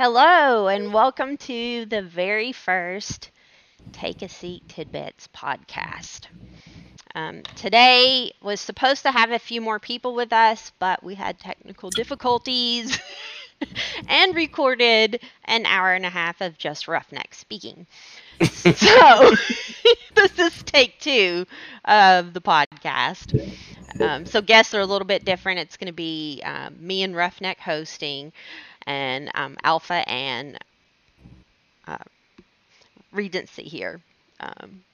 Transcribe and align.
Hello, 0.00 0.68
and 0.68 0.94
welcome 0.94 1.36
to 1.38 1.84
the 1.86 2.02
very 2.02 2.52
first 2.52 3.32
Take 3.90 4.22
a 4.22 4.28
Seat 4.28 4.62
Tidbits 4.68 5.28
podcast. 5.34 6.28
Um, 7.16 7.42
today 7.56 8.30
was 8.40 8.60
supposed 8.60 9.02
to 9.02 9.10
have 9.10 9.32
a 9.32 9.40
few 9.40 9.60
more 9.60 9.80
people 9.80 10.14
with 10.14 10.32
us, 10.32 10.70
but 10.78 11.02
we 11.02 11.16
had 11.16 11.40
technical 11.40 11.90
difficulties 11.90 12.96
and 14.08 14.36
recorded 14.36 15.20
an 15.46 15.66
hour 15.66 15.92
and 15.94 16.06
a 16.06 16.10
half 16.10 16.40
of 16.40 16.56
just 16.58 16.86
Roughneck 16.86 17.34
speaking. 17.34 17.84
so, 18.44 19.32
this 20.14 20.38
is 20.38 20.62
take 20.62 21.00
two 21.00 21.44
of 21.84 22.34
the 22.34 22.40
podcast. 22.40 23.52
Um, 24.00 24.26
so, 24.26 24.42
guests 24.42 24.74
are 24.74 24.80
a 24.80 24.86
little 24.86 25.08
bit 25.08 25.24
different. 25.24 25.58
It's 25.58 25.76
going 25.76 25.88
to 25.88 25.92
be 25.92 26.40
um, 26.44 26.76
me 26.78 27.02
and 27.02 27.16
Roughneck 27.16 27.58
hosting 27.58 28.32
and 28.88 29.30
um, 29.34 29.56
Alpha 29.64 30.08
and 30.08 30.58
uh, 31.88 31.98
Regency 33.12 33.64
here. 33.64 34.02
Um, 34.40 34.84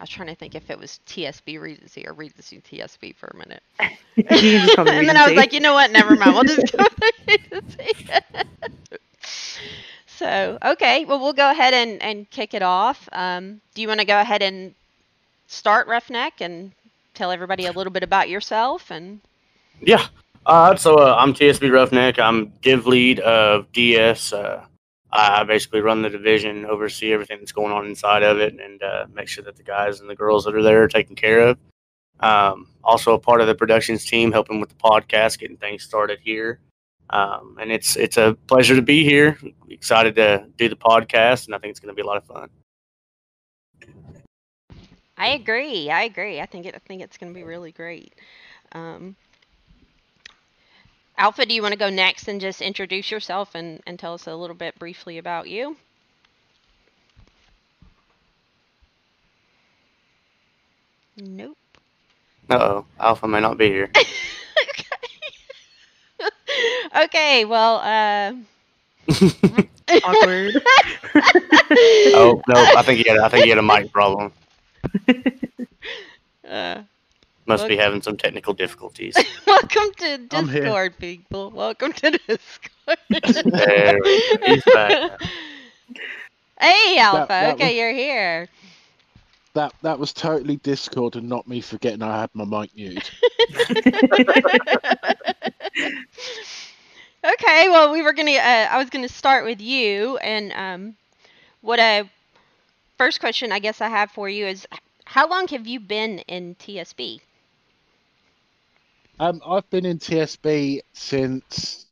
I 0.00 0.04
was 0.04 0.10
trying 0.10 0.28
to 0.28 0.36
think 0.36 0.54
if 0.54 0.70
it 0.70 0.78
was 0.78 1.00
TSB 1.06 1.58
Regency 1.60 2.06
or 2.06 2.14
Regency 2.14 2.60
TSB 2.60 3.14
for 3.14 3.28
a 3.28 3.36
minute. 3.36 3.62
and 4.86 5.08
then 5.08 5.16
I 5.16 5.26
was 5.26 5.36
like, 5.36 5.52
you 5.52 5.60
know 5.60 5.74
what? 5.74 5.90
Never 5.90 6.16
mind. 6.16 6.34
We'll 6.34 6.44
just 6.44 6.66
go 6.76 6.84
Regency. 7.28 7.92
so, 10.06 10.58
okay. 10.62 11.04
Well, 11.04 11.20
we'll 11.20 11.32
go 11.32 11.50
ahead 11.50 11.74
and, 11.74 12.02
and 12.02 12.30
kick 12.30 12.54
it 12.54 12.62
off. 12.62 13.08
Um, 13.12 13.60
do 13.74 13.82
you 13.82 13.88
want 13.88 14.00
to 14.00 14.06
go 14.06 14.20
ahead 14.20 14.42
and 14.42 14.74
start 15.46 15.88
Roughneck 15.88 16.40
and 16.40 16.72
tell 17.14 17.30
everybody 17.32 17.66
a 17.66 17.72
little 17.72 17.92
bit 17.92 18.04
about 18.04 18.28
yourself? 18.28 18.90
And 18.90 19.20
Yeah. 19.80 20.06
Uh, 20.46 20.74
so 20.74 20.96
uh, 20.96 21.16
I'm 21.18 21.34
TSB 21.34 21.70
Roughneck. 21.70 22.18
I'm 22.18 22.52
div 22.62 22.86
lead 22.86 23.20
of 23.20 23.70
DS. 23.72 24.32
Uh, 24.32 24.64
I 25.12 25.44
basically 25.44 25.80
run 25.80 26.02
the 26.02 26.08
division, 26.08 26.64
oversee 26.66 27.12
everything 27.12 27.38
that's 27.40 27.52
going 27.52 27.72
on 27.72 27.86
inside 27.86 28.22
of 28.22 28.38
it, 28.38 28.58
and 28.58 28.82
uh, 28.82 29.06
make 29.12 29.28
sure 29.28 29.44
that 29.44 29.56
the 29.56 29.62
guys 29.62 30.00
and 30.00 30.08
the 30.08 30.14
girls 30.14 30.44
that 30.44 30.54
are 30.54 30.62
there 30.62 30.84
are 30.84 30.88
taken 30.88 31.16
care 31.16 31.40
of. 31.40 31.58
Um, 32.20 32.68
also 32.84 33.14
a 33.14 33.18
part 33.18 33.40
of 33.40 33.46
the 33.46 33.54
productions 33.54 34.04
team, 34.04 34.30
helping 34.30 34.60
with 34.60 34.68
the 34.68 34.76
podcast, 34.76 35.38
getting 35.38 35.56
things 35.56 35.82
started 35.82 36.20
here. 36.20 36.60
Um, 37.10 37.56
and 37.60 37.72
it's 37.72 37.96
it's 37.96 38.16
a 38.16 38.36
pleasure 38.46 38.76
to 38.76 38.82
be 38.82 39.02
here. 39.04 39.36
Excited 39.68 40.14
to 40.16 40.46
do 40.56 40.68
the 40.68 40.76
podcast, 40.76 41.46
and 41.46 41.54
I 41.54 41.58
think 41.58 41.72
it's 41.72 41.80
going 41.80 41.94
to 41.94 41.96
be 41.96 42.02
a 42.02 42.06
lot 42.06 42.16
of 42.16 42.24
fun. 42.24 42.48
I 45.18 45.28
agree. 45.28 45.90
I 45.90 46.02
agree. 46.04 46.40
I 46.40 46.46
think 46.46 46.66
it. 46.66 46.74
I 46.74 46.78
think 46.78 47.02
it's 47.02 47.18
going 47.18 47.32
to 47.32 47.38
be 47.38 47.42
really 47.42 47.72
great. 47.72 48.14
Um, 48.72 49.16
Alpha, 51.20 51.44
do 51.44 51.52
you 51.52 51.60
want 51.60 51.72
to 51.72 51.78
go 51.78 51.90
next 51.90 52.28
and 52.28 52.40
just 52.40 52.62
introduce 52.62 53.10
yourself 53.10 53.54
and, 53.54 53.82
and 53.86 53.98
tell 53.98 54.14
us 54.14 54.26
a 54.26 54.34
little 54.34 54.56
bit 54.56 54.78
briefly 54.78 55.18
about 55.18 55.50
you? 55.50 55.76
Nope. 61.18 61.58
Uh 62.48 62.54
oh, 62.54 62.86
Alpha 62.98 63.28
may 63.28 63.38
not 63.38 63.58
be 63.58 63.68
here. 63.68 63.90
okay. 64.70 64.86
okay. 67.04 67.44
Well. 67.44 67.76
Uh... 67.76 68.32
Awkward. 70.02 70.62
oh 72.14 72.40
no, 72.48 72.54
I 72.54 72.82
think 72.82 73.04
he 73.04 73.10
had 73.10 73.18
I 73.18 73.28
think 73.28 73.44
he 73.44 73.50
had 73.50 73.58
a 73.58 73.62
mic 73.62 73.92
problem. 73.92 74.32
Uh, 76.48 76.82
Must 77.50 77.68
be 77.68 77.76
having 77.76 78.00
some 78.00 78.16
technical 78.16 78.54
difficulties. 78.54 79.16
welcome 79.46 79.92
to 79.98 80.18
Discord, 80.18 80.96
people. 80.98 81.50
Welcome 81.50 81.92
to 81.94 82.10
Discord. 82.12 82.98
There. 83.44 83.98
He's 84.46 84.64
back. 84.64 85.20
Hey, 86.60 86.98
Alpha. 86.98 87.26
that 87.28 87.54
okay, 87.54 87.66
was- 87.68 87.74
you're 87.76 87.92
here. 87.92 88.48
That 89.54 89.74
that 89.82 89.98
was 89.98 90.12
totally 90.12 90.56
Discord 90.56 91.16
and 91.16 91.28
not 91.28 91.48
me 91.48 91.60
forgetting 91.60 92.02
I 92.02 92.20
had 92.20 92.30
my 92.34 92.44
mic 92.44 92.74
muted. 92.76 93.10
okay, 97.24 97.68
well, 97.68 97.90
we 97.92 98.02
were 98.02 98.12
gonna. 98.12 98.36
Uh, 98.36 98.68
I 98.70 98.78
was 98.78 98.90
gonna 98.90 99.08
start 99.08 99.44
with 99.44 99.60
you, 99.60 100.18
and 100.18 100.52
um, 100.52 100.96
what 101.62 101.80
I 101.80 102.08
first 102.96 103.18
question 103.20 103.50
I 103.50 103.58
guess 103.58 103.80
I 103.80 103.88
have 103.88 104.12
for 104.12 104.28
you 104.28 104.46
is, 104.46 104.66
how 105.04 105.28
long 105.28 105.48
have 105.48 105.66
you 105.66 105.80
been 105.80 106.20
in 106.20 106.54
TSB? 106.56 107.20
Um, 109.20 109.42
I've 109.46 109.68
been 109.68 109.84
in 109.84 109.98
TSB 109.98 110.80
since 110.94 111.84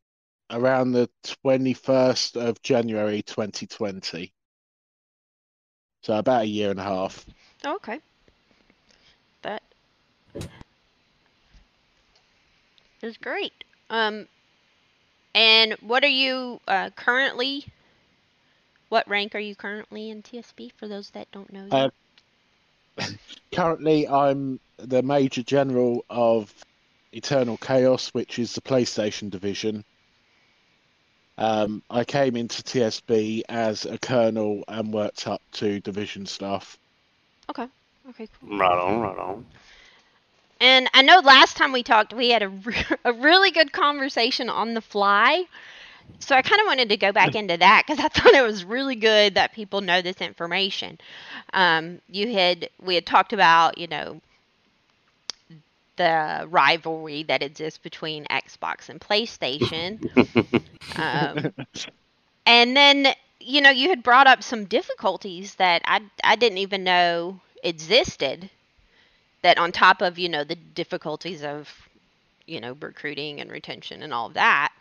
around 0.49 0.93
the 0.93 1.11
twenty 1.43 1.75
first 1.75 2.39
of 2.39 2.63
January, 2.63 3.21
twenty 3.21 3.67
twenty. 3.67 4.33
So 6.03 6.15
about 6.15 6.45
a 6.45 6.47
year 6.47 6.71
and 6.71 6.81
a 6.81 6.85
half. 6.85 7.27
Oh, 7.67 7.77
okay. 7.77 8.01
That 9.43 9.63
is 13.03 13.19
great. 13.19 13.53
Um, 13.91 14.27
and 15.35 15.75
what 15.83 16.05
are 16.05 16.09
you 16.09 16.63
uh, 16.67 16.89
currently? 16.97 17.67
What 18.89 19.07
rank 19.07 19.35
are 19.35 19.39
you 19.39 19.55
currently 19.55 20.09
in 20.09 20.23
TSB? 20.23 20.73
For 20.79 20.89
those 20.89 21.11
that 21.11 21.31
don't 21.31 21.53
know. 21.53 21.69
Uh, 21.71 21.91
Currently, 23.55 24.09
I'm 24.09 24.61
the 24.79 25.03
Major 25.03 25.43
General 25.43 26.07
of 26.09 26.55
Eternal 27.13 27.57
Chaos, 27.57 28.09
which 28.09 28.39
is 28.39 28.55
the 28.55 28.61
PlayStation 28.61 29.31
division. 29.31 29.85
Um, 31.39 31.83
I 31.89 32.05
came 32.05 32.37
into 32.37 32.63
TSB 32.63 33.43
as 33.49 33.87
a 33.87 33.97
colonel 33.99 34.65
and 34.67 34.93
worked 34.93 35.27
up 35.29 35.41
to 35.53 35.81
division 35.81 36.27
staff. 36.27 36.79
okay. 37.49 37.69
Okay. 38.11 38.29
Cool. 38.41 38.59
Right 38.59 38.79
on, 38.79 39.01
right 39.01 39.19
on. 39.19 39.47
And 40.61 40.89
I 40.95 41.03
know 41.03 41.21
last 41.21 41.57
time 41.57 41.73
we 41.73 41.83
talked, 41.83 42.13
we 42.13 42.31
had 42.31 42.43
a, 42.43 42.49
re- 42.49 42.85
a 43.05 43.13
really 43.13 43.51
good 43.51 43.73
conversation 43.73 44.49
on 44.49 44.75
the 44.75 44.81
fly. 44.81 45.45
So 46.21 46.35
I 46.35 46.43
kind 46.43 46.61
of 46.61 46.67
wanted 46.67 46.89
to 46.89 46.97
go 46.97 47.13
back 47.13 47.35
into 47.37 47.57
that 47.57 47.85
because 47.87 48.03
I 48.03 48.09
thought 48.09 48.33
it 48.33 48.43
was 48.43 48.65
really 48.65 48.97
good 48.97 49.35
that 49.35 49.53
people 49.53 49.81
know 49.81 50.03
this 50.03 50.21
information. 50.21 50.99
Um, 51.53 52.01
you 52.09 52.33
had 52.33 52.71
we 52.83 52.95
had 52.95 53.07
talked 53.07 53.33
about 53.33 53.79
you 53.79 53.87
know 53.87 54.21
the 55.99 56.47
rivalry 56.51 57.25
that 57.25 57.43
exists 57.43 57.79
between 57.79 58.27
Xbox 58.27 58.91
and 58.91 59.01
PlayStation, 59.01 60.01
um, 60.97 61.51
and 62.47 62.77
then 62.77 63.09
you 63.41 63.61
know 63.63 63.71
you 63.71 63.91
had 63.91 64.03
brought 64.03 64.29
up 64.29 64.43
some 64.43 64.67
difficulties 64.67 65.57
that 65.57 65.83
I 65.87 66.03
I 66.25 66.37
didn't 66.37 66.59
even 66.59 66.85
know 66.85 67.41
existed 67.63 68.51
that 69.43 69.59
on 69.59 69.73
top 69.73 70.03
of 70.03 70.19
you 70.19 70.29
know 70.29 70.45
the 70.45 70.57
difficulties 70.57 71.45
of 71.45 71.89
you 72.47 72.61
know 72.61 72.77
recruiting 72.81 73.41
and 73.41 73.51
retention 73.51 74.03
and 74.03 74.13
all 74.15 74.27
of 74.29 74.35
that 74.35 74.73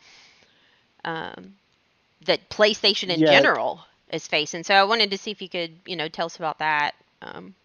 um, 1.05 1.55
that 2.25 2.49
PlayStation 2.49 3.09
in 3.09 3.23
Yeah. 3.23 3.25
general 3.25 3.85
is 4.11 4.27
facing. 4.27 4.63
So 4.63 4.75
I 4.75 4.83
wanted 4.83 5.11
to 5.11 5.17
see 5.17 5.31
if 5.31 5.41
you 5.41 5.49
could 5.49 5.79
you 5.85 5.95
know 5.97 6.09
tell 6.09 6.27
us 6.27 6.37
about 6.37 6.59
that. 6.59 6.95
Um, 7.21 7.55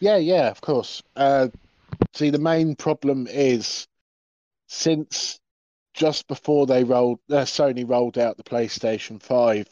Yeah, 0.00 0.16
yeah, 0.16 0.48
of 0.50 0.60
course. 0.60 1.02
Uh, 1.16 1.48
see, 2.14 2.30
the 2.30 2.38
main 2.38 2.76
problem 2.76 3.26
is 3.28 3.86
since 4.68 5.38
just 5.94 6.28
before 6.28 6.66
they 6.66 6.84
rolled, 6.84 7.20
uh, 7.30 7.44
Sony 7.44 7.88
rolled 7.88 8.18
out 8.18 8.36
the 8.36 8.42
PlayStation 8.42 9.22
5, 9.22 9.66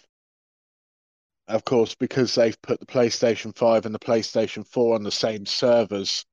of 1.49 1.65
course, 1.65 1.95
because 1.95 2.35
they've 2.35 2.61
put 2.63 2.81
the 2.81 2.87
PlayStation 2.87 3.57
5 3.57 3.87
and 3.87 3.95
the 3.95 3.99
PlayStation 3.99 4.67
4 4.67 4.97
on 4.97 5.03
the 5.03 5.11
same 5.11 5.47
servers, 5.47 6.25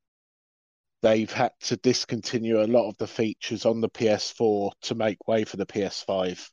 they've 1.02 1.32
had 1.32 1.52
to 1.62 1.78
discontinue 1.78 2.62
a 2.62 2.66
lot 2.68 2.90
of 2.90 2.98
the 2.98 3.08
features 3.08 3.66
on 3.66 3.80
the 3.80 3.90
PS4 3.90 4.72
to 4.82 4.96
make 4.96 5.28
way 5.28 5.44
for 5.44 5.58
the 5.58 5.66
PS5. 5.66 6.50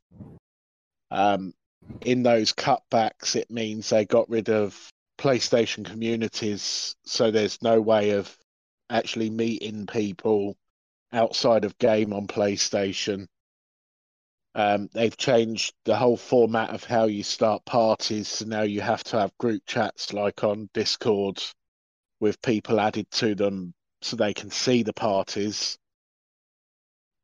Um, 1.09 1.53
in 2.01 2.23
those 2.23 2.53
cutbacks, 2.53 3.35
it 3.35 3.49
means 3.49 3.89
they 3.89 4.05
got 4.05 4.29
rid 4.29 4.49
of 4.49 4.91
PlayStation 5.17 5.85
communities, 5.85 6.95
so 7.05 7.31
there's 7.31 7.61
no 7.61 7.81
way 7.81 8.11
of 8.11 8.37
actually 8.89 9.29
meeting 9.29 9.87
people 9.87 10.57
outside 11.11 11.65
of 11.65 11.77
game 11.77 12.13
on 12.13 12.27
PlayStation. 12.27 13.27
Um, 14.55 14.89
they've 14.93 15.17
changed 15.17 15.73
the 15.85 15.95
whole 15.95 16.17
format 16.17 16.69
of 16.71 16.83
how 16.83 17.05
you 17.05 17.23
start 17.23 17.65
parties, 17.65 18.27
so 18.27 18.45
now 18.45 18.61
you 18.61 18.81
have 18.81 19.03
to 19.05 19.19
have 19.19 19.37
group 19.37 19.63
chats 19.65 20.13
like 20.13 20.43
on 20.43 20.69
Discord 20.73 21.41
with 22.19 22.41
people 22.41 22.79
added 22.79 23.09
to 23.11 23.35
them 23.35 23.73
so 24.01 24.15
they 24.15 24.33
can 24.33 24.51
see 24.51 24.83
the 24.83 24.93
parties. 24.93 25.77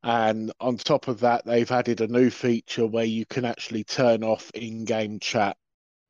And 0.02 0.52
on 0.60 0.76
top 0.78 1.08
of 1.08 1.20
that, 1.20 1.44
they've 1.44 1.70
added 1.70 2.00
a 2.00 2.08
new 2.08 2.30
feature 2.30 2.86
where 2.86 3.04
you 3.04 3.26
can 3.26 3.44
actually 3.44 3.84
turn 3.84 4.24
off 4.24 4.50
in 4.54 4.84
game 4.84 5.20
chat 5.20 5.56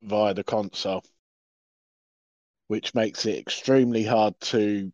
via 0.03 0.33
the 0.33 0.45
console 0.45 1.03
which 2.71 2.95
makes 2.95 3.27
it 3.27 3.37
extremely 3.37 4.05
hard 4.05 4.33
to 4.41 4.93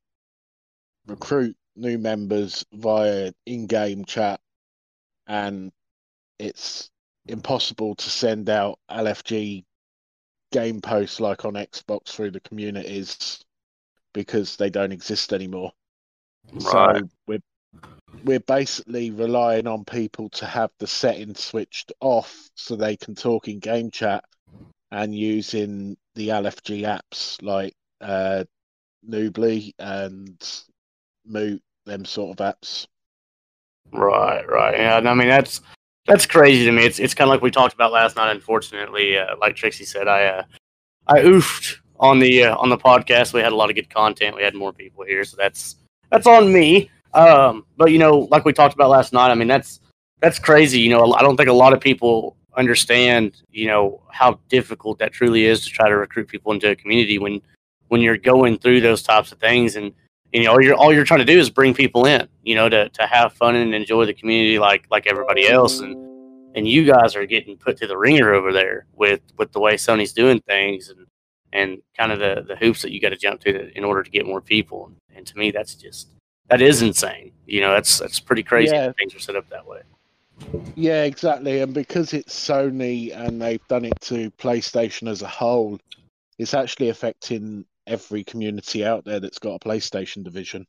recruit 1.06 1.56
new 1.76 1.98
members 1.98 2.64
via 2.72 3.32
in-game 3.44 4.04
chat 4.04 4.40
and 5.26 5.72
it's 6.38 6.90
impossible 7.26 7.94
to 7.94 8.10
send 8.10 8.48
out 8.48 8.78
LFG 8.90 9.64
game 10.52 10.80
posts 10.80 11.20
like 11.20 11.44
on 11.44 11.54
Xbox 11.54 12.08
through 12.08 12.30
the 12.30 12.40
communities 12.40 13.44
because 14.14 14.56
they 14.56 14.70
don't 14.70 14.92
exist 14.92 15.32
anymore. 15.32 15.72
Right. 16.52 16.98
So 16.98 17.08
we're 17.26 17.40
we're 18.24 18.40
basically 18.40 19.10
relying 19.10 19.66
on 19.66 19.84
people 19.84 20.30
to 20.30 20.46
have 20.46 20.70
the 20.78 20.86
settings 20.86 21.42
switched 21.42 21.92
off 22.00 22.48
so 22.54 22.76
they 22.76 22.96
can 22.96 23.14
talk 23.14 23.48
in 23.48 23.58
game 23.58 23.90
chat 23.90 24.24
and 24.90 25.14
using 25.14 25.96
the 26.14 26.28
LFG 26.28 26.82
apps 26.82 27.42
like 27.42 27.74
uh, 28.00 28.44
Noobly 29.08 29.72
and 29.78 30.42
Moot, 31.26 31.62
them 31.84 32.04
sort 32.04 32.38
of 32.38 32.54
apps. 32.54 32.86
Right, 33.92 34.48
right. 34.48 34.78
Yeah, 34.78 34.96
I 34.96 35.14
mean 35.14 35.28
that's 35.28 35.60
that's 36.06 36.26
crazy 36.26 36.64
to 36.64 36.72
me. 36.72 36.84
It's 36.84 36.98
it's 36.98 37.14
kind 37.14 37.28
of 37.28 37.32
like 37.32 37.42
we 37.42 37.50
talked 37.50 37.74
about 37.74 37.92
last 37.92 38.16
night. 38.16 38.30
Unfortunately, 38.30 39.18
uh, 39.18 39.36
like 39.40 39.56
Trixie 39.56 39.84
said, 39.84 40.08
I 40.08 40.26
uh, 40.26 40.42
I 41.06 41.20
oofed 41.20 41.78
on 41.98 42.18
the 42.18 42.44
uh, 42.44 42.56
on 42.56 42.68
the 42.68 42.78
podcast. 42.78 43.32
We 43.32 43.40
had 43.40 43.52
a 43.52 43.56
lot 43.56 43.70
of 43.70 43.76
good 43.76 43.90
content. 43.90 44.36
We 44.36 44.42
had 44.42 44.54
more 44.54 44.72
people 44.72 45.04
here, 45.04 45.24
so 45.24 45.36
that's 45.36 45.76
that's 46.10 46.26
on 46.26 46.52
me. 46.52 46.90
Um, 47.14 47.64
but 47.76 47.92
you 47.92 47.98
know, 47.98 48.28
like 48.30 48.44
we 48.44 48.52
talked 48.52 48.74
about 48.74 48.90
last 48.90 49.12
night, 49.12 49.30
I 49.30 49.34
mean 49.34 49.48
that's 49.48 49.80
that's 50.20 50.38
crazy. 50.38 50.80
You 50.80 50.90
know, 50.90 51.12
I 51.14 51.22
don't 51.22 51.36
think 51.36 51.48
a 51.48 51.52
lot 51.52 51.72
of 51.72 51.80
people 51.80 52.36
understand. 52.56 53.42
You 53.50 53.66
know 53.68 54.02
how 54.10 54.38
difficult 54.48 54.98
that 54.98 55.12
truly 55.12 55.46
is 55.46 55.64
to 55.64 55.70
try 55.70 55.88
to 55.88 55.96
recruit 55.96 56.28
people 56.28 56.52
into 56.52 56.70
a 56.70 56.76
community 56.76 57.18
when 57.18 57.40
when 57.88 58.00
you're 58.00 58.16
going 58.16 58.58
through 58.58 58.80
those 58.80 59.02
types 59.02 59.32
of 59.32 59.38
things 59.38 59.76
and 59.76 59.92
you 60.32 60.44
know 60.44 60.52
all 60.52 60.62
you're 60.62 60.74
all 60.74 60.92
you're 60.92 61.04
trying 61.04 61.20
to 61.20 61.24
do 61.26 61.38
is 61.38 61.50
bring 61.50 61.72
people 61.74 62.06
in 62.06 62.28
you 62.42 62.54
know 62.54 62.68
to, 62.68 62.88
to 62.90 63.06
have 63.06 63.32
fun 63.32 63.54
and 63.56 63.74
enjoy 63.74 64.04
the 64.04 64.14
community 64.14 64.58
like 64.58 64.86
like 64.90 65.06
everybody 65.06 65.48
else 65.48 65.80
and 65.80 65.94
and 66.54 66.66
you 66.68 66.84
guys 66.84 67.14
are 67.16 67.26
getting 67.26 67.56
put 67.56 67.76
to 67.76 67.86
the 67.86 67.96
ringer 67.96 68.32
over 68.34 68.52
there 68.52 68.86
with 68.94 69.20
with 69.38 69.52
the 69.52 69.60
way 69.60 69.74
sony's 69.74 70.12
doing 70.12 70.40
things 70.42 70.88
and 70.88 71.06
and 71.52 71.78
kind 71.96 72.12
of 72.12 72.18
the 72.18 72.44
the 72.48 72.56
hoops 72.56 72.82
that 72.82 72.92
you 72.92 73.00
got 73.00 73.10
to 73.10 73.16
jump 73.16 73.40
to 73.40 73.70
in 73.76 73.84
order 73.84 74.02
to 74.02 74.10
get 74.10 74.26
more 74.26 74.40
people 74.40 74.90
and 75.14 75.26
to 75.26 75.36
me 75.38 75.50
that's 75.50 75.74
just 75.74 76.08
that 76.48 76.60
is 76.60 76.82
insane 76.82 77.32
you 77.46 77.60
know 77.60 77.70
that's 77.72 77.98
that's 77.98 78.20
pretty 78.20 78.42
crazy 78.42 78.74
Yeah. 78.74 78.86
that 78.88 78.96
things 78.96 79.14
are 79.14 79.20
set 79.20 79.36
up 79.36 79.48
that 79.50 79.66
way 79.66 79.80
Yeah, 80.74 81.04
exactly. 81.04 81.60
And 81.60 81.72
because 81.72 82.12
it's 82.12 82.34
Sony 82.38 83.16
and 83.16 83.40
they've 83.40 83.66
done 83.68 83.86
it 83.86 83.98
to 84.02 84.30
PlayStation 84.32 85.08
as 85.08 85.22
a 85.22 85.26
whole, 85.26 85.80
it's 86.38 86.52
actually 86.52 86.90
affecting 86.90 87.64
every 87.86 88.24
community 88.24 88.84
out 88.84 89.04
there 89.04 89.20
that's 89.20 89.38
got 89.38 89.54
a 89.54 89.58
PlayStation 89.58 90.24
division. 90.24 90.66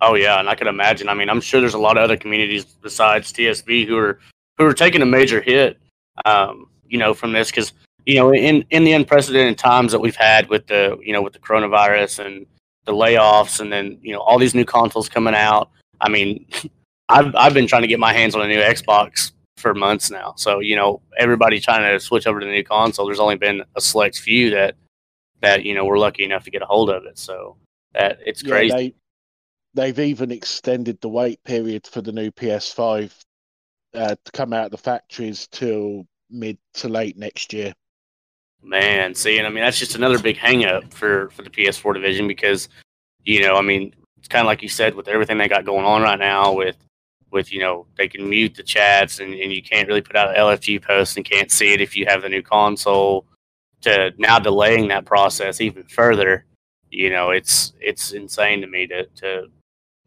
Oh 0.00 0.14
yeah, 0.14 0.40
and 0.40 0.48
I 0.48 0.54
can 0.54 0.66
imagine. 0.66 1.08
I 1.08 1.14
mean, 1.14 1.30
I'm 1.30 1.40
sure 1.40 1.60
there's 1.60 1.74
a 1.74 1.78
lot 1.78 1.96
of 1.96 2.04
other 2.04 2.16
communities 2.16 2.64
besides 2.64 3.32
TSB 3.32 3.86
who 3.86 3.96
are 3.96 4.18
who 4.58 4.64
are 4.64 4.74
taking 4.74 5.02
a 5.02 5.06
major 5.06 5.40
hit, 5.40 5.78
um, 6.24 6.68
you 6.88 6.98
know, 6.98 7.14
from 7.14 7.32
this 7.32 7.50
because 7.50 7.72
you 8.06 8.16
know, 8.16 8.32
in 8.34 8.64
in 8.70 8.84
the 8.84 8.92
unprecedented 8.92 9.58
times 9.58 9.92
that 9.92 10.00
we've 10.00 10.16
had 10.16 10.48
with 10.48 10.66
the 10.66 10.98
you 11.02 11.12
know 11.12 11.22
with 11.22 11.32
the 11.32 11.38
coronavirus 11.38 12.24
and 12.24 12.46
the 12.84 12.92
layoffs, 12.92 13.60
and 13.60 13.72
then 13.72 13.98
you 14.02 14.12
know 14.12 14.20
all 14.20 14.38
these 14.38 14.54
new 14.54 14.64
consoles 14.64 15.08
coming 15.08 15.34
out. 15.34 15.70
I 16.00 16.08
mean, 16.08 16.46
I've 17.08 17.34
I've 17.34 17.54
been 17.54 17.66
trying 17.66 17.82
to 17.82 17.88
get 17.88 18.00
my 18.00 18.12
hands 18.12 18.34
on 18.34 18.42
a 18.42 18.48
new 18.48 18.60
Xbox 18.60 19.32
for 19.56 19.74
months 19.74 20.10
now. 20.10 20.34
So 20.36 20.58
you 20.58 20.76
know, 20.76 21.00
everybody 21.18 21.60
trying 21.60 21.90
to 21.90 22.00
switch 22.00 22.26
over 22.26 22.40
to 22.40 22.46
the 22.46 22.52
new 22.52 22.64
console. 22.64 23.06
There's 23.06 23.20
only 23.20 23.36
been 23.36 23.62
a 23.76 23.80
select 23.80 24.18
few 24.18 24.50
that 24.50 24.74
that 25.44 25.64
you 25.64 25.74
know 25.74 25.84
we're 25.84 25.98
lucky 25.98 26.24
enough 26.24 26.44
to 26.44 26.50
get 26.50 26.62
a 26.62 26.66
hold 26.66 26.90
of 26.90 27.04
it. 27.04 27.18
So 27.18 27.56
that 27.94 28.18
it's 28.24 28.42
Yeah, 28.42 28.50
crazy. 28.50 28.74
they 28.74 28.94
they've 29.74 29.98
even 29.98 30.30
extended 30.30 31.00
the 31.00 31.08
wait 31.08 31.42
period 31.44 31.86
for 31.86 32.00
the 32.00 32.12
new 32.12 32.30
PS5 32.30 33.12
uh, 33.94 34.16
to 34.24 34.32
come 34.32 34.52
out 34.52 34.66
of 34.66 34.70
the 34.72 34.78
factories 34.78 35.48
till 35.48 36.06
mid 36.30 36.58
to 36.74 36.88
late 36.88 37.16
next 37.16 37.52
year. 37.52 37.72
Man, 38.62 39.14
see, 39.14 39.38
and 39.38 39.46
I 39.46 39.50
mean 39.50 39.62
that's 39.62 39.78
just 39.78 39.94
another 39.94 40.18
big 40.18 40.36
hangup 40.36 40.92
for 40.92 41.30
for 41.30 41.42
the 41.42 41.50
PS4 41.50 41.94
division 41.94 42.26
because 42.26 42.68
you 43.24 43.40
know, 43.42 43.56
I 43.56 43.62
mean, 43.62 43.94
it's 44.18 44.28
kind 44.28 44.40
of 44.40 44.46
like 44.46 44.62
you 44.62 44.68
said 44.68 44.94
with 44.94 45.08
everything 45.08 45.38
they 45.38 45.48
got 45.48 45.64
going 45.64 45.84
on 45.84 46.02
right 46.02 46.18
now 46.18 46.52
with 46.52 46.76
with 47.30 47.52
you 47.52 47.60
know 47.60 47.86
they 47.96 48.08
can 48.08 48.28
mute 48.28 48.54
the 48.54 48.62
chats 48.62 49.18
and, 49.20 49.34
and 49.34 49.52
you 49.52 49.62
can't 49.62 49.88
really 49.88 50.00
put 50.00 50.16
out 50.16 50.30
an 50.30 50.36
LFG 50.36 50.82
posts 50.82 51.16
and 51.16 51.24
can't 51.24 51.50
see 51.50 51.72
it 51.72 51.80
if 51.80 51.96
you 51.96 52.06
have 52.06 52.22
the 52.22 52.28
new 52.28 52.42
console. 52.42 53.26
To 53.84 54.12
now 54.18 54.38
delaying 54.38 54.88
that 54.88 55.04
process 55.04 55.60
even 55.60 55.84
further, 55.84 56.44
you 56.90 57.10
know, 57.10 57.30
it's 57.30 57.72
it's 57.80 58.12
insane 58.12 58.60
to 58.62 58.66
me 58.66 58.86
to 58.86 59.04
to 59.06 59.46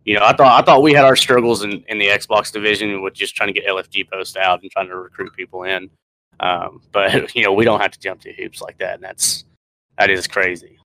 you 0.03 0.15
know 0.15 0.25
I 0.25 0.33
thought 0.35 0.61
I 0.61 0.65
thought 0.65 0.81
we 0.81 0.93
had 0.93 1.05
our 1.05 1.15
struggles 1.15 1.63
in, 1.63 1.83
in 1.87 1.99
the 1.99 2.07
Xbox 2.07 2.51
division 2.51 3.01
with 3.01 3.13
just 3.13 3.35
trying 3.35 3.53
to 3.53 3.53
get 3.53 3.67
LFG 3.67 4.09
posts 4.09 4.35
out 4.35 4.61
and 4.61 4.71
trying 4.71 4.87
to 4.87 4.95
recruit 4.97 5.33
people 5.35 5.63
in. 5.63 5.89
Um, 6.39 6.81
but 6.91 7.35
you 7.35 7.43
know, 7.43 7.53
we 7.53 7.65
don't 7.65 7.79
have 7.79 7.91
to 7.91 7.99
jump 7.99 8.21
through 8.21 8.33
hoops 8.33 8.61
like 8.61 8.77
that, 8.79 8.95
and 8.95 9.03
that's 9.03 9.43
that 9.97 10.09
is 10.09 10.27
crazy. 10.27 10.79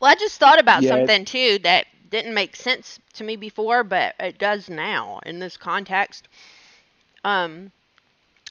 Well, 0.00 0.10
I 0.10 0.14
just 0.14 0.38
thought 0.38 0.60
about 0.60 0.82
Yeah. 0.82 0.90
something 0.90 1.24
too 1.24 1.58
that 1.64 1.86
didn't 2.10 2.34
make 2.34 2.56
sense 2.56 2.98
to 3.14 3.24
me 3.24 3.36
before, 3.36 3.84
but 3.84 4.14
it 4.20 4.38
does 4.38 4.70
now 4.70 5.20
in 5.26 5.40
this 5.40 5.56
context. 5.56 6.28
Um, 7.24 7.70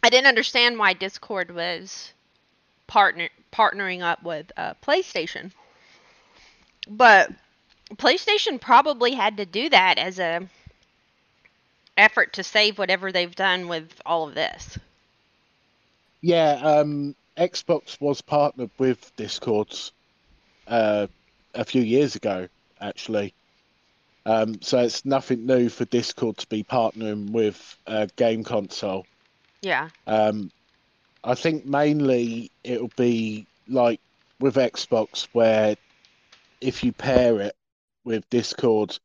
I 0.04 0.10
didn't 0.10 0.28
understand 0.28 0.78
why 0.78 0.94
Discord 0.94 1.52
was 1.56 2.14
partner 2.88 3.30
partnering 3.52 4.02
up 4.02 4.24
with 4.24 4.52
uh, 4.58 4.74
PlayStation, 4.84 5.52
but 6.88 7.32
PlayStation 7.96 8.60
probably 8.60 9.14
had 9.14 9.38
to 9.38 9.46
do 9.46 9.70
that 9.70 9.98
as 9.98 10.20
a 10.20 10.48
effort 11.98 12.34
to 12.34 12.44
save 12.44 12.78
whatever 12.78 13.12
they've 13.12 13.36
done 13.36 13.68
with 13.68 13.90
all 14.06 14.28
of 14.28 14.36
this. 14.36 14.78
Yeah, 16.22 16.54
um, 16.54 17.16
Xbox 17.38 18.00
was 18.02 18.22
partnered 18.22 18.72
with 18.78 19.16
Discord 19.16 19.74
uh, 20.68 21.08
a 21.54 21.66
few 21.66 21.82
years 21.82 22.16
ago, 22.16 22.48
actually. 22.82 23.34
Um, 24.26 24.62
so 24.62 24.80
it's 24.80 25.06
nothing 25.06 25.46
new 25.46 25.70
for 25.70 25.86
Discord 25.86 26.38
to 26.38 26.48
be 26.48 26.64
partnering 26.64 27.32
with 27.32 27.78
a 27.88 28.08
game 28.18 28.44
console. 28.44 29.06
Yeah. 29.62 29.90
Um, 30.06 30.52
I 31.28 31.36
think 31.36 31.66
mainly 31.66 32.52
it'll 32.64 32.92
be 32.96 33.48
like 33.68 34.00
with 34.40 34.56
Xbox, 34.56 35.28
where 35.34 35.76
if 36.62 36.86
you 36.86 36.94
pair 36.94 37.42
it 37.42 37.56
with 38.06 38.30
Discord, 38.30 38.98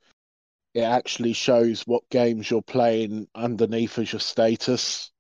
it 0.73 0.83
actually 0.83 1.33
shows 1.33 1.83
what 1.83 2.09
games 2.11 2.49
you're 2.49 2.63
playing 2.63 3.27
underneath 3.35 3.99
as 3.99 4.13
your 4.13 4.21
status. 4.21 5.11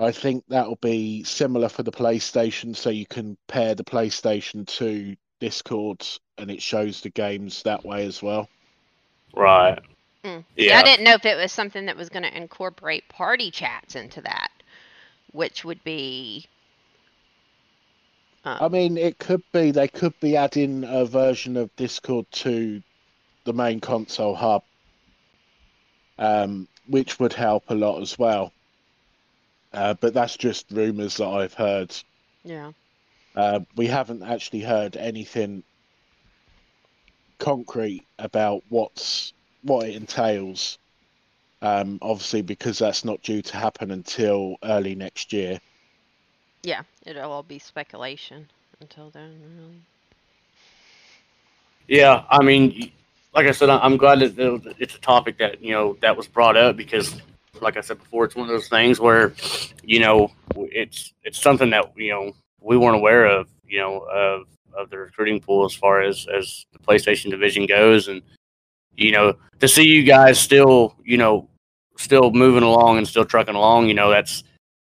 I 0.00 0.10
think 0.10 0.42
that'll 0.48 0.74
be 0.76 1.22
similar 1.22 1.68
for 1.68 1.84
the 1.84 1.92
PlayStation, 1.92 2.74
so 2.74 2.90
you 2.90 3.06
can 3.06 3.36
pair 3.46 3.76
the 3.76 3.84
PlayStation 3.84 4.66
to 4.78 5.14
Discord 5.38 6.04
and 6.36 6.50
it 6.50 6.60
shows 6.60 7.00
the 7.00 7.10
games 7.10 7.62
that 7.62 7.84
way 7.84 8.06
as 8.06 8.20
well. 8.20 8.48
Right. 9.36 9.78
Mm. 10.24 10.44
Yeah. 10.56 10.80
I 10.80 10.82
didn't 10.82 11.04
know 11.04 11.14
if 11.14 11.24
it 11.24 11.36
was 11.36 11.52
something 11.52 11.86
that 11.86 11.96
was 11.96 12.08
going 12.08 12.24
to 12.24 12.36
incorporate 12.36 13.08
party 13.08 13.52
chats 13.52 13.94
into 13.94 14.20
that, 14.22 14.50
which 15.32 15.64
would 15.64 15.82
be. 15.84 16.46
I 18.60 18.66
Um, 18.66 18.72
mean, 18.72 18.96
it 18.98 19.18
could 19.18 19.42
be 19.52 19.70
they 19.72 19.88
could 19.88 20.18
be 20.20 20.36
adding 20.36 20.84
a 20.84 21.04
version 21.04 21.56
of 21.56 21.74
Discord 21.76 22.30
to 22.32 22.82
the 23.44 23.52
main 23.52 23.80
console 23.80 24.34
hub, 24.34 24.64
um, 26.18 26.68
which 26.86 27.18
would 27.20 27.32
help 27.34 27.64
a 27.68 27.74
lot 27.74 28.00
as 28.02 28.18
well. 28.18 28.52
Uh, 29.72 29.94
but 29.94 30.14
that's 30.14 30.36
just 30.36 30.70
rumors 30.70 31.16
that 31.16 31.28
I've 31.28 31.54
heard. 31.54 31.94
yeah. 32.44 32.72
Uh, 33.34 33.60
we 33.76 33.86
haven't 33.86 34.22
actually 34.22 34.60
heard 34.62 34.96
anything 34.96 35.64
concrete 37.38 38.06
about 38.18 38.62
what's 38.68 39.32
what 39.62 39.88
it 39.88 39.96
entails. 39.96 40.78
Um, 41.62 41.98
obviously, 42.02 42.42
because 42.42 42.78
that's 42.80 43.04
not 43.04 43.22
due 43.22 43.40
to 43.40 43.56
happen 43.56 43.92
until 43.92 44.56
early 44.64 44.94
next 44.96 45.32
year. 45.32 45.60
Yeah. 46.64 46.82
It'll 47.06 47.30
all 47.30 47.42
be 47.42 47.58
speculation 47.58 48.48
until 48.80 49.10
then, 49.10 49.40
really. 49.56 49.80
Yeah, 51.88 52.24
I 52.30 52.42
mean, 52.42 52.90
like 53.34 53.46
I 53.46 53.52
said, 53.52 53.68
I- 53.70 53.78
I'm 53.78 53.96
glad 53.96 54.20
that 54.20 54.74
it's 54.78 54.94
a 54.94 55.00
topic 55.00 55.38
that 55.38 55.62
you 55.62 55.72
know 55.72 55.96
that 56.00 56.16
was 56.16 56.26
brought 56.28 56.56
up 56.56 56.76
because, 56.76 57.20
like 57.60 57.76
I 57.76 57.80
said 57.80 57.98
before, 57.98 58.24
it's 58.24 58.36
one 58.36 58.48
of 58.48 58.52
those 58.52 58.68
things 58.68 59.00
where, 59.00 59.34
you 59.82 60.00
know, 60.00 60.30
it's 60.56 61.12
it's 61.24 61.40
something 61.40 61.70
that 61.70 61.92
you 61.96 62.10
know 62.12 62.32
we 62.60 62.76
weren't 62.76 62.96
aware 62.96 63.26
of, 63.26 63.48
you 63.66 63.78
know, 63.78 63.98
of 64.10 64.46
of 64.74 64.90
the 64.90 64.98
recruiting 64.98 65.40
pool 65.40 65.64
as 65.64 65.74
far 65.74 66.02
as 66.02 66.26
as 66.32 66.64
the 66.72 66.78
PlayStation 66.78 67.30
division 67.30 67.66
goes, 67.66 68.08
and 68.08 68.22
you 68.96 69.10
know, 69.12 69.34
to 69.60 69.68
see 69.68 69.84
you 69.84 70.02
guys 70.04 70.38
still, 70.38 70.94
you 71.04 71.16
know, 71.16 71.48
still 71.96 72.30
moving 72.32 72.62
along 72.62 72.98
and 72.98 73.06
still 73.06 73.24
trucking 73.24 73.54
along, 73.54 73.88
you 73.88 73.94
know, 73.94 74.10
that's 74.10 74.44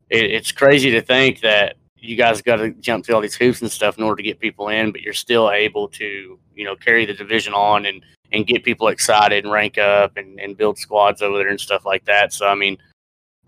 it, 0.10 0.26
it's 0.26 0.52
crazy 0.52 0.92
to 0.92 1.02
think 1.02 1.42
that 1.42 1.76
you 1.98 2.16
guys 2.16 2.42
got 2.42 2.58
to 2.58 2.72
jump 2.72 3.06
through 3.06 3.16
all 3.16 3.22
these 3.22 3.36
hoops 3.36 3.62
and 3.62 3.72
stuff 3.72 3.98
in 3.98 4.04
order 4.04 4.18
to 4.18 4.24
get 4.24 4.40
people 4.40 4.70
in, 4.70 4.92
but 4.92 5.02
you're 5.02 5.14
still 5.14 5.52
able 5.52 5.88
to, 5.88 6.40
you 6.56 6.66
know, 6.66 6.76
carry 6.76 7.06
the 7.06 7.14
division 7.14 7.54
on 7.54 7.86
and 7.86 8.04
and 8.32 8.48
get 8.48 8.64
people 8.64 8.88
excited 8.88 9.44
and 9.44 9.54
rank 9.54 9.78
up 9.78 10.18
and, 10.18 10.40
and 10.40 10.58
build 10.58 10.78
squads 10.78 11.22
over 11.22 11.38
there 11.38 11.48
and 11.48 11.60
stuff 11.60 11.86
like 11.86 12.04
that. 12.06 12.34
So 12.34 12.48
I 12.48 12.56
mean, 12.56 12.78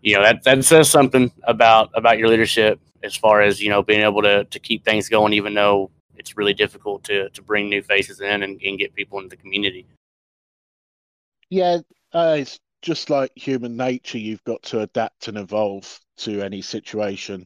you 0.02 0.16
know 0.16 0.24
that 0.24 0.44
that 0.44 0.64
says 0.64 0.90
something 0.90 1.32
about 1.44 1.90
about 1.94 2.18
your 2.18 2.30
leadership 2.30 2.80
as 3.04 3.16
far 3.16 3.42
as 3.42 3.62
you 3.62 3.70
know 3.70 3.84
being 3.84 4.02
able 4.02 4.22
to 4.22 4.46
to 4.46 4.60
keep 4.60 4.84
things 4.84 5.10
going, 5.10 5.34
even 5.34 5.54
though 5.54 5.90
it's 6.16 6.38
really 6.38 6.54
difficult 6.54 7.04
to 7.06 7.30
to 7.30 7.42
bring 7.42 7.70
new 7.70 7.82
faces 7.82 8.22
in 8.22 8.44
and, 8.44 8.62
and 8.62 8.80
get 8.80 8.94
people 8.96 9.18
into 9.20 9.30
the 9.30 9.42
community. 9.42 9.86
Yeah, 11.50 11.80
uh, 12.14 12.44
just 12.88 13.10
like 13.10 13.34
human 13.36 13.76
nature. 13.76 14.18
You've 14.18 14.46
got 14.46 14.64
to 14.64 14.80
adapt 14.80 15.28
and 15.28 15.38
evolve 15.38 16.00
to 16.20 16.42
any 16.42 16.62
situation. 16.62 17.46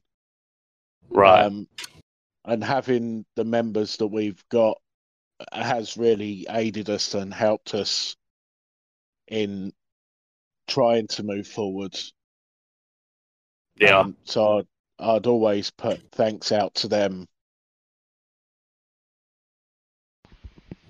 Right. 1.09 1.45
Um, 1.45 1.67
and 2.45 2.63
having 2.63 3.25
the 3.35 3.43
members 3.43 3.97
that 3.97 4.05
we've 4.05 4.43
got 4.49 4.77
has 5.51 5.97
really 5.97 6.45
aided 6.47 6.91
us 6.91 7.15
and 7.15 7.33
helped 7.33 7.73
us 7.73 8.15
in 9.29 9.73
trying 10.67 11.07
to 11.07 11.23
move 11.23 11.47
forward. 11.47 11.97
yeah. 13.77 14.01
Um, 14.01 14.15
so 14.23 14.59
I'd, 14.59 14.67
I'd 14.99 15.25
always 15.25 15.71
put 15.71 16.03
thanks 16.11 16.51
out 16.51 16.75
to 16.75 16.87
them. 16.87 17.27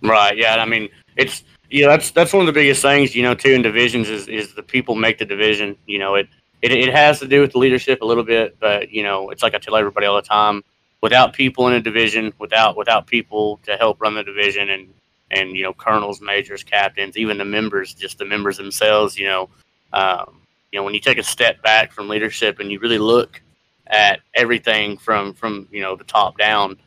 Right. 0.01 0.35
Yeah. 0.35 0.57
I 0.57 0.65
mean, 0.65 0.89
it's 1.15 1.45
know 1.79 1.87
that's 1.87 2.11
that's 2.11 2.33
one 2.33 2.41
of 2.41 2.47
the 2.47 2.59
biggest 2.59 2.81
things 2.81 3.15
you 3.15 3.23
know 3.23 3.33
too 3.33 3.51
in 3.51 3.61
divisions 3.61 4.09
is 4.09 4.27
is 4.27 4.53
the 4.53 4.63
people 4.63 4.95
make 4.95 5.17
the 5.17 5.25
division. 5.25 5.77
You 5.87 5.99
know 5.99 6.15
it 6.15 6.27
it 6.61 6.71
it 6.71 6.93
has 6.93 7.19
to 7.19 7.27
do 7.27 7.41
with 7.41 7.53
the 7.53 7.59
leadership 7.59 8.01
a 8.01 8.05
little 8.05 8.23
bit, 8.23 8.57
but 8.59 8.91
you 8.91 9.03
know 9.03 9.29
it's 9.29 9.41
like 9.41 9.55
I 9.55 9.57
tell 9.57 9.75
everybody 9.75 10.05
all 10.05 10.15
the 10.15 10.21
time. 10.21 10.63
Without 11.01 11.33
people 11.33 11.67
in 11.67 11.73
a 11.73 11.81
division, 11.81 12.33
without 12.37 12.77
without 12.77 13.07
people 13.07 13.59
to 13.63 13.77
help 13.77 14.01
run 14.01 14.13
the 14.15 14.23
division 14.23 14.69
and 14.69 14.93
and 15.31 15.55
you 15.55 15.63
know 15.63 15.73
colonels, 15.73 16.21
majors, 16.21 16.63
captains, 16.63 17.17
even 17.17 17.37
the 17.37 17.45
members, 17.45 17.93
just 17.93 18.17
the 18.17 18.25
members 18.25 18.57
themselves, 18.57 19.17
you 19.17 19.25
know, 19.25 19.49
um, 19.93 20.41
you 20.71 20.79
know 20.79 20.83
when 20.83 20.93
you 20.93 20.99
take 20.99 21.17
a 21.17 21.23
step 21.23 21.61
back 21.63 21.91
from 21.91 22.09
leadership 22.09 22.59
and 22.59 22.71
you 22.71 22.79
really 22.79 22.99
look 22.99 23.41
at 23.87 24.19
everything 24.35 24.97
from 24.97 25.33
from 25.33 25.67
you 25.71 25.81
know 25.81 25.95
the 25.95 26.03
top 26.03 26.37
down 26.37 26.77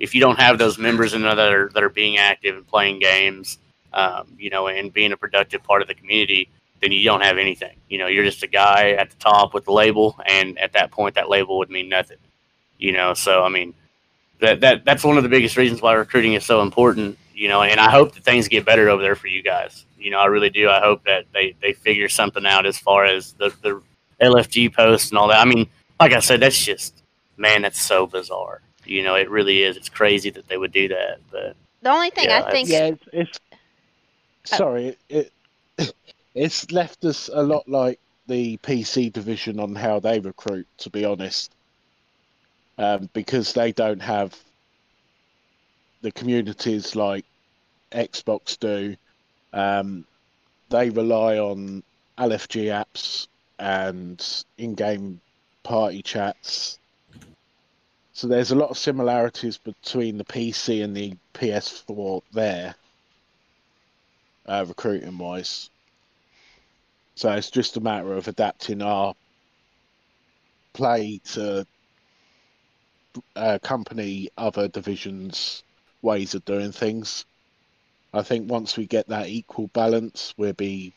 if 0.00 0.14
you 0.14 0.20
don't 0.20 0.38
have 0.38 0.58
those 0.58 0.78
members 0.78 1.12
in 1.12 1.22
there 1.22 1.34
that 1.34 1.52
are, 1.52 1.68
that 1.74 1.82
are 1.82 1.90
being 1.90 2.16
active 2.16 2.56
and 2.56 2.66
playing 2.66 2.98
games, 2.98 3.58
um, 3.92 4.36
you 4.38 4.50
know, 4.50 4.68
and 4.68 4.92
being 4.92 5.12
a 5.12 5.16
productive 5.16 5.62
part 5.62 5.82
of 5.82 5.88
the 5.88 5.94
community, 5.94 6.48
then 6.80 6.92
you 6.92 7.04
don't 7.04 7.22
have 7.22 7.38
anything. 7.38 7.76
You 7.88 7.98
know, 7.98 8.06
you're 8.06 8.24
just 8.24 8.42
a 8.42 8.46
guy 8.46 8.90
at 8.92 9.10
the 9.10 9.16
top 9.16 9.54
with 9.54 9.64
the 9.64 9.72
label, 9.72 10.16
and 10.26 10.58
at 10.58 10.72
that 10.72 10.90
point, 10.90 11.14
that 11.14 11.28
label 11.28 11.58
would 11.58 11.70
mean 11.70 11.88
nothing. 11.88 12.18
You 12.78 12.92
know, 12.92 13.14
so 13.14 13.42
I 13.42 13.48
mean, 13.48 13.74
that 14.40 14.60
that 14.60 14.84
that's 14.84 15.04
one 15.04 15.16
of 15.16 15.22
the 15.22 15.28
biggest 15.28 15.56
reasons 15.56 15.82
why 15.82 15.92
recruiting 15.94 16.34
is 16.34 16.44
so 16.44 16.62
important. 16.62 17.18
You 17.34 17.48
know, 17.48 17.62
and 17.62 17.80
I 17.80 17.90
hope 17.90 18.14
that 18.14 18.24
things 18.24 18.48
get 18.48 18.64
better 18.64 18.88
over 18.90 19.02
there 19.02 19.16
for 19.16 19.28
you 19.28 19.42
guys. 19.42 19.86
You 19.98 20.10
know, 20.10 20.18
I 20.18 20.26
really 20.26 20.50
do. 20.50 20.68
I 20.68 20.80
hope 20.80 21.04
that 21.04 21.26
they 21.32 21.54
they 21.60 21.72
figure 21.72 22.08
something 22.08 22.46
out 22.46 22.66
as 22.66 22.78
far 22.78 23.04
as 23.04 23.32
the 23.34 23.52
the 23.62 23.82
LFG 24.20 24.74
posts 24.74 25.10
and 25.10 25.18
all 25.18 25.28
that. 25.28 25.40
I 25.40 25.44
mean, 25.44 25.66
like 25.98 26.12
I 26.12 26.20
said, 26.20 26.40
that's 26.40 26.62
just 26.62 27.02
man, 27.36 27.62
that's 27.62 27.80
so 27.80 28.06
bizarre. 28.06 28.60
You 28.84 29.02
know, 29.02 29.14
it 29.14 29.30
really 29.30 29.62
is. 29.62 29.76
It's 29.76 29.88
crazy 29.88 30.30
that 30.30 30.48
they 30.48 30.56
would 30.56 30.72
do 30.72 30.88
that, 30.88 31.20
but 31.30 31.56
The 31.82 31.90
only 31.90 32.10
thing 32.10 32.24
Yeah, 32.26 32.44
I 32.44 32.50
think 32.50 32.68
Yeah, 32.68 32.86
it's, 32.86 33.04
it's 33.12 33.40
sorry, 34.44 34.96
it 35.08 35.32
it's 36.34 36.70
left 36.70 37.04
us 37.04 37.28
a 37.32 37.42
lot 37.42 37.68
like 37.68 37.98
the 38.26 38.56
PC 38.58 39.12
division 39.12 39.58
on 39.60 39.74
how 39.74 40.00
they 40.00 40.20
recruit. 40.20 40.66
To 40.78 40.90
be 40.90 41.04
honest, 41.04 41.52
um, 42.78 43.08
because 43.12 43.52
they 43.52 43.72
don't 43.72 44.00
have 44.00 44.36
the 46.02 46.12
communities 46.12 46.96
like 46.96 47.24
Xbox 47.92 48.58
do. 48.58 48.96
Um, 49.52 50.04
they 50.70 50.90
rely 50.90 51.38
on 51.38 51.82
LFG 52.18 52.66
apps 52.66 53.26
and 53.58 54.44
in-game 54.56 55.20
party 55.62 56.02
chats. 56.02 56.78
So 58.12 58.28
there's 58.28 58.50
a 58.50 58.56
lot 58.56 58.70
of 58.70 58.78
similarities 58.78 59.58
between 59.58 60.18
the 60.18 60.24
PC 60.24 60.84
and 60.84 60.96
the 60.96 61.14
PS4 61.34 62.22
there, 62.32 62.74
uh, 64.50 64.64
recruiting 64.66 65.16
wise. 65.16 65.70
So 67.14 67.30
it's 67.32 67.50
just 67.50 67.76
a 67.76 67.80
matter 67.80 68.14
of 68.14 68.26
adapting 68.26 68.82
our 68.82 69.14
play 70.74 71.20
to 71.32 71.66
uh, 73.36 73.58
accompany 73.62 74.30
other 74.36 74.68
divisions' 74.68 75.62
ways 76.02 76.34
of 76.34 76.44
doing 76.44 76.72
things. 76.72 77.24
I 78.12 78.22
think 78.22 78.50
once 78.50 78.76
we 78.76 78.86
get 78.86 79.08
that 79.08 79.28
equal 79.28 79.68
balance, 79.68 80.34
we'll 80.36 80.52
be 80.54 80.92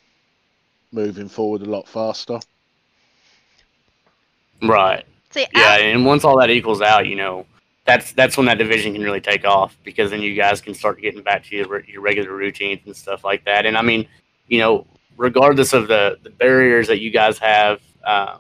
moving 0.91 1.29
forward 1.29 1.61
a 1.61 1.65
lot 1.65 1.87
faster. 1.87 2.39
right, 4.63 5.05
see, 5.31 5.45
yeah. 5.53 5.61
I- 5.73 5.77
And 5.79 6.05
once 6.05 6.23
all 6.23 6.39
that 6.39 6.49
equals 6.49 6.81
out, 6.81 7.07
you 7.07 7.15
know, 7.15 7.45
that's 7.85 8.13
that's 8.13 8.37
when 8.37 8.45
that 8.45 8.57
division 8.57 8.93
can 8.93 9.01
really 9.01 9.21
take 9.21 9.45
off 9.45 9.77
because 9.83 10.11
then 10.11 10.21
you 10.21 10.35
guys 10.35 10.61
can 10.61 10.73
start 10.73 11.01
getting 11.01 11.21
back 11.21 11.43
to 11.45 11.55
your 11.55 11.83
your 11.85 12.01
regular 12.01 12.33
routines 12.33 12.81
and 12.85 12.95
stuff 12.95 13.23
like 13.23 13.43
that. 13.45 13.65
And 13.65 13.77
I 13.77 13.81
mean, 13.81 14.07
you 14.47 14.59
know, 14.59 14.87
regardless 15.17 15.73
of 15.73 15.87
the 15.87 16.17
the 16.23 16.29
barriers 16.29 16.87
that 16.87 17.01
you 17.01 17.11
guys 17.11 17.37
have, 17.39 17.81
um, 18.05 18.39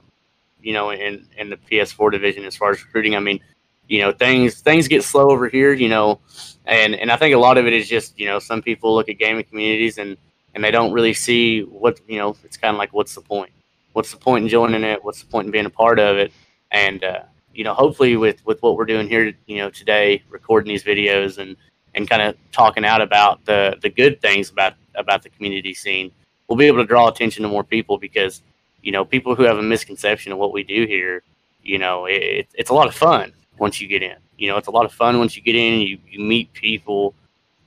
you 0.61 0.73
know, 0.73 0.91
in 0.91 1.27
in 1.37 1.49
the 1.49 1.57
PS4 1.57 2.11
division 2.11 2.45
as 2.45 2.55
far 2.55 2.71
as 2.71 2.83
recruiting, 2.83 3.15
I 3.15 3.19
mean, 3.19 3.39
you 3.87 3.99
know, 3.99 4.13
things 4.13 4.61
things 4.61 4.87
get 4.87 5.03
slow 5.03 5.29
over 5.29 5.49
here, 5.49 5.73
you 5.73 5.89
know, 5.89 6.21
and 6.65 6.95
and 6.95 7.11
I 7.11 7.17
think 7.17 7.35
a 7.35 7.39
lot 7.39 7.57
of 7.57 7.67
it 7.67 7.73
is 7.73 7.89
just 7.89 8.17
you 8.17 8.25
know 8.25 8.39
some 8.39 8.61
people 8.61 8.95
look 8.95 9.09
at 9.09 9.17
gaming 9.17 9.43
communities 9.43 9.97
and 9.97 10.17
and 10.55 10.63
they 10.63 10.71
don't 10.71 10.93
really 10.93 11.13
see 11.13 11.61
what 11.61 11.99
you 12.07 12.17
know. 12.17 12.37
It's 12.45 12.57
kind 12.57 12.73
of 12.73 12.79
like 12.79 12.93
what's 12.93 13.15
the 13.15 13.21
point? 13.21 13.51
What's 13.91 14.11
the 14.11 14.17
point 14.17 14.43
in 14.43 14.49
joining 14.49 14.83
it? 14.83 15.03
What's 15.03 15.21
the 15.21 15.27
point 15.29 15.47
in 15.47 15.51
being 15.51 15.65
a 15.65 15.69
part 15.69 15.99
of 15.99 16.17
it? 16.17 16.31
And 16.71 17.03
uh, 17.03 17.23
you 17.53 17.63
know, 17.63 17.73
hopefully 17.73 18.15
with 18.17 18.45
with 18.45 18.61
what 18.61 18.75
we're 18.75 18.85
doing 18.85 19.07
here, 19.07 19.33
you 19.45 19.57
know, 19.57 19.69
today, 19.69 20.23
recording 20.29 20.69
these 20.69 20.83
videos 20.83 21.37
and 21.37 21.55
and 21.95 22.09
kind 22.09 22.21
of 22.21 22.35
talking 22.51 22.85
out 22.85 23.01
about 23.01 23.43
the 23.45 23.77
the 23.81 23.89
good 23.89 24.21
things 24.21 24.49
about 24.49 24.73
about 24.95 25.23
the 25.23 25.29
community 25.29 25.73
scene, 25.73 26.11
we'll 26.47 26.57
be 26.57 26.65
able 26.65 26.79
to 26.79 26.85
draw 26.85 27.07
attention 27.07 27.43
to 27.43 27.49
more 27.49 27.63
people 27.63 27.97
because 27.97 28.41
you 28.81 28.91
know 28.91 29.05
people 29.05 29.35
who 29.35 29.43
have 29.43 29.57
a 29.57 29.61
misconception 29.61 30.31
of 30.31 30.37
what 30.37 30.53
we 30.53 30.63
do 30.63 30.85
here, 30.85 31.23
you 31.61 31.77
know, 31.77 32.05
it, 32.05 32.47
it's 32.53 32.69
a 32.69 32.73
lot 32.73 32.87
of 32.87 32.95
fun 32.95 33.31
once 33.57 33.79
you 33.79 33.87
get 33.87 34.01
in. 34.01 34.17
You 34.37 34.49
know, 34.49 34.57
it's 34.57 34.67
a 34.67 34.71
lot 34.71 34.85
of 34.85 34.91
fun 34.91 35.19
once 35.19 35.35
you 35.35 35.41
get 35.43 35.55
in. 35.55 35.81
You 35.81 35.99
you 36.09 36.19
meet 36.19 36.51
people. 36.53 37.13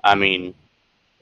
I 0.02 0.14
mean, 0.14 0.54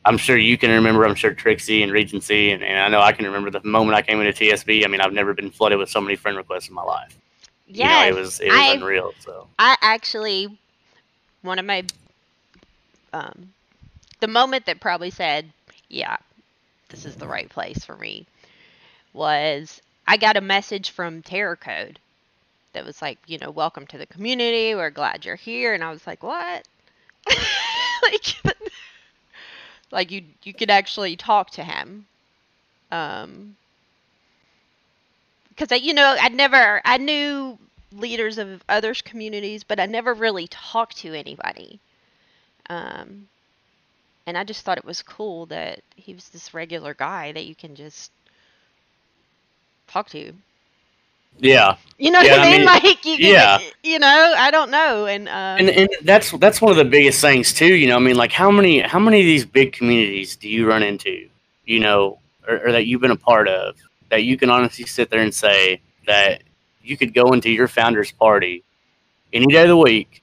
I'm 0.04 0.18
sure 0.18 0.36
you 0.36 0.58
can 0.58 0.70
remember. 0.70 1.06
I'm 1.06 1.14
sure 1.14 1.32
Trixie 1.34 1.82
and 1.82 1.92
Regency, 1.92 2.50
and, 2.52 2.62
and 2.62 2.78
I 2.78 2.88
know 2.88 3.00
I 3.00 3.12
can 3.12 3.26
remember 3.26 3.50
the 3.50 3.62
moment 3.64 3.96
I 3.96 4.02
came 4.02 4.20
into 4.20 4.32
TSB. 4.44 4.84
I 4.84 4.88
mean, 4.88 5.00
I've 5.00 5.12
never 5.12 5.34
been 5.34 5.50
flooded 5.50 5.78
with 5.78 5.90
so 5.90 6.00
many 6.00 6.16
friend 6.16 6.36
requests 6.36 6.68
in 6.68 6.74
my 6.74 6.82
life. 6.82 7.16
You 7.66 7.84
know, 7.84 8.06
it 8.06 8.14
was 8.14 8.40
it 8.40 8.48
was 8.48 8.58
I- 8.58 8.74
unreal. 8.74 9.12
So 9.20 9.48
I 9.58 9.76
actually, 9.80 10.58
one 11.42 11.58
of 11.58 11.64
my, 11.64 11.84
um, 13.12 13.52
the 14.20 14.28
moment 14.28 14.66
that 14.66 14.80
probably 14.80 15.10
said, 15.10 15.50
yeah, 15.88 16.16
this 16.88 17.04
is 17.04 17.16
the 17.16 17.28
right 17.28 17.48
place 17.48 17.84
for 17.84 17.96
me, 17.96 18.26
was 19.12 19.80
I 20.06 20.16
got 20.16 20.36
a 20.36 20.40
message 20.40 20.90
from 20.90 21.22
Terror 21.22 21.56
Code 21.56 21.98
that 22.74 22.84
was 22.84 23.00
like, 23.00 23.18
you 23.26 23.38
know, 23.38 23.50
welcome 23.50 23.86
to 23.88 23.98
the 23.98 24.06
community. 24.06 24.74
We're 24.74 24.90
glad 24.90 25.24
you're 25.24 25.36
here. 25.36 25.72
And 25.72 25.82
I 25.82 25.90
was 25.90 26.06
like, 26.06 26.22
what? 26.22 26.66
like, 28.02 28.34
like 29.90 30.10
you, 30.10 30.22
you 30.42 30.52
could 30.52 30.70
actually 30.70 31.16
talk 31.16 31.50
to 31.50 31.64
him. 31.64 32.06
Um, 32.90 33.56
because 35.54 35.72
I, 35.72 35.76
you 35.76 35.94
know, 35.94 36.16
I 36.20 36.28
never, 36.28 36.80
I 36.84 36.98
knew 36.98 37.58
leaders 37.92 38.38
of 38.38 38.62
other 38.68 38.94
communities, 38.94 39.64
but 39.64 39.80
I 39.80 39.86
never 39.86 40.14
really 40.14 40.48
talked 40.48 40.98
to 40.98 41.14
anybody. 41.14 41.80
Um, 42.68 43.28
and 44.26 44.36
I 44.38 44.44
just 44.44 44.64
thought 44.64 44.78
it 44.78 44.84
was 44.84 45.02
cool 45.02 45.46
that 45.46 45.82
he 45.96 46.14
was 46.14 46.28
this 46.30 46.54
regular 46.54 46.94
guy 46.94 47.32
that 47.32 47.46
you 47.46 47.54
can 47.56 47.74
just 47.76 48.12
talk 49.86 50.08
to. 50.10 50.34
yeah, 51.38 51.76
You 51.98 52.10
know 52.10 52.20
Yeah, 52.20 52.24
what 52.24 52.32
I 52.34 52.38
I 52.38 52.46
mean? 52.46 52.64
mean, 52.64 52.64
Like 52.64 53.04
you, 53.04 53.16
yeah. 53.16 53.58
you 53.82 53.98
know, 53.98 54.34
I 54.36 54.50
don't 54.50 54.70
know, 54.70 55.06
and, 55.06 55.28
uh, 55.28 55.58
and 55.58 55.68
and 55.70 55.88
that's 56.02 56.30
that's 56.32 56.60
one 56.60 56.70
of 56.72 56.76
the 56.76 56.84
biggest 56.84 57.20
things 57.20 57.52
too. 57.52 57.74
You 57.74 57.88
know, 57.88 57.96
I 57.96 58.00
mean, 58.00 58.16
like 58.16 58.32
how 58.32 58.50
many 58.50 58.80
how 58.80 58.98
many 58.98 59.20
of 59.20 59.26
these 59.26 59.44
big 59.44 59.72
communities 59.72 60.36
do 60.36 60.48
you 60.48 60.66
run 60.68 60.82
into? 60.82 61.28
You 61.64 61.80
know, 61.80 62.18
or, 62.48 62.66
or 62.68 62.72
that 62.72 62.86
you've 62.86 63.00
been 63.00 63.10
a 63.10 63.16
part 63.16 63.48
of 63.48 63.76
that 64.10 64.24
you 64.24 64.36
can 64.36 64.50
honestly 64.50 64.84
sit 64.86 65.10
there 65.10 65.20
and 65.20 65.34
say 65.34 65.80
that 66.06 66.42
you 66.82 66.96
could 66.96 67.14
go 67.14 67.32
into 67.32 67.50
your 67.50 67.68
founder's 67.68 68.12
party 68.12 68.62
any 69.32 69.46
day 69.46 69.62
of 69.62 69.68
the 69.68 69.76
week 69.76 70.22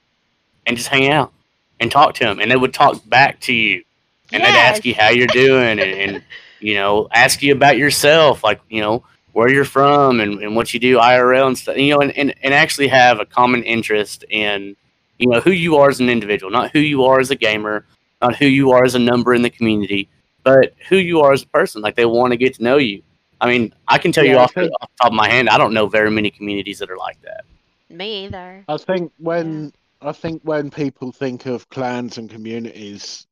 and 0.66 0.78
just 0.78 0.90
hang 0.90 1.10
out 1.10 1.34
and 1.80 1.92
talk 1.92 2.14
to 2.16 2.24
them, 2.24 2.40
and 2.40 2.50
they 2.52 2.56
would 2.56 2.74
talk 2.74 3.02
back 3.10 3.40
to 3.42 3.54
you, 3.54 3.84
and 4.32 4.44
they'd 4.44 4.50
ask 4.50 4.86
you 4.86 4.94
how 4.94 5.10
you're 5.10 5.28
doing, 5.28 5.80
and, 5.80 5.82
and 5.82 6.24
you 6.60 6.76
know, 6.76 7.08
ask 7.12 7.42
you 7.42 7.54
about 7.54 7.78
yourself, 7.78 8.44
like 8.44 8.62
you 8.70 8.82
know 8.82 9.04
where 9.34 9.50
you're 9.50 9.66
from 9.66 10.20
and, 10.20 10.42
and 10.42 10.56
what 10.56 10.74
you 10.74 10.80
do 10.80 10.98
IRL 10.98 11.48
and 11.48 11.58
stuff, 11.58 11.78
you 11.78 11.94
know, 11.94 12.02
and, 12.02 12.12
and, 12.18 12.36
and 12.44 12.54
actually 12.54 12.90
have 12.90 13.20
a 13.20 13.26
common 13.26 13.64
interest 13.64 14.26
in 14.30 14.76
you 15.18 15.28
know 15.28 15.40
who 15.40 15.52
you 15.52 15.78
are 15.78 15.90
as 15.90 16.00
an 16.00 16.10
individual, 16.10 16.52
not 16.52 16.72
who 16.72 16.80
you 16.80 17.06
are 17.06 17.20
as 17.20 17.32
a 17.32 17.36
gamer, 17.36 17.86
not 18.22 18.36
who 18.36 18.46
you 18.46 18.72
are 18.72 18.84
as 18.84 18.96
a 18.96 19.00
number 19.00 19.34
in 19.34 19.42
the 19.42 19.50
community, 19.50 20.10
but 20.44 20.74
who 20.90 20.98
you 20.98 21.22
are 21.22 21.32
as 21.32 21.44
a 21.44 21.48
person. 21.48 21.82
Like 21.82 21.96
they 21.96 22.06
want 22.06 22.32
to 22.32 22.38
get 22.38 22.56
to 22.56 22.64
know 22.64 22.78
you. 22.78 23.02
I 23.42 23.48
mean, 23.48 23.74
I 23.88 23.98
can 23.98 24.12
tell 24.12 24.24
you 24.24 24.34
Yeah, 24.34 24.38
I 24.38 24.44
off, 24.44 24.54
the, 24.54 24.62
think- 24.62 24.74
off 24.82 24.90
the 24.92 25.04
top 25.04 25.12
of 25.12 25.16
my 25.16 25.28
hand, 25.28 25.50
I 25.50 25.58
don't 25.58 25.74
know 25.74 25.88
very 25.88 26.12
many 26.12 26.30
communities 26.30 26.80
that 26.80 26.90
are 26.92 26.98
like 26.98 27.20
that. 27.24 27.44
Me 27.90 28.26
either. 28.26 28.64
I 28.70 28.78
think 28.78 29.12
when 29.18 29.74
I 30.02 30.14
think 30.14 30.44
when 30.44 30.70
people 30.72 31.12
think 31.12 31.46
of 31.48 31.68
clans 31.70 32.18
and 32.18 32.30
communities, 32.30 33.28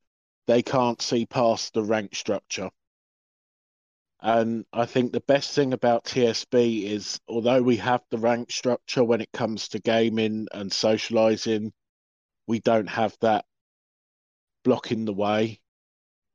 they 0.46 0.62
can't 0.62 1.00
see 1.00 1.24
past 1.26 1.72
the 1.72 1.82
rank 1.82 2.14
structure. 2.14 2.70
And 4.20 4.66
I 4.72 4.84
think 4.84 5.12
the 5.12 5.20
best 5.22 5.54
thing 5.54 5.72
about 5.72 6.04
TSB 6.04 6.84
is, 6.84 7.18
although 7.26 7.62
we 7.62 7.76
have 7.76 8.02
the 8.10 8.18
rank 8.18 8.50
structure 8.50 9.02
when 9.02 9.22
it 9.22 9.32
comes 9.32 9.68
to 9.68 9.78
gaming 9.78 10.46
and 10.52 10.70
socializing, 10.70 11.72
we 12.46 12.60
don't 12.60 12.88
have 12.88 13.16
that 13.22 13.46
blocking 14.62 15.06
the 15.06 15.14
way. 15.14 15.60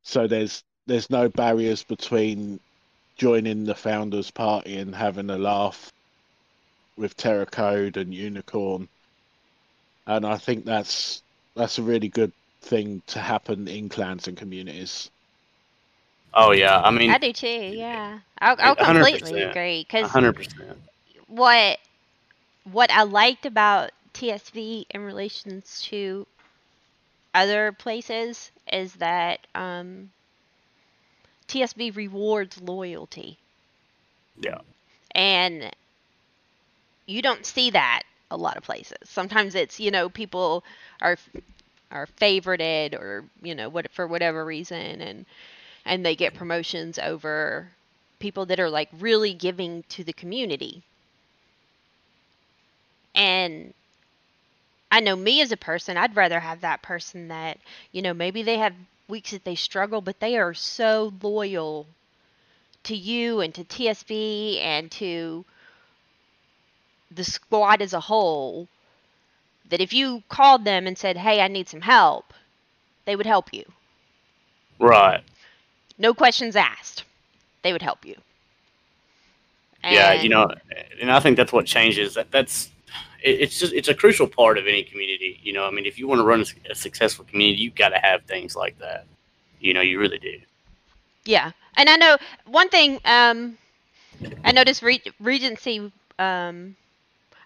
So 0.04 0.28
there's 0.28 0.64
there's 0.88 1.10
no 1.10 1.30
barriers 1.30 1.84
between 1.84 2.60
joining 3.18 3.64
the 3.64 3.76
founders 3.76 4.32
party 4.32 4.78
and 4.78 4.94
having 4.94 5.30
a 5.30 5.38
laugh 5.38 5.92
with 6.98 7.16
Terra 7.16 7.46
Code 7.46 7.98
and 7.98 8.14
Unicorn. 8.14 8.88
And 10.08 10.26
I 10.26 10.38
think 10.38 10.66
that's 10.66 11.24
that's 11.56 11.78
a 11.80 11.84
really 11.84 12.10
good 12.10 12.32
thing 12.62 13.02
to 13.08 13.20
happen 13.20 13.68
in 13.68 13.90
clans 13.90 14.28
and 14.28 14.38
communities. 14.38 15.10
Oh 16.34 16.52
yeah, 16.52 16.80
I 16.82 16.92
mean, 16.92 17.10
I 17.12 17.18
do 17.18 17.32
too. 17.32 17.48
Yeah, 17.48 18.20
I'll, 18.40 18.58
I'll 18.60 18.76
100%. 18.76 18.96
completely 18.96 19.44
agree 19.44 19.86
because 19.88 20.10
hundred 20.12 20.36
percent. 20.36 20.78
what 21.28 21.80
what 22.72 22.92
I 22.92 23.04
liked 23.04 23.46
about 23.46 23.92
TSB 24.14 24.86
in 24.90 25.02
relations 25.02 25.82
to 25.86 26.28
other 27.34 27.72
places 27.72 28.52
is 28.72 28.94
that 28.96 29.40
um, 29.56 30.10
TSB 31.48 31.92
rewards 31.92 32.60
loyalty. 32.62 33.40
Yeah. 34.40 34.60
And 35.16 35.72
you 37.08 37.22
don't 37.22 37.46
see 37.46 37.70
that 37.72 38.04
a 38.32 38.38
lot 38.38 38.58
of 38.58 38.64
places. 38.64 38.98
Sometimes 39.04 39.56
it's 39.56 39.80
you 39.80 39.92
know 39.92 40.10
people 40.10 40.64
are 41.02 41.18
are 41.92 42.08
favorited 42.08 42.94
or 42.96 43.26
you 43.42 43.56
know 43.56 43.70
what 43.70 43.92
for 43.92 44.08
whatever 44.08 44.44
reason 44.46 45.02
and 45.02 45.26
and 45.86 46.06
they 46.06 46.16
get 46.16 46.34
promotions 46.34 47.00
over 47.00 47.70
people 48.20 48.46
that 48.48 48.60
are 48.60 48.70
like 48.70 48.90
really 49.00 49.34
giving 49.34 49.84
to 49.90 50.04
the 50.04 50.14
community. 50.14 50.84
And 53.16 53.74
I 54.92 55.00
know 55.00 55.16
me 55.16 55.42
as 55.42 55.52
a 55.52 55.58
person, 55.58 55.98
I'd 55.98 56.16
rather 56.16 56.40
have 56.40 56.62
that 56.62 56.82
person 56.82 57.28
that, 57.28 57.60
you 57.92 58.02
know, 58.02 58.14
maybe 58.14 58.42
they 58.44 58.58
have 58.58 58.74
weeks 59.08 59.32
that 59.32 59.44
they 59.44 59.56
struggle, 59.56 60.02
but 60.02 60.20
they 60.20 60.38
are 60.38 60.54
so 60.54 61.14
loyal 61.22 61.88
to 62.84 62.96
you 62.96 63.42
and 63.42 63.54
to 63.54 63.64
TSB 63.64 64.60
and 64.62 64.92
to 64.92 65.46
the 67.12 67.24
squad 67.24 67.82
as 67.82 67.94
a 67.94 68.00
whole 68.00 68.68
that 69.70 69.82
if 69.82 69.94
you 69.94 70.24
called 70.30 70.64
them 70.64 70.86
and 70.86 70.98
said, 70.98 71.18
"Hey, 71.18 71.42
I 71.42 71.48
need 71.48 71.68
some 71.68 71.82
help," 71.82 72.34
they 73.06 73.16
would 73.16 73.26
help 73.26 73.54
you. 73.54 73.66
Right. 74.80 75.24
No 75.98 76.14
questions 76.14 76.56
asked. 76.56 77.04
They 77.64 77.72
would 77.72 77.82
help 77.82 78.06
you. 78.06 78.16
yeah, 79.84 80.14
you 80.14 80.30
know, 80.30 80.50
and 81.00 81.12
I 81.12 81.20
think 81.20 81.38
that's 81.38 81.54
what 81.54 81.66
changes. 81.66 82.16
That 82.16 82.32
that's 82.32 82.70
it's 83.26 83.60
just 83.60 83.74
it's 83.74 83.90
a 83.90 83.96
crucial 83.96 84.28
part 84.28 84.58
of 84.58 84.68
any 84.68 84.84
community. 84.84 85.40
You 85.44 85.54
know, 85.54 85.66
I 85.66 85.72
mean, 85.72 85.86
if 85.86 86.00
you 86.00 86.08
want 86.08 86.20
to 86.20 86.26
run 86.26 86.42
a, 86.42 86.72
a 86.72 86.76
successful 86.76 87.26
community, 87.26 87.62
you've 87.64 87.76
got 87.76 87.90
to 87.90 88.00
have 88.00 88.24
things 88.26 88.56
like 88.56 88.78
that. 88.80 89.08
You 89.60 89.74
know, 89.74 89.82
you 89.82 90.00
really 90.00 90.20
do. 90.20 90.40
Yeah, 91.26 91.52
and 91.76 91.90
I 91.90 91.98
know 91.98 92.18
one 92.46 92.70
thing. 92.70 93.00
Um, 93.06 93.58
I 94.44 94.52
noticed 94.52 94.82
Re- 94.84 95.04
Regency. 95.20 95.92
Um, 96.20 96.78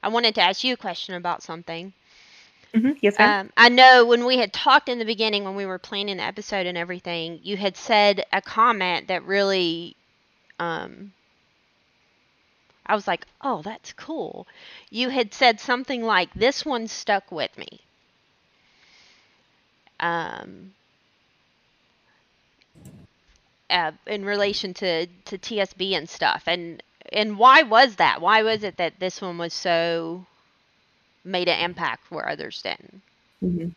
I 0.04 0.10
wanted 0.10 0.36
to 0.36 0.42
ask 0.42 0.64
you 0.64 0.74
a 0.74 0.78
question 0.78 1.16
about 1.16 1.44
something. 1.44 1.94
hmm 2.74 2.92
Yes, 3.02 3.18
ma'am. 3.20 3.36
Um, 3.42 3.52
I 3.58 3.70
know 3.70 4.06
when 4.06 4.26
we 4.26 4.38
had 4.38 4.54
talked 4.54 4.88
in 4.90 4.98
the 5.00 5.06
beginning 5.06 5.44
when 5.44 5.56
we 5.56 5.66
were 5.66 5.78
planning 5.80 6.18
the 6.18 6.24
episode 6.24 6.66
and 6.66 6.78
everything, 6.78 7.40
you 7.44 7.58
had 7.58 7.76
said 7.76 8.24
a 8.32 8.42
comment 8.42 9.08
that 9.10 9.24
really, 9.26 9.98
um, 10.60 11.14
I 12.90 12.96
was 12.96 13.08
like, 13.08 13.26
oh, 13.42 13.62
that's 13.62 13.94
cool. 13.94 14.48
You 14.90 15.10
had 15.10 15.34
said 15.34 15.62
something 15.62 16.04
like, 16.04 16.34
"This 16.34 16.66
one 16.66 16.88
stuck 16.90 17.32
with 17.32 17.58
me." 17.58 17.82
Um, 20.00 20.74
uh, 23.70 23.92
in 24.08 24.26
relation 24.26 24.74
to 24.76 25.08
to 25.26 25.38
TSB 25.38 25.94
and 25.96 26.10
stuff, 26.10 26.44
and 26.48 26.84
and 27.12 27.38
why 27.38 27.64
was 27.64 27.96
that? 27.98 28.22
Why 28.22 28.44
was 28.44 28.64
it 28.64 28.78
that 28.78 29.00
this 29.00 29.22
one 29.22 29.38
was 29.38 29.54
so 29.54 30.26
made 31.24 31.48
an 31.50 31.60
impact 31.64 32.12
where 32.12 32.28
others 32.28 32.62
didn't? 32.62 33.02
Mhm. 33.44 33.76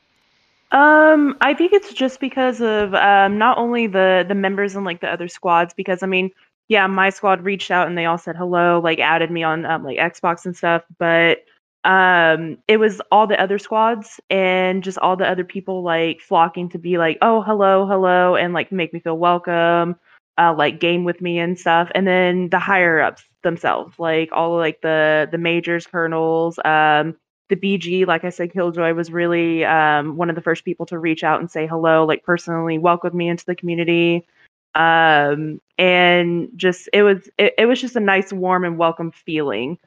Um, 0.72 1.36
I 1.40 1.54
think 1.54 1.72
it's 1.72 1.92
just 1.94 2.20
because 2.20 2.60
of 2.60 2.94
um, 2.94 3.38
not 3.38 3.58
only 3.58 3.86
the 3.88 4.24
the 4.28 4.34
members 4.34 4.76
and 4.76 4.84
like 4.84 5.00
the 5.00 5.08
other 5.12 5.28
squads. 5.28 5.74
Because 5.74 6.02
I 6.02 6.06
mean, 6.06 6.30
yeah, 6.68 6.86
my 6.86 7.10
squad 7.10 7.44
reached 7.44 7.70
out 7.70 7.86
and 7.88 7.96
they 7.98 8.06
all 8.06 8.18
said 8.18 8.36
hello, 8.36 8.80
like 8.82 8.98
added 8.98 9.30
me 9.30 9.42
on 9.42 9.64
um, 9.66 9.84
like 9.84 9.98
Xbox 9.98 10.46
and 10.46 10.56
stuff. 10.56 10.82
But 10.98 11.38
um, 11.84 12.58
it 12.68 12.76
was 12.78 13.00
all 13.10 13.26
the 13.26 13.40
other 13.40 13.58
squads 13.58 14.20
and 14.30 14.82
just 14.82 14.98
all 14.98 15.16
the 15.16 15.28
other 15.28 15.44
people 15.44 15.82
like 15.82 16.20
flocking 16.20 16.68
to 16.70 16.78
be 16.78 16.98
like, 16.98 17.18
oh, 17.22 17.42
hello, 17.42 17.86
hello, 17.86 18.36
and 18.36 18.54
like 18.54 18.70
make 18.70 18.92
me 18.92 19.00
feel 19.00 19.18
welcome, 19.18 19.96
uh, 20.38 20.54
like 20.56 20.80
game 20.80 21.04
with 21.04 21.20
me 21.20 21.38
and 21.38 21.58
stuff. 21.58 21.90
And 21.94 22.06
then 22.06 22.50
the 22.50 22.60
higher 22.60 23.00
ups 23.00 23.24
themselves, 23.42 23.98
like 23.98 24.30
all 24.32 24.56
like 24.56 24.80
the 24.80 25.28
the 25.30 25.38
majors, 25.38 25.86
colonels, 25.86 26.58
um, 26.64 27.16
the 27.48 27.56
BG, 27.56 28.06
like 28.06 28.24
I 28.24 28.30
said, 28.30 28.52
Killjoy 28.52 28.94
was 28.94 29.12
really 29.12 29.64
um, 29.64 30.16
one 30.16 30.30
of 30.30 30.36
the 30.36 30.42
first 30.42 30.64
people 30.64 30.86
to 30.86 30.98
reach 30.98 31.22
out 31.24 31.40
and 31.40 31.50
say 31.50 31.66
hello, 31.66 32.06
like 32.06 32.22
personally 32.24 32.78
welcomed 32.78 33.14
me 33.14 33.28
into 33.28 33.44
the 33.44 33.56
community. 33.56 34.26
Um, 34.74 35.60
and 35.78 36.48
just 36.56 36.88
it 36.92 37.02
was 37.02 37.28
it, 37.38 37.54
it 37.58 37.66
was 37.66 37.80
just 37.80 37.96
a 37.96 38.00
nice, 38.00 38.32
warm 38.32 38.64
and 38.64 38.78
welcome 38.78 39.12
feeling 39.12 39.78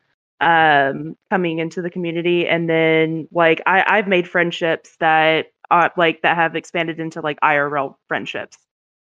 um 0.42 1.16
coming 1.30 1.60
into 1.60 1.82
the 1.82 1.90
community 1.90 2.46
and 2.46 2.70
then 2.70 3.26
like 3.32 3.62
I, 3.66 3.86
I've 3.88 4.08
made 4.08 4.28
friendships 4.28 4.98
that 5.00 5.48
are 5.72 5.94
like 5.96 6.24
that 6.24 6.36
have 6.36 6.58
expanded 6.58 7.00
into 7.00 7.22
like 7.22 7.40
IRL 7.40 7.96
friendships. 8.10 8.58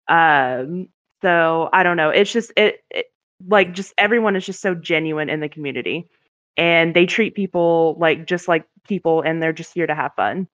Um 0.08 0.88
so 1.22 1.68
I 1.72 1.82
don't 1.82 1.96
know. 1.96 2.10
It's 2.10 2.32
just 2.32 2.52
it, 2.56 2.84
it 2.90 3.06
like 3.46 3.74
just 3.74 3.92
everyone 3.98 4.36
is 4.36 4.46
just 4.46 4.60
so 4.60 4.74
genuine 4.74 5.28
in 5.28 5.40
the 5.40 5.48
community 5.48 6.08
and 6.56 6.94
they 6.94 7.06
treat 7.06 7.34
people 7.34 7.96
like 7.98 8.26
just 8.26 8.46
like 8.46 8.64
people 8.86 9.22
and 9.22 9.42
they're 9.42 9.52
just 9.52 9.74
here 9.74 9.86
to 9.86 9.94
have 9.96 10.14
fun 10.14 10.46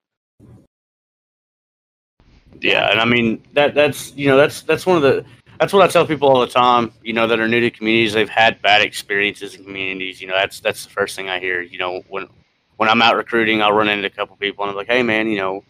Yeah, 2.63 2.89
and 2.91 3.01
I 3.01 3.05
mean 3.05 3.43
that 3.53 3.75
that's 3.75 4.13
you 4.15 4.29
know 4.29 4.37
that's 4.37 4.61
that's 4.61 4.85
one 4.85 4.95
of 4.95 5.03
the 5.03 5.25
that's 5.59 5.73
what 5.73 5.83
I 5.83 5.87
tell 5.91 6.07
people 6.07 6.29
all 6.29 6.39
the 6.39 6.47
time. 6.47 6.93
You 7.03 7.11
know 7.11 7.27
that 7.27 7.39
are 7.39 7.47
new 7.47 7.59
to 7.59 7.69
communities, 7.69 8.13
they've 8.13 8.29
had 8.29 8.61
bad 8.61 8.81
experiences 8.81 9.55
in 9.55 9.65
communities. 9.65 10.21
You 10.21 10.27
know 10.27 10.35
that's 10.35 10.61
that's 10.61 10.85
the 10.85 10.89
first 10.89 11.15
thing 11.15 11.29
I 11.29 11.39
hear. 11.39 11.61
You 11.61 11.77
know 11.77 12.03
when 12.07 12.27
when 12.77 12.87
I'm 12.87 13.01
out 13.01 13.17
recruiting, 13.17 13.61
I'll 13.61 13.73
run 13.73 13.89
into 13.89 14.07
a 14.07 14.09
couple 14.09 14.37
people 14.37 14.63
and 14.63 14.71
I'm 14.71 14.77
like, 14.77 14.87
hey 14.87 15.03
man, 15.03 15.27
you 15.27 15.37
know, 15.37 15.63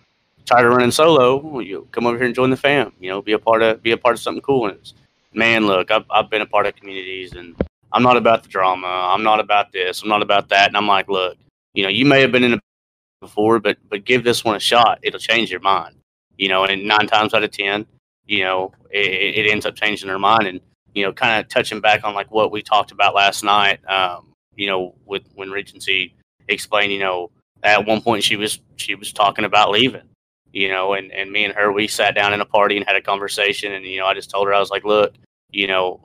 tired 0.45 0.67
of 0.67 0.73
running 0.73 0.91
solo, 0.91 1.59
you 1.59 1.87
come 1.91 2.05
over 2.05 2.15
here 2.15 2.27
and 2.27 2.35
join 2.35 2.51
the 2.51 2.57
fam. 2.57 2.93
You 2.99 3.09
know, 3.09 3.21
be 3.23 3.33
a 3.33 3.39
part 3.39 3.63
of 3.63 3.81
be 3.81 3.91
a 3.91 3.97
part 3.97 4.13
of 4.13 4.21
something 4.21 4.43
cool. 4.43 4.67
And 4.67 4.77
it's, 4.77 4.93
man, 5.33 5.65
look, 5.65 5.89
I've 5.89 6.05
I've 6.11 6.29
been 6.29 6.43
a 6.43 6.45
part 6.45 6.67
of 6.67 6.75
communities 6.75 7.33
and 7.33 7.55
I'm 7.91 8.03
not 8.03 8.17
about 8.17 8.43
the 8.43 8.49
drama. 8.49 8.87
I'm 8.87 9.23
not 9.23 9.39
about 9.39 9.71
this. 9.71 10.03
I'm 10.03 10.09
not 10.09 10.21
about 10.21 10.49
that. 10.49 10.67
And 10.67 10.77
I'm 10.77 10.87
like, 10.87 11.07
look, 11.09 11.37
you 11.73 11.81
know, 11.81 11.89
you 11.89 12.05
may 12.05 12.21
have 12.21 12.31
been 12.31 12.43
in 12.43 12.53
a 12.53 12.59
before, 13.19 13.59
but 13.59 13.77
but 13.89 14.05
give 14.05 14.23
this 14.23 14.45
one 14.45 14.55
a 14.55 14.59
shot. 14.59 14.99
It'll 15.01 15.19
change 15.19 15.49
your 15.49 15.59
mind. 15.61 15.95
You 16.37 16.49
know, 16.49 16.65
and 16.65 16.87
nine 16.87 17.07
times 17.07 17.33
out 17.33 17.43
of 17.43 17.51
ten, 17.51 17.85
you 18.25 18.43
know, 18.43 18.73
it, 18.89 19.45
it 19.45 19.51
ends 19.51 19.65
up 19.65 19.75
changing 19.75 20.07
their 20.07 20.19
mind. 20.19 20.47
And 20.47 20.59
you 20.93 21.03
know, 21.03 21.11
kind 21.11 21.39
of 21.39 21.49
touching 21.49 21.81
back 21.81 22.03
on 22.03 22.13
like 22.13 22.31
what 22.31 22.51
we 22.51 22.61
talked 22.61 22.91
about 22.91 23.15
last 23.15 23.43
night. 23.43 23.79
Um, 23.89 24.33
you 24.55 24.67
know, 24.67 24.95
with 25.05 25.23
when 25.35 25.51
Regency 25.51 26.15
explained, 26.47 26.93
you 26.93 26.99
know, 26.99 27.31
at 27.63 27.85
one 27.85 28.01
point 28.01 28.23
she 28.23 28.35
was 28.35 28.59
she 28.75 28.95
was 28.95 29.11
talking 29.11 29.45
about 29.45 29.71
leaving. 29.71 30.09
You 30.51 30.69
know, 30.69 30.93
and 30.93 31.11
and 31.11 31.31
me 31.31 31.45
and 31.45 31.53
her 31.55 31.71
we 31.71 31.87
sat 31.87 32.13
down 32.13 32.33
in 32.33 32.41
a 32.41 32.45
party 32.45 32.77
and 32.77 32.85
had 32.85 32.95
a 32.95 33.01
conversation. 33.01 33.73
And 33.73 33.85
you 33.85 33.99
know, 33.99 34.05
I 34.05 34.13
just 34.13 34.29
told 34.29 34.47
her 34.47 34.53
I 34.53 34.59
was 34.59 34.69
like, 34.69 34.83
look, 34.83 35.15
you 35.49 35.67
know, 35.67 35.99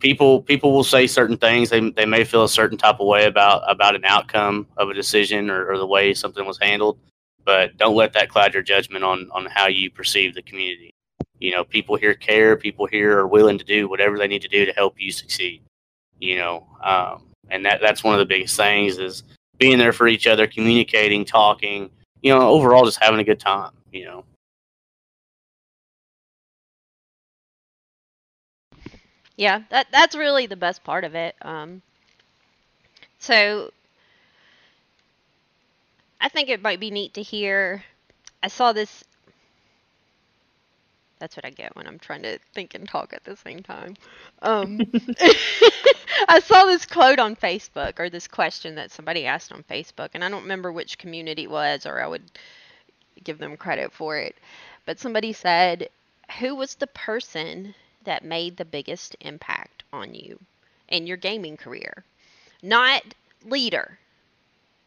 people 0.00 0.42
people 0.42 0.72
will 0.72 0.84
say 0.84 1.06
certain 1.06 1.36
things. 1.36 1.70
They 1.70 1.90
they 1.90 2.06
may 2.06 2.24
feel 2.24 2.44
a 2.44 2.48
certain 2.48 2.78
type 2.78 3.00
of 3.00 3.06
way 3.06 3.26
about 3.26 3.62
about 3.70 3.94
an 3.94 4.04
outcome 4.04 4.66
of 4.76 4.88
a 4.88 4.94
decision 4.94 5.50
or, 5.50 5.70
or 5.70 5.78
the 5.78 5.86
way 5.86 6.14
something 6.14 6.46
was 6.46 6.58
handled, 6.58 6.98
but 7.44 7.76
don't 7.76 7.96
let 7.96 8.12
that 8.12 8.28
cloud 8.28 8.54
your 8.54 8.62
judgment 8.62 9.04
on 9.04 9.28
on 9.32 9.46
how 9.46 9.68
you 9.68 9.90
perceive 9.90 10.34
the 10.34 10.42
community. 10.42 10.90
You 11.38 11.52
know, 11.52 11.64
people 11.64 11.96
here 11.96 12.14
care. 12.14 12.56
People 12.56 12.86
here 12.86 13.18
are 13.18 13.26
willing 13.26 13.58
to 13.58 13.64
do 13.64 13.88
whatever 13.88 14.18
they 14.18 14.28
need 14.28 14.42
to 14.42 14.48
do 14.48 14.66
to 14.66 14.72
help 14.72 14.94
you 14.98 15.10
succeed. 15.10 15.62
You 16.18 16.36
know, 16.36 16.66
um, 16.82 17.28
and 17.48 17.64
that 17.64 17.80
that's 17.80 18.04
one 18.04 18.14
of 18.14 18.18
the 18.18 18.26
biggest 18.26 18.56
things 18.56 18.98
is 18.98 19.22
being 19.58 19.78
there 19.78 19.92
for 19.92 20.06
each 20.06 20.26
other, 20.26 20.46
communicating, 20.46 21.24
talking. 21.24 21.90
You 22.22 22.34
know, 22.34 22.48
overall 22.48 22.84
just 22.84 23.02
having 23.02 23.20
a 23.20 23.24
good 23.24 23.40
time. 23.40 23.72
You 23.92 24.04
know. 24.04 24.24
Yeah, 29.36 29.62
that 29.70 29.86
that's 29.90 30.14
really 30.14 30.46
the 30.46 30.56
best 30.56 30.84
part 30.84 31.04
of 31.04 31.14
it. 31.14 31.34
Um, 31.40 31.80
so 33.18 33.70
I 36.20 36.28
think 36.28 36.48
it 36.48 36.62
might 36.62 36.80
be 36.80 36.90
neat 36.90 37.14
to 37.14 37.22
hear. 37.22 37.84
I 38.42 38.48
saw 38.48 38.72
this. 38.72 39.04
That's 41.18 41.36
what 41.36 41.44
I 41.44 41.50
get 41.50 41.76
when 41.76 41.86
I'm 41.86 41.98
trying 41.98 42.22
to 42.22 42.38
think 42.54 42.74
and 42.74 42.88
talk 42.88 43.12
at 43.12 43.24
the 43.24 43.36
same 43.36 43.62
time. 43.62 43.94
Um, 44.42 44.80
I 46.28 46.40
saw 46.40 46.64
this 46.64 46.86
quote 46.86 47.18
on 47.18 47.36
Facebook 47.36 47.98
or 48.00 48.08
this 48.08 48.26
question 48.26 48.74
that 48.76 48.90
somebody 48.90 49.26
asked 49.26 49.52
on 49.52 49.62
Facebook, 49.64 50.10
and 50.14 50.24
I 50.24 50.30
don't 50.30 50.42
remember 50.42 50.72
which 50.72 50.98
community 50.98 51.44
it 51.44 51.50
was, 51.50 51.86
or 51.86 52.00
I 52.00 52.06
would 52.06 52.22
give 53.24 53.38
them 53.38 53.56
credit 53.56 53.92
for 53.92 54.16
it. 54.16 54.36
But 54.86 54.98
somebody 54.98 55.32
said, 55.32 55.88
Who 56.38 56.54
was 56.54 56.74
the 56.74 56.86
person 56.88 57.74
that 58.04 58.24
made 58.24 58.56
the 58.56 58.64
biggest 58.64 59.16
impact 59.20 59.84
on 59.92 60.14
you 60.14 60.38
in 60.88 61.06
your 61.06 61.16
gaming 61.18 61.56
career? 61.56 62.04
Not 62.62 63.02
leader, 63.44 63.98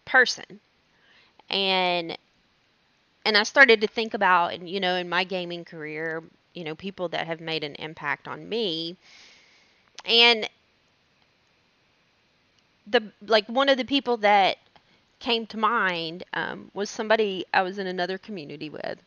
person. 0.05 0.59
And 1.49 2.17
and 3.25 3.38
I 3.38 3.43
started 3.43 3.82
to 3.82 3.88
think 3.88 4.13
about, 4.13 4.53
and 4.53 4.69
you 4.69 4.79
know, 4.79 4.95
in 4.95 5.10
my 5.10 5.23
gaming 5.23 5.65
career, 5.65 6.23
you 6.53 6.63
know, 6.63 6.75
people 6.75 7.10
that 7.10 7.27
have 7.27 7.39
made 7.41 7.63
an 7.63 7.75
impact 7.75 8.27
on 8.27 8.47
me. 8.47 8.97
And 10.06 10.49
the 12.88 13.12
like 13.25 13.47
one 13.47 13.69
of 13.69 13.77
the 13.77 13.86
people 13.86 14.17
that 14.17 14.58
came 15.19 15.45
to 15.47 15.58
mind 15.58 16.23
um, 16.34 16.69
was 16.73 16.89
somebody 16.89 17.45
I 17.53 17.62
was 17.62 17.77
in 17.77 17.88
another 17.88 18.17
community 18.17 18.69
with, 18.69 19.01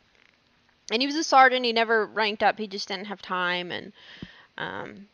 and 0.90 1.02
he 1.02 1.06
was 1.06 1.16
a 1.16 1.24
sergeant. 1.24 1.64
He 1.64 1.72
never 1.72 2.06
ranked 2.06 2.42
up. 2.42 2.58
He 2.58 2.66
just 2.66 2.88
didn't 2.88 3.06
have 3.06 3.22
time, 3.22 3.70
and 3.72 3.92
um, 4.58 5.08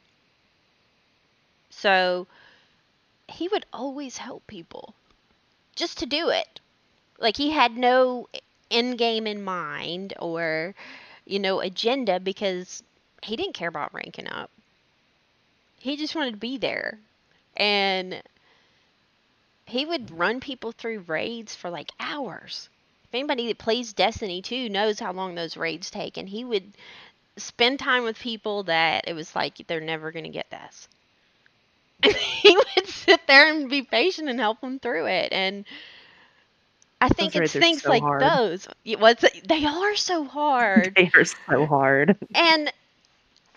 so 1.71 2.27
he 3.29 3.49
would 3.49 3.67
always 3.73 4.19
help 4.19 4.47
people 4.47 4.95
just 5.75 5.99
to 5.99 6.07
do 6.07 6.29
it. 6.29 6.61
Like 7.23 7.37
he 7.37 7.51
had 7.51 7.77
no 7.77 8.29
end 8.71 8.99
game 8.99 9.27
in 9.27 9.45
mind 9.45 10.15
or 10.19 10.75
you 11.25 11.39
know 11.39 11.61
agenda 11.61 12.19
because 12.21 12.83
he 13.23 13.37
didn't 13.37 13.55
care 13.55 13.69
about 13.69 13.95
ranking 13.95 14.29
up. 14.29 14.51
He 15.79 15.97
just 15.97 16.15
wanted 16.15 16.33
to 16.33 16.37
be 16.37 16.59
there. 16.59 16.99
And 17.57 18.23
he 19.67 19.85
would 19.87 20.11
run 20.11 20.41
people 20.41 20.73
through 20.73 21.05
raids 21.07 21.55
for 21.55 21.71
like 21.71 21.91
hours. 22.01 22.69
If 23.05 23.15
anybody 23.15 23.47
that 23.49 23.59
plays 23.59 23.93
Destiny 23.93 24.43
2 24.43 24.69
knows 24.69 24.99
how 24.99 25.13
long 25.13 25.35
those 25.35 25.57
raids 25.57 25.91
take, 25.91 26.17
and 26.17 26.29
he 26.29 26.45
would 26.45 26.73
spend 27.37 27.79
time 27.79 28.05
with 28.05 28.19
people 28.19 28.65
that 28.65 29.07
it 29.07 29.15
was 29.15 29.35
like 29.37 29.67
they're 29.67 29.81
never 29.81 30.11
going 30.13 30.25
to 30.25 30.31
get 30.31 30.51
this. 30.51 30.89
And 32.05 32.17
he 32.17 32.57
would 32.57 32.89
sit 32.89 33.27
there 33.29 33.49
and 33.49 33.71
be 33.71 33.83
patient 33.83 34.29
and 34.29 34.41
help 34.41 34.61
them 34.61 34.81
through 34.81 35.07
it. 35.07 35.33
And 35.33 35.65
I 37.03 37.09
think 37.09 37.35
Those 37.35 37.53
it's 37.55 37.55
things 37.59 37.83
so 37.83 37.91
like 37.91 38.05
hard. 38.05 38.19
those. 38.19 38.69
It 38.85 39.01
was, 39.01 39.17
they 39.47 39.65
are 39.67 39.97
so 39.97 40.25
hard. 40.25 40.99
They 41.07 41.11
are 41.17 41.25
so 41.25 41.67
hard. 41.67 42.17
and 42.35 42.73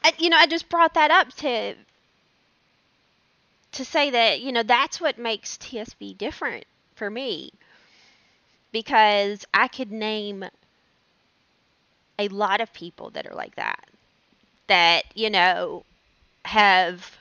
uh, 0.03 0.11
you 0.17 0.29
know, 0.29 0.37
I 0.37 0.47
just 0.47 0.69
brought 0.69 0.93
that 0.95 1.11
up 1.11 1.33
to 1.37 1.75
to 3.73 3.85
say 3.85 4.09
that 4.11 4.41
you 4.41 4.51
know 4.51 4.63
that's 4.63 4.99
what 5.01 5.17
makes 5.17 5.57
TSB 5.57 6.13
different 6.13 6.65
for 6.95 7.09
me 7.09 7.51
because 8.71 9.45
I 9.53 9.67
could 9.67 9.91
name 9.91 10.45
a 12.19 12.27
lot 12.29 12.61
of 12.61 12.73
people 12.73 13.09
that 13.11 13.27
are 13.27 13.35
like 13.35 13.55
that 13.55 13.89
that 14.67 15.03
you 15.15 15.29
know 15.29 15.85
have 16.45 17.17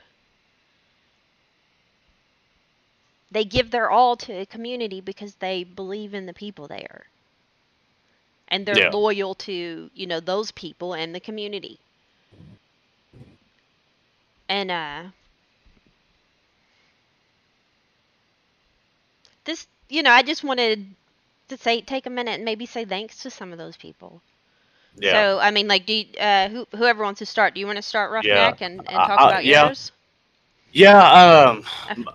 they 3.35 3.45
give 3.45 3.71
their 3.71 3.91
all 3.91 4.17
to 4.17 4.33
a 4.33 4.45
community 4.47 5.01
because 5.01 5.35
they 5.35 5.63
believe 5.63 6.15
in 6.15 6.25
the 6.27 6.33
people 6.33 6.67
there 6.67 7.07
and 8.47 8.65
they're 8.65 8.79
Yeah. 8.79 8.91
loyal 8.91 9.35
to 9.35 9.89
you 9.93 10.07
know 10.07 10.19
those 10.19 10.51
people 10.51 10.93
and 10.93 11.15
the 11.15 11.19
community 11.21 11.79
and 14.49 14.71
uh 14.71 15.03
this 19.45 19.67
you 19.89 20.03
know 20.03 20.11
i 20.11 20.21
just 20.23 20.43
wanted 20.43 20.95
to 21.49 21.57
say 21.57 21.81
take 21.81 22.05
a 22.05 22.09
minute 22.09 22.33
and 22.35 22.45
maybe 22.45 22.65
say 22.65 22.85
thanks 22.85 23.19
to 23.21 23.29
some 23.31 23.51
of 23.51 23.57
those 23.59 23.77
people 23.77 24.21
Yeah. 24.97 25.25
so 25.25 25.39
i 25.39 25.51
mean 25.51 25.67
like 25.67 25.85
do 25.85 25.93
you, 25.93 26.05
uh 26.19 26.49
who, 26.49 26.65
whoever 26.75 27.03
wants 27.03 27.19
to 27.19 27.25
start 27.25 27.53
do 27.53 27.59
you 27.59 27.65
want 27.67 27.77
to 27.77 27.81
start 27.83 28.11
roughneck 28.11 28.61
and, 28.61 28.87
and 28.89 29.03
Uh, 29.03 29.05
talk 29.05 29.23
uh, 29.23 29.33
about 29.33 29.43
yeah. 29.43 29.69
yours 29.69 29.91
Yeah, 30.75 30.99
um, 30.99 31.63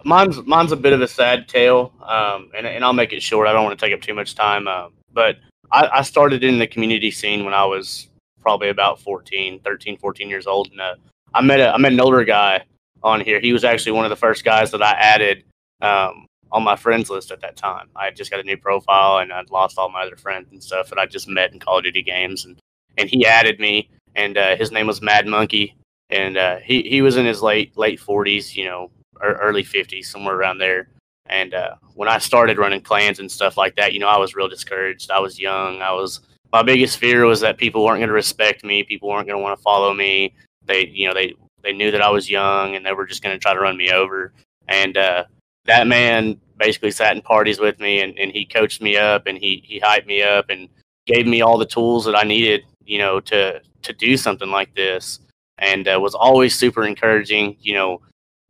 mine's 0.05 0.37
mine's 0.45 0.71
a 0.71 0.77
bit 0.77 0.93
of 0.93 1.01
a 1.01 1.09
sad 1.09 1.49
tale, 1.49 1.95
um, 2.07 2.51
and, 2.55 2.67
and 2.67 2.85
I'll 2.85 2.93
make 2.93 3.15
it 3.15 3.23
short. 3.23 3.49
I 3.49 3.55
don't 3.55 3.65
want 3.65 3.79
to 3.79 3.87
take 3.87 3.95
up 3.95 4.03
too 4.03 4.13
much 4.13 4.35
time, 4.35 4.69
uh, 4.69 4.89
but 5.15 5.39
I, 5.73 5.89
I 5.95 6.03
started 6.03 6.45
in 6.45 6.59
the 6.59 6.67
community 6.67 7.11
scene 7.11 7.47
when 7.47 7.55
I 7.55 7.65
was 7.65 8.09
probably 8.43 8.69
about 8.69 9.01
14, 9.01 9.61
13, 9.61 9.97
14 9.97 10.29
years 10.29 10.47
old, 10.47 10.69
and 10.73 10.79
uh, 10.79 10.97
I 11.33 11.41
met 11.41 11.59
a 11.59 11.71
I 11.71 11.79
met 11.79 11.93
an 11.93 12.03
older 12.03 12.23
guy 12.23 12.63
on 13.03 13.23
here. 13.23 13.41
He 13.41 13.55
was 13.55 13.65
actually 13.65 13.93
one 13.93 14.05
of 14.05 14.11
the 14.11 14.17
first 14.17 14.45
guys 14.45 14.71
that 14.73 14.83
I 14.83 14.93
added 14.93 15.43
um, 15.81 16.27
on 16.53 16.63
my 16.63 16.77
friends 16.77 17.09
list 17.09 17.31
at 17.31 17.41
that 17.41 17.57
time. 17.57 17.89
I 17.97 18.05
had 18.05 18.17
just 18.17 18.31
got 18.31 18.41
a 18.41 18.45
new 18.45 18.59
profile, 18.59 19.21
and 19.21 19.33
I'd 19.33 19.49
lost 19.49 19.79
all 19.79 19.89
my 19.89 20.03
other 20.03 20.17
friends 20.17 20.49
and 20.53 20.63
stuff 20.63 20.91
that 20.91 20.99
I 20.99 21.07
just 21.07 21.29
met 21.29 21.55
in 21.55 21.61
Call 21.61 21.79
of 21.79 21.85
Duty 21.85 22.03
games, 22.03 22.45
and 22.45 22.59
and 22.99 23.09
he 23.09 23.25
added 23.25 23.59
me, 23.59 23.89
and 24.17 24.37
uh, 24.37 24.55
his 24.55 24.71
name 24.71 24.87
was 24.87 25.01
Mad 25.01 25.27
Monkey 25.27 25.77
and 26.11 26.37
uh, 26.37 26.57
he 26.57 26.83
he 26.83 27.03
was 27.03 27.17
in 27.17 27.27
his 27.27 27.43
late 27.43 27.77
late 27.77 28.01
forties, 28.01 28.57
you 28.57 28.65
know, 28.65 28.91
early 29.23 29.63
fifties, 29.63 30.11
somewhere 30.11 30.37
around 30.37 30.59
there. 30.59 30.89
And 31.27 31.55
uh, 31.55 31.77
when 31.95 32.09
I 32.09 32.19
started 32.19 32.59
running 32.59 32.81
clans 32.81 33.21
and 33.21 33.31
stuff 33.31 33.57
like 33.57 33.77
that, 33.77 33.93
you 33.93 34.01
know, 34.01 34.09
I 34.09 34.19
was 34.19 34.35
real 34.35 34.49
discouraged. 34.49 35.11
I 35.11 35.21
was 35.21 35.39
young. 35.39 35.81
I 35.81 35.93
was 35.93 36.21
my 36.53 36.63
biggest 36.63 36.99
fear 36.99 37.25
was 37.25 37.41
that 37.41 37.59
people 37.59 37.85
weren't 37.85 38.01
going 38.01 38.09
to 38.09 38.15
respect 38.15 38.65
me. 38.65 38.83
People 38.83 39.09
weren't 39.09 39.29
going 39.29 39.39
to 39.39 39.43
want 39.43 39.57
to 39.57 39.63
follow 39.63 39.95
me. 39.95 40.35
They, 40.65 40.89
you 40.89 41.07
know, 41.07 41.15
they 41.15 41.35
they 41.63 41.73
knew 41.73 41.91
that 41.91 42.03
I 42.03 42.11
was 42.11 42.29
young 42.29 42.75
and 42.75 42.85
they 42.85 42.93
were 42.93 43.07
just 43.07 43.23
going 43.23 43.35
to 43.35 43.39
try 43.39 43.55
to 43.55 43.61
run 43.61 43.77
me 43.77 43.93
over. 43.93 44.33
And 44.67 44.97
uh, 44.97 45.25
that 45.67 45.87
man 45.87 46.41
basically 46.57 46.91
sat 46.91 47.15
in 47.15 47.23
parties 47.23 47.61
with 47.61 47.79
me 47.79 48.01
and, 48.01 48.19
and 48.19 48.33
he 48.33 48.45
coached 48.45 48.83
me 48.83 48.97
up 48.97 49.27
and 49.27 49.39
he 49.39 49.63
he 49.65 49.81
hyped 49.81 50.07
me 50.07 50.23
up 50.23 50.51
and 50.51 50.69
gave 51.07 51.27
me 51.27 51.43
all 51.43 51.59
the 51.59 51.67
tools 51.67 52.05
that 52.07 52.17
I 52.17 52.25
needed, 52.25 52.65
you 52.85 52.99
know, 52.99 53.21
to 53.21 53.61
to 53.83 53.93
do 53.93 54.17
something 54.17 54.51
like 54.51 54.75
this 54.75 55.21
and 55.61 55.87
uh, 55.87 55.99
was 56.01 56.15
always 56.15 56.55
super 56.55 56.85
encouraging. 56.85 57.57
You 57.61 57.75
know, 57.75 58.01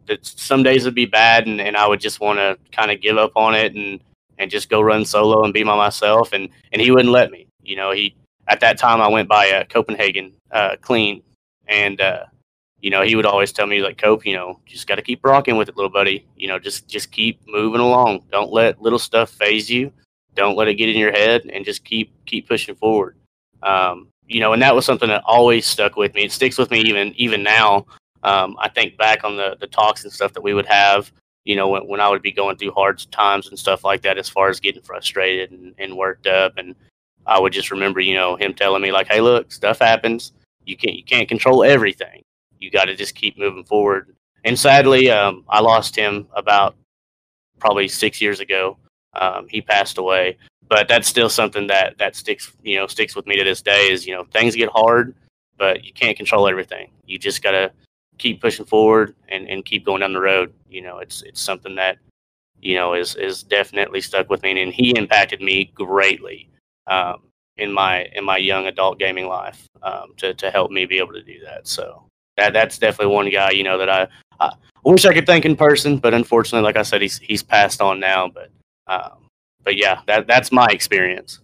that 0.07 0.25
some 0.25 0.63
days 0.63 0.85
would 0.85 0.95
be 0.95 1.07
bad, 1.07 1.47
and, 1.47 1.61
and 1.61 1.77
I 1.77 1.87
would 1.87 2.01
just 2.01 2.21
want 2.21 2.39
to 2.39 2.59
kind 2.73 2.91
of 2.91 3.01
give 3.01 3.19
up 3.19 3.33
on 3.37 3.55
it 3.55 3.75
and 3.75 4.01
and 4.39 4.51
just 4.51 4.71
go 4.71 4.81
run 4.81 5.05
solo 5.05 5.45
and 5.45 5.53
be 5.53 5.63
by 5.63 5.77
myself. 5.77 6.33
And 6.33 6.49
and 6.73 6.81
he 6.81 6.91
wouldn't 6.91 7.13
let 7.13 7.31
me. 7.31 7.47
You 7.63 7.77
know, 7.77 7.91
he 7.93 8.17
at 8.49 8.61
that 8.61 8.79
time 8.79 9.01
I 9.01 9.09
went 9.09 9.29
by 9.29 9.51
uh, 9.51 9.65
Copenhagen 9.65 10.33
uh, 10.51 10.77
clean, 10.81 11.23
and 11.69 12.01
uh, 12.01 12.25
you 12.81 12.91
know 12.91 13.03
he 13.03 13.17
would 13.17 13.27
always 13.27 13.53
tell 13.53 13.67
me 13.67 13.83
like 13.83 13.99
Cope, 13.99 14.27
you 14.27 14.35
know, 14.35 14.61
just 14.67 14.87
got 14.87 14.97
to 14.97 15.03
keep 15.03 15.25
rocking 15.25 15.57
with 15.57 15.69
it, 15.69 15.77
little 15.77 15.91
buddy. 15.91 16.27
You 16.37 16.49
know, 16.49 16.59
just 16.59 16.89
just 16.89 17.13
keep 17.13 17.41
moving 17.47 17.81
along. 17.81 18.25
Don't 18.31 18.53
let 18.53 18.81
little 18.81 18.99
stuff 18.99 19.31
phase 19.31 19.71
you. 19.71 19.93
Don't 20.35 20.57
let 20.57 20.69
it 20.69 20.75
get 20.75 20.89
in 20.89 20.97
your 20.97 21.13
head, 21.13 21.43
and 21.53 21.65
just 21.65 21.85
keep 21.85 22.13
keep 22.27 22.49
pushing 22.49 22.75
forward. 22.75 23.17
Um, 23.63 24.09
you 24.31 24.39
know, 24.39 24.53
and 24.53 24.63
that 24.63 24.75
was 24.75 24.87
something 24.87 25.09
that 25.09 25.25
always 25.27 25.67
stuck 25.67 25.97
with 25.97 26.15
me. 26.15 26.23
It 26.23 26.33
sticks 26.33 26.57
with 26.57 26.71
me 26.71 26.81
even 26.81 27.13
even 27.17 27.43
now. 27.43 27.85
Um, 28.23 28.57
I 28.61 28.69
think 28.69 28.97
back 28.97 29.25
on 29.25 29.37
the 29.37 29.57
the 29.59 29.67
talks 29.67 30.05
and 30.05 30.13
stuff 30.13 30.33
that 30.35 30.43
we 30.43 30.55
would 30.55 30.67
have. 30.67 31.13
You 31.45 31.57
know, 31.57 31.69
when, 31.69 31.83
when 31.89 32.01
I 32.01 32.09
would 32.09 32.23
be 32.23 32.31
going 32.31 32.57
through 32.57 32.71
hard 32.73 33.05
times 33.11 33.49
and 33.49 33.59
stuff 33.59 33.83
like 33.83 34.03
that, 34.03 34.19
as 34.19 34.29
far 34.29 34.49
as 34.49 34.61
getting 34.61 34.83
frustrated 34.83 35.51
and, 35.51 35.75
and 35.79 35.97
worked 35.97 36.29
up, 36.29 36.59
and 36.59 36.77
I 37.27 37.41
would 37.41 37.53
just 37.53 37.71
remember, 37.73 37.99
you 37.99 38.15
know, 38.15 38.37
him 38.37 38.55
telling 38.55 38.83
me 38.83 38.93
like, 38.93 39.09
"Hey, 39.09 39.21
look, 39.21 39.51
stuff 39.51 39.81
happens. 39.81 40.33
You 40.65 40.77
can't 40.77 40.97
you 40.97 41.05
can't 41.05 41.29
control 41.29 41.65
everything. 41.65 42.23
You 42.61 42.71
got 42.71 42.85
to 42.85 42.95
just 42.95 43.17
keep 43.17 43.37
moving 43.37 43.65
forward." 43.65 44.15
And 44.45 44.57
sadly, 44.57 45.11
um, 45.11 45.45
I 45.49 45.61
lost 45.61 45.97
him 45.97 46.29
about 46.35 46.77
probably 47.59 47.89
six 47.89 48.21
years 48.21 48.39
ago. 48.39 48.79
Um, 49.15 49.49
he 49.49 49.61
passed 49.61 49.99
away, 49.99 50.39
but 50.71 50.87
that's 50.87 51.09
still 51.09 51.29
something 51.29 51.67
that 51.67 51.99
that 51.99 52.17
sticks 52.17 52.53
you 52.63 52.77
know 52.77 52.87
sticks 52.87 53.15
with 53.15 53.27
me 53.27 53.37
to 53.37 53.45
this 53.45 53.61
day. 53.61 53.91
Is 53.91 54.07
you 54.07 54.15
know 54.15 54.25
things 54.33 54.57
get 54.57 54.71
hard, 54.71 55.15
but 55.59 55.85
you 55.85 55.93
can't 55.93 56.17
control 56.17 56.49
everything. 56.49 56.91
You 57.05 57.19
just 57.19 57.43
gotta 57.43 57.73
keep 58.17 58.41
pushing 58.41 58.65
forward 58.65 59.15
and, 59.29 59.49
and 59.49 59.65
keep 59.65 59.85
going 59.85 60.01
down 60.01 60.13
the 60.13 60.21
road. 60.21 60.55
You 60.71 60.83
know, 60.83 60.99
it's 60.99 61.23
it's 61.23 61.41
something 61.41 61.75
that 61.75 61.99
you 62.63 62.77
know 62.77 62.95
is 62.95 63.17
is 63.17 63.43
definitely 63.43 64.01
stuck 64.01 64.31
with 64.31 64.43
me, 64.45 64.63
and 64.63 64.73
he 64.73 64.97
impacted 64.97 65.43
me 65.43 65.73
greatly 65.75 66.49
um, 66.87 67.23
in 67.57 67.73
my 67.73 68.05
in 68.15 68.25
my 68.25 68.37
young 68.37 68.69
adult 68.69 68.99
gaming 69.01 69.27
life 69.27 69.67
um, 69.83 70.15
to 70.19 70.33
to 70.35 70.51
help 70.53 70.71
me 70.71 70.87
be 70.87 70.99
able 70.99 71.13
to 71.15 71.23
do 71.23 71.41
that. 71.45 71.67
So 71.67 72.05
that 72.37 72.53
that's 72.53 72.79
definitely 72.79 73.13
one 73.13 73.29
guy 73.29 73.51
you 73.51 73.65
know 73.65 73.77
that 73.77 73.91
I 73.91 74.07
I 74.39 74.53
wish 74.85 75.05
I 75.05 75.13
could 75.13 75.27
thank 75.27 75.45
in 75.45 75.57
person, 75.57 75.99
but 75.99 76.15
unfortunately, 76.15 76.65
like 76.65 76.77
I 76.77 76.83
said, 76.83 77.03
he's 77.03 77.19
he's 77.19 77.43
passed 77.43 77.81
on 77.81 77.99
now. 77.99 78.29
But 78.29 78.51
um, 78.87 79.27
but 79.65 79.77
yeah, 79.77 80.01
that 80.07 80.27
that's 80.27 80.51
my 80.53 80.67
experience. 80.71 81.41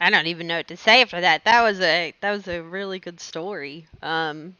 I 0.00 0.10
don't 0.10 0.26
even 0.26 0.46
know 0.46 0.56
what 0.58 0.68
to 0.68 0.76
say 0.76 1.02
after 1.02 1.20
that. 1.20 1.44
That 1.44 1.62
was 1.62 1.80
a 1.80 2.12
that 2.20 2.30
was 2.30 2.46
a 2.48 2.62
really 2.62 2.98
good 2.98 3.20
story. 3.20 3.86
Um, 4.02 4.56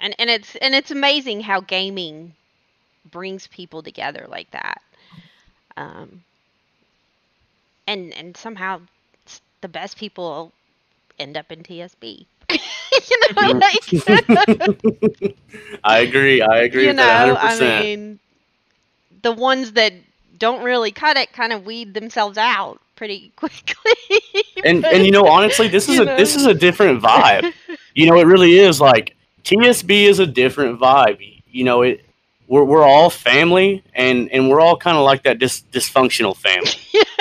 and 0.00 0.14
and 0.18 0.30
it's 0.30 0.54
and 0.56 0.74
it's 0.74 0.90
amazing 0.90 1.40
how 1.42 1.60
gaming 1.60 2.34
brings 3.10 3.46
people 3.48 3.82
together 3.82 4.26
like 4.28 4.50
that. 4.52 4.82
Um, 5.76 6.22
and 7.86 8.12
and 8.14 8.36
somehow 8.36 8.80
the 9.60 9.68
best 9.68 9.96
people 9.96 10.52
end 11.18 11.36
up 11.36 11.50
in 11.50 11.62
TSB. 11.62 12.26
you 12.50 13.20
know, 13.36 13.52
like, 13.60 13.94
I 15.84 15.98
agree. 16.00 16.42
I 16.42 16.58
agree 16.60 16.86
you 16.86 16.86
with 16.86 16.96
that 16.96 17.10
know, 17.16 17.36
100%. 17.36 17.38
I 17.38 17.54
mean, 17.54 18.20
the 19.26 19.32
ones 19.32 19.72
that 19.72 19.92
don't 20.38 20.62
really 20.62 20.92
cut 20.92 21.16
it 21.16 21.32
kind 21.32 21.52
of 21.52 21.66
weed 21.66 21.94
themselves 21.94 22.38
out 22.38 22.80
pretty 22.94 23.32
quickly. 23.36 23.92
and 24.64 24.82
but- 24.82 24.94
and 24.94 25.04
you 25.04 25.10
know 25.10 25.26
honestly 25.26 25.66
this 25.66 25.88
is 25.88 25.98
a 25.98 26.04
know. 26.04 26.16
this 26.16 26.36
is 26.36 26.46
a 26.46 26.54
different 26.54 27.02
vibe. 27.02 27.52
You 27.96 28.06
know 28.06 28.16
it 28.20 28.24
really 28.26 28.56
is 28.58 28.80
like 28.80 29.16
tsb 29.42 29.90
is 30.08 30.20
a 30.20 30.26
different 30.26 30.78
vibe. 30.78 31.18
You 31.50 31.64
know 31.64 31.82
it 31.82 32.04
we're, 32.46 32.62
we're 32.62 32.84
all 32.84 33.10
family 33.10 33.82
and 33.94 34.30
and 34.30 34.48
we're 34.48 34.60
all 34.60 34.76
kind 34.76 34.96
of 34.96 35.04
like 35.04 35.24
that 35.24 35.40
dis, 35.40 35.64
dysfunctional 35.72 36.36
family. 36.36 36.70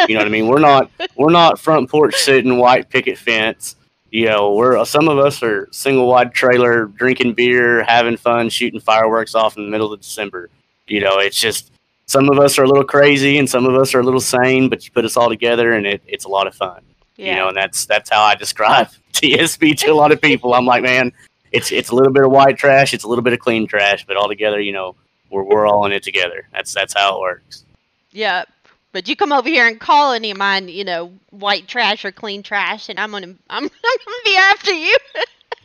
You 0.08 0.14
know 0.14 0.20
what 0.20 0.28
i 0.28 0.30
mean? 0.30 0.48
We're 0.48 0.60
not 0.60 0.92
we're 1.16 1.32
not 1.32 1.60
front 1.60 1.90
porch 1.90 2.14
sitting 2.16 2.60
white 2.60 2.90
picket 2.92 3.18
fence. 3.18 3.76
You 4.12 4.26
know 4.28 4.54
we're 4.54 4.78
uh, 4.78 4.86
some 4.86 5.10
of 5.10 5.18
us 5.18 5.42
are 5.42 5.68
single 5.72 6.06
wide 6.08 6.32
trailer 6.34 6.86
drinking 6.86 7.34
beer 7.34 7.84
having 7.84 8.16
fun 8.18 8.50
shooting 8.50 8.80
fireworks 8.80 9.34
off 9.34 9.58
in 9.58 9.66
the 9.66 9.72
middle 9.72 9.92
of 9.92 10.00
december. 10.00 10.50
You 10.88 11.00
know 11.00 11.18
it's 11.18 11.42
just 11.42 11.72
some 12.06 12.30
of 12.30 12.40
us 12.40 12.58
are 12.60 12.64
a 12.64 12.68
little 12.68 12.84
crazy 12.84 13.38
and 13.40 13.50
some 13.50 13.66
of 13.66 13.76
us 13.76 13.94
are 13.94 14.00
a 14.00 14.04
little 14.04 14.22
sane 14.22 14.70
but 14.70 14.86
you 14.86 14.92
put 14.92 15.06
us 15.06 15.18
all 15.18 15.30
together 15.30 15.74
and 15.74 15.86
it, 15.86 16.02
it's 16.08 16.26
a 16.26 16.30
lot 16.30 16.48
of 16.48 16.56
fun 16.56 16.82
yeah. 17.18 17.30
you 17.30 17.36
know, 17.36 17.48
and 17.50 17.58
that's 17.58 17.86
that's 17.86 18.10
how 18.10 18.22
I 18.24 18.36
describe 18.36 18.90
TSB 19.14 19.78
to 19.80 19.88
a 19.88 19.94
lot 19.94 20.12
of 20.12 20.22
people. 20.22 20.54
I'm 20.54 20.66
like, 20.66 20.84
man, 20.84 21.12
it's 21.52 21.72
it's 21.72 21.90
a 21.90 21.96
little 21.96 22.14
bit 22.14 22.24
of 22.24 22.32
white 22.32 22.58
trash, 22.58 22.94
it's 22.94 23.04
a 23.04 23.08
little 23.08 23.24
bit 23.24 23.34
of 23.34 23.40
clean 23.40 23.68
trash, 23.68 24.06
but 24.06 24.18
all 24.18 24.28
together, 24.28 24.60
you 24.60 24.74
know, 24.74 24.96
we're 25.30 25.44
we're 25.44 25.68
all 25.68 25.86
in 25.86 25.92
it 25.92 26.04
together. 26.04 26.48
That's 26.52 26.74
that's 26.74 26.94
how 26.94 27.18
it 27.18 27.22
works. 27.22 27.64
Yeah. 28.12 28.46
But 28.92 29.10
you 29.10 29.18
come 29.18 29.34
over 29.34 29.50
here 29.50 29.68
and 29.68 29.78
call 29.78 30.14
any 30.14 30.32
of 30.32 30.38
mine, 30.38 30.70
you 30.70 30.86
know, 30.86 31.12
white 31.32 31.68
trash 31.68 32.06
or 32.06 32.14
clean 32.14 32.42
trash, 32.42 32.88
and 32.88 32.98
I'm 32.98 33.12
gonna, 33.12 33.36
I'm, 33.50 33.64
I'm 33.66 33.70
gonna 34.06 34.18
be 34.24 34.38
after 34.38 34.72
you. 34.72 34.98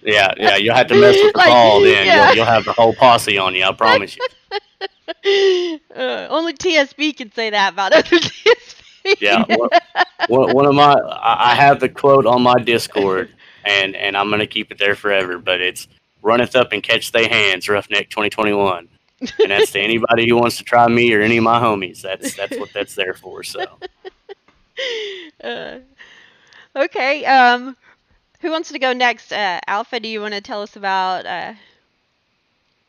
Yeah, 0.02 0.34
yeah, 0.36 0.56
you'll 0.56 0.74
have 0.74 0.88
to 0.88 0.94
mess 1.00 1.14
with 1.22 1.32
the 1.34 1.38
Like, 1.38 1.48
call 1.48 1.80
then. 1.80 2.06
yeah. 2.06 2.26
You'll, 2.26 2.36
you'll 2.38 2.46
have 2.46 2.64
the 2.64 2.72
whole 2.72 2.92
posse 2.92 3.38
on 3.38 3.54
you. 3.54 3.62
I 3.62 3.72
promise 3.72 4.16
you. 4.16 4.26
Uh, 5.24 6.26
only 6.30 6.52
TSB 6.54 7.16
can 7.16 7.32
say 7.32 7.50
that 7.50 7.72
about 7.72 7.92
other 7.92 8.02
TSB. 8.18 9.16
Yeah, 9.20 9.44
one, 9.48 9.68
one, 10.28 10.54
one 10.54 10.66
of 10.66 10.74
my 10.74 10.94
I 11.22 11.54
have 11.54 11.80
the 11.80 11.88
quote 11.88 12.26
on 12.26 12.42
my 12.42 12.58
Discord, 12.58 13.30
and 13.64 13.96
and 13.96 14.16
I'm 14.16 14.30
gonna 14.30 14.46
keep 14.46 14.70
it 14.70 14.78
there 14.78 14.94
forever. 14.94 15.38
But 15.38 15.60
it's 15.60 15.88
runneth 16.22 16.54
up 16.54 16.72
and 16.72 16.82
catch 16.82 17.12
they 17.12 17.26
hands, 17.26 17.68
Roughneck 17.68 18.10
2021, 18.10 18.88
and 19.20 19.50
that's 19.50 19.72
to 19.72 19.80
anybody 19.80 20.28
who 20.28 20.36
wants 20.36 20.58
to 20.58 20.64
try 20.64 20.86
me 20.86 21.12
or 21.14 21.22
any 21.22 21.38
of 21.38 21.44
my 21.44 21.58
homies. 21.60 22.02
That's 22.02 22.34
that's 22.34 22.58
what 22.58 22.72
that's 22.72 22.94
there 22.94 23.14
for. 23.14 23.42
So. 23.42 23.64
uh, 25.44 25.78
okay. 26.76 27.24
Um, 27.24 27.76
who 28.40 28.50
wants 28.50 28.70
to 28.72 28.78
go 28.78 28.92
next? 28.92 29.32
Uh, 29.32 29.60
Alpha, 29.66 30.00
do 30.00 30.08
you 30.08 30.20
want 30.20 30.34
to 30.34 30.40
tell 30.40 30.62
us 30.62 30.76
about 30.76 31.26
uh, 31.26 31.54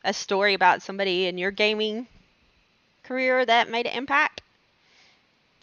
a 0.03 0.13
story 0.13 0.53
about 0.53 0.81
somebody 0.81 1.27
in 1.27 1.37
your 1.37 1.51
gaming 1.51 2.07
career 3.03 3.45
that 3.45 3.69
made 3.69 3.87
an 3.87 3.97
impact? 3.97 4.41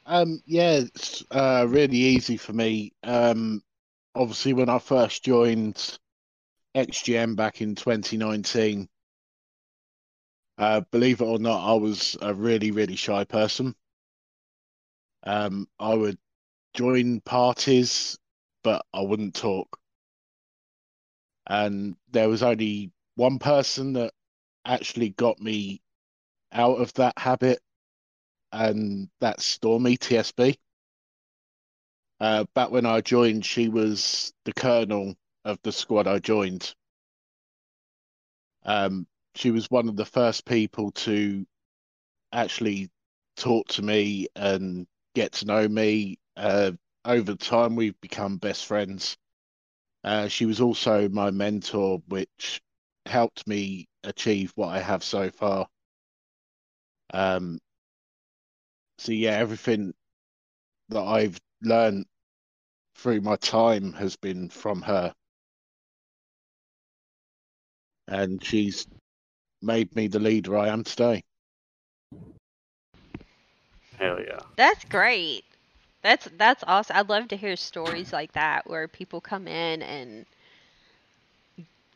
Um, 0.06 0.42
yeah, 0.46 0.72
it's 0.78 1.24
uh, 1.30 1.66
really 1.68 1.96
easy 1.98 2.36
for 2.36 2.52
me. 2.52 2.92
Um, 3.02 3.62
obviously, 4.14 4.52
when 4.54 4.68
I 4.68 4.78
first 4.78 5.24
joined 5.24 5.98
XGM 6.74 7.36
back 7.36 7.60
in 7.60 7.74
2019, 7.74 8.88
uh, 10.58 10.80
believe 10.90 11.20
it 11.20 11.24
or 11.24 11.38
not, 11.38 11.66
I 11.68 11.74
was 11.74 12.16
a 12.20 12.34
really, 12.34 12.70
really 12.70 12.96
shy 12.96 13.24
person. 13.24 13.74
Um, 15.24 15.68
I 15.78 15.94
would 15.94 16.18
join 16.74 17.20
parties, 17.20 18.18
but 18.62 18.84
I 18.92 19.02
wouldn't 19.02 19.34
talk. 19.34 19.78
And 21.46 21.96
there 22.10 22.28
was 22.28 22.42
only 22.42 22.92
one 23.16 23.38
person 23.38 23.94
that 23.94 24.12
actually 24.68 25.10
got 25.10 25.40
me 25.40 25.80
out 26.52 26.80
of 26.80 26.92
that 26.94 27.18
habit 27.18 27.60
and 28.52 29.08
that's 29.20 29.44
Stormy 29.44 29.96
TSB. 29.96 30.56
Uh, 32.20 32.44
back 32.54 32.70
when 32.70 32.86
I 32.86 33.00
joined, 33.00 33.44
she 33.44 33.68
was 33.68 34.32
the 34.44 34.52
colonel 34.52 35.14
of 35.44 35.58
the 35.62 35.72
squad 35.72 36.06
I 36.06 36.18
joined. 36.18 36.74
Um, 38.64 39.06
she 39.34 39.50
was 39.50 39.70
one 39.70 39.88
of 39.88 39.96
the 39.96 40.04
first 40.04 40.44
people 40.44 40.90
to 40.92 41.46
actually 42.32 42.90
talk 43.36 43.68
to 43.68 43.82
me 43.82 44.26
and 44.34 44.86
get 45.14 45.32
to 45.32 45.46
know 45.46 45.68
me. 45.68 46.18
Uh, 46.36 46.72
over 47.04 47.34
time, 47.36 47.76
we've 47.76 48.00
become 48.00 48.36
best 48.36 48.66
friends. 48.66 49.16
Uh, 50.04 50.28
she 50.28 50.44
was 50.44 50.60
also 50.60 51.08
my 51.08 51.30
mentor, 51.30 52.02
which 52.08 52.60
helped 53.08 53.46
me 53.46 53.86
achieve 54.04 54.52
what 54.54 54.68
I 54.68 54.80
have 54.80 55.02
so 55.02 55.30
far. 55.30 55.66
Um, 57.12 57.58
so 58.98 59.12
yeah, 59.12 59.32
everything 59.32 59.94
that 60.90 61.02
I've 61.02 61.40
learned 61.62 62.06
through 62.96 63.20
my 63.20 63.36
time 63.36 63.92
has 63.94 64.16
been 64.16 64.48
from 64.48 64.82
her. 64.82 65.14
And 68.08 68.42
she's 68.44 68.86
made 69.62 69.94
me 69.94 70.08
the 70.08 70.18
leader 70.18 70.56
I 70.56 70.68
am 70.68 70.84
today. 70.84 71.22
Hell 73.98 74.20
yeah. 74.20 74.40
That's 74.56 74.84
great. 74.84 75.44
That's 76.02 76.28
that's 76.36 76.64
awesome. 76.66 76.96
I'd 76.96 77.08
love 77.08 77.28
to 77.28 77.36
hear 77.36 77.56
stories 77.56 78.12
like 78.12 78.32
that 78.32 78.68
where 78.68 78.86
people 78.88 79.20
come 79.20 79.48
in 79.48 79.82
and 79.82 80.24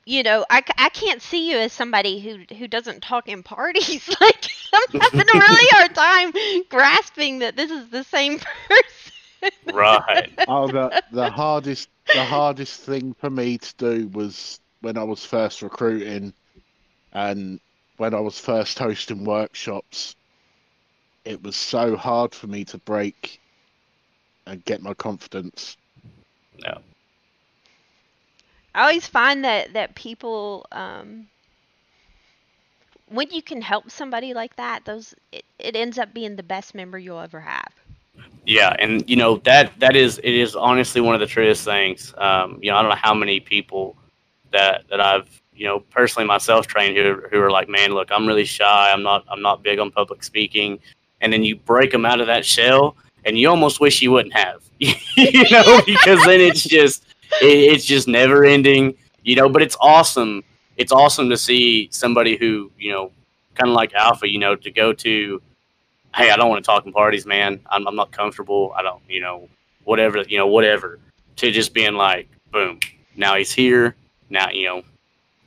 you 0.05 0.23
know, 0.23 0.45
I, 0.51 0.63
I 0.79 0.89
can't 0.89 1.23
see 1.23 1.51
you 1.51 1.59
as 1.59 1.73
somebody 1.73 2.21
who 2.21 2.55
who 2.57 2.67
doesn't 2.67 3.03
talk 3.03 3.29
in 3.29 3.43
parties. 3.43 4.09
like 4.21 4.51
I'm 4.73 5.01
having 5.01 5.29
a 5.29 5.39
really 5.39 5.69
hard 5.71 5.95
time 5.95 6.65
grasping 6.69 7.41
that 7.41 7.57
this 7.57 7.71
is 7.71 7.89
the 7.91 8.05
same 8.05 8.39
person. 8.69 9.51
Right. 9.73 10.33
Oh, 10.49 10.69
the 10.69 11.03
the 11.13 11.31
hardest 11.37 11.89
the 12.13 12.25
hardest 12.25 12.81
thing 12.81 13.15
for 13.15 13.31
me 13.31 13.59
to 13.59 13.75
do 13.77 14.09
was 14.09 14.61
when 14.81 14.99
I 14.99 15.05
was 15.05 15.25
first 15.25 15.63
recruiting, 15.63 16.35
and 17.13 17.61
when 17.97 18.15
I 18.15 18.21
was 18.21 18.39
first 18.39 18.79
hosting 18.79 19.25
workshops. 19.25 20.17
It 21.25 21.41
was 21.41 21.55
so 21.55 21.97
hard 21.97 22.35
for 22.35 22.49
me 22.49 22.65
to 22.65 22.79
break 22.79 23.39
and 24.45 24.65
get 24.65 24.83
my 24.83 24.93
confidence. 24.95 25.77
No. 26.59 26.83
I 28.75 28.83
always 28.83 29.07
find 29.07 29.45
that 29.45 29.73
that 29.75 29.95
people 29.95 30.67
um 30.73 31.29
when 33.09 33.31
you 33.31 33.43
can 33.43 33.61
help 33.61 33.91
somebody 33.91 34.33
like 34.33 34.57
that, 34.57 34.85
those 34.85 35.15
it, 35.33 35.45
it 35.59 35.77
ends 35.77 35.99
up 35.99 36.15
being 36.15 36.37
the 36.37 36.43
best 36.43 36.75
member 36.75 36.99
you'll 36.99 37.21
ever 37.21 37.41
have. 37.41 37.73
Yeah, 38.45 38.75
and 38.79 39.09
you 39.09 39.17
know 39.17 39.37
that 39.39 39.79
that 39.79 39.95
is 39.95 40.19
it 40.19 40.35
is 40.35 40.57
honestly 40.57 41.01
one 41.01 41.15
of 41.15 41.21
the 41.21 41.27
truest 41.27 41.65
things. 41.65 42.13
Um, 42.19 42.59
you 42.61 42.71
know, 42.71 42.77
I 42.77 42.83
don't 42.83 42.91
know 42.91 42.97
how 42.97 43.15
many 43.15 43.41
people 43.41 43.97
that 44.51 44.85
that 44.89 45.01
I've 45.01 45.29
you 45.55 45.67
know 45.67 45.81
personally 45.81 46.27
myself 46.27 46.67
trained 46.67 46.97
who 46.97 47.23
who 47.31 47.41
are 47.41 47.51
like, 47.51 47.69
man, 47.69 47.93
look, 47.93 48.11
I'm 48.11 48.27
really 48.27 48.45
shy. 48.45 48.91
I'm 48.93 49.03
not 49.03 49.25
I'm 49.29 49.43
not 49.43 49.63
big 49.63 49.79
on 49.79 49.91
public 49.91 50.25
speaking, 50.25 50.79
and 51.21 51.33
then 51.33 51.45
you 51.45 51.57
break 51.57 51.93
them 51.93 52.05
out 52.05 52.21
of 52.21 52.27
that 52.27 52.45
shell, 52.45 52.97
and 53.25 53.39
you 53.39 53.49
almost 53.49 53.81
wish 53.81 54.03
you 54.03 54.11
wouldn't 54.11 54.35
have, 54.35 54.63
you 54.79 55.51
know, 55.51 55.81
because 55.87 56.25
then 56.25 56.41
it's 56.41 56.65
just 56.65 57.05
it, 57.41 57.73
it's 57.73 57.85
just 57.85 58.09
never 58.09 58.45
ending, 58.45 58.95
you 59.23 59.37
know. 59.37 59.49
But 59.49 59.63
it's 59.63 59.77
awesome. 59.81 60.43
It's 60.77 60.93
awesome 60.93 61.31
to 61.31 61.37
see 61.37 61.89
somebody 61.91 62.37
who 62.37 62.71
you 62.79 62.93
know, 62.93 63.13
kind 63.55 63.69
of 63.69 63.75
like 63.75 63.95
Alpha, 63.95 64.29
you 64.29 64.39
know, 64.39 64.57
to 64.57 64.71
go 64.71 64.93
to 64.93 65.41
hey, 66.15 66.31
I 66.31 66.37
don't 66.37 66.49
want 66.49 66.63
to 66.63 66.67
talk 66.67 66.87
in 66.87 66.93
parties, 66.93 67.27
man. 67.27 67.61
I'm, 67.71 67.87
I'm 67.87 67.97
not 67.97 68.13
comfortable. 68.13 68.73
I 68.77 68.83
don't, 68.83 69.03
you 69.09 69.21
know, 69.21 69.49
whatever, 69.85 70.23
you 70.29 70.39
know, 70.39 70.47
whatever. 70.47 70.99
To 71.37 71.51
just 71.51 71.73
being 71.73 71.95
like, 71.95 72.29
boom, 72.51 72.79
now 73.17 73.37
he's 73.37 73.53
here. 73.53 73.97
Now, 74.29 74.51
you 74.51 74.67
know, 74.67 74.83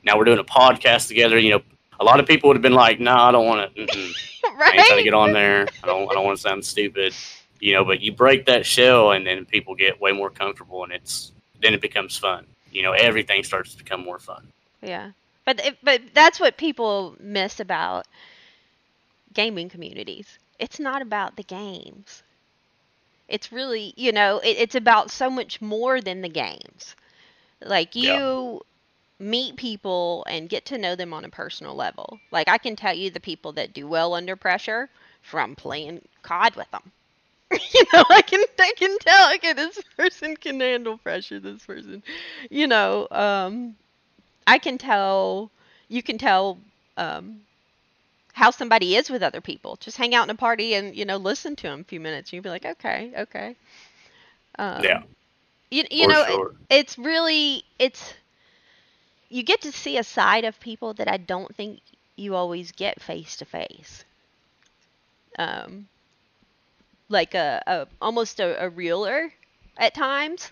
now 0.04 0.18
we're 0.18 0.24
doing 0.24 0.38
a 0.38 0.44
podcast 0.44 1.08
together. 1.08 1.38
You 1.38 1.50
know, 1.52 1.62
a 2.00 2.04
lot 2.04 2.18
of 2.18 2.26
people 2.26 2.48
would 2.48 2.56
have 2.56 2.62
been 2.62 2.72
like, 2.72 2.98
no, 2.98 3.14
nah, 3.14 3.28
I 3.28 3.32
don't 3.32 3.46
want 3.46 3.74
to. 3.74 3.82
I 3.88 4.72
ain't 4.72 4.86
trying 4.86 4.98
to 4.98 5.04
get 5.04 5.14
on 5.14 5.32
there. 5.32 5.66
I 5.82 5.86
don't, 5.86 6.10
I 6.10 6.14
don't 6.14 6.24
want 6.24 6.36
to 6.38 6.42
sound 6.42 6.64
stupid. 6.64 7.14
You 7.60 7.74
know, 7.74 7.84
but 7.84 8.00
you 8.00 8.12
break 8.12 8.46
that 8.46 8.66
shell 8.66 9.12
and 9.12 9.26
then 9.26 9.44
people 9.44 9.74
get 9.74 10.00
way 10.00 10.12
more 10.12 10.30
comfortable 10.30 10.84
and 10.84 10.92
it's, 10.92 11.32
then 11.62 11.74
it 11.74 11.80
becomes 11.80 12.16
fun. 12.16 12.46
You 12.70 12.82
know, 12.82 12.92
everything 12.92 13.42
starts 13.44 13.72
to 13.72 13.78
become 13.78 14.02
more 14.02 14.18
fun. 14.18 14.48
Yeah. 14.82 15.12
But 15.44 15.60
it, 15.64 15.78
but 15.82 16.00
that's 16.14 16.40
what 16.40 16.56
people 16.56 17.16
miss 17.20 17.60
about 17.60 18.06
gaming 19.32 19.68
communities. 19.68 20.38
It's 20.58 20.78
not 20.80 21.00
about 21.02 21.36
the 21.36 21.42
games. 21.44 22.22
It's 23.28 23.52
really, 23.52 23.94
you 23.96 24.12
know, 24.12 24.38
it, 24.40 24.56
it's 24.58 24.74
about 24.74 25.10
so 25.10 25.30
much 25.30 25.60
more 25.60 26.00
than 26.00 26.22
the 26.22 26.28
games. 26.28 26.96
Like 27.60 27.94
you 27.94 28.60
Yeah. 28.60 28.60
meet 29.18 29.56
people 29.56 30.24
and 30.28 30.48
get 30.48 30.64
to 30.66 30.78
know 30.78 30.94
them 30.96 31.12
on 31.12 31.24
a 31.24 31.30
personal 31.30 31.74
level. 31.74 32.20
Like 32.30 32.48
I 32.48 32.58
can 32.58 32.76
tell 32.76 32.94
you 32.94 33.10
the 33.10 33.20
people 33.20 33.52
that 33.52 33.72
do 33.72 33.86
well 33.86 34.14
under 34.14 34.36
pressure 34.36 34.90
from 35.22 35.54
playing 35.56 36.08
COD 36.22 36.56
with 36.56 36.70
them. 36.70 36.92
you 37.74 37.84
know, 37.92 38.04
I 38.10 38.22
can 38.22 38.42
I 38.58 38.72
can 38.76 38.98
tell 38.98 39.34
okay 39.34 39.52
this 39.52 39.80
person 39.96 40.36
can 40.36 40.60
handle 40.60 40.98
pressure. 40.98 41.38
This 41.40 41.64
person, 41.64 42.02
you 42.50 42.66
know, 42.66 43.06
um, 43.10 43.76
I 44.46 44.58
can 44.58 44.78
tell. 44.78 45.50
You 45.88 46.02
can 46.02 46.18
tell 46.18 46.58
um, 46.96 47.40
how 48.32 48.50
somebody 48.50 48.96
is 48.96 49.10
with 49.10 49.22
other 49.22 49.40
people. 49.40 49.76
Just 49.80 49.96
hang 49.96 50.14
out 50.14 50.24
in 50.24 50.30
a 50.30 50.34
party 50.34 50.74
and 50.74 50.94
you 50.96 51.04
know 51.04 51.16
listen 51.16 51.56
to 51.56 51.62
them 51.64 51.80
a 51.80 51.84
few 51.84 52.00
minutes. 52.00 52.30
And 52.30 52.34
You'd 52.34 52.42
be 52.44 52.50
like, 52.50 52.64
okay, 52.66 53.12
okay. 53.18 53.56
Um, 54.58 54.82
Yeah. 54.82 55.02
You 55.70 55.84
you 55.90 56.06
for 56.06 56.08
know, 56.08 56.24
sure. 56.24 56.54
it's 56.70 56.98
really 56.98 57.64
it's 57.78 58.14
you 59.28 59.42
get 59.42 59.60
to 59.62 59.72
see 59.72 59.96
a 59.98 60.02
side 60.02 60.44
of 60.44 60.60
people 60.60 60.92
that 60.94 61.08
I 61.08 61.16
don't 61.16 61.54
think 61.54 61.80
you 62.16 62.34
always 62.34 62.72
get 62.72 63.00
face 63.00 63.36
to 63.36 63.44
face. 63.44 64.04
Um, 65.38 65.88
like 67.08 67.34
a, 67.34 67.62
a 67.66 67.86
almost 68.00 68.40
a, 68.40 68.64
a 68.64 68.68
realer 68.68 69.32
at 69.76 69.94
times. 69.94 70.50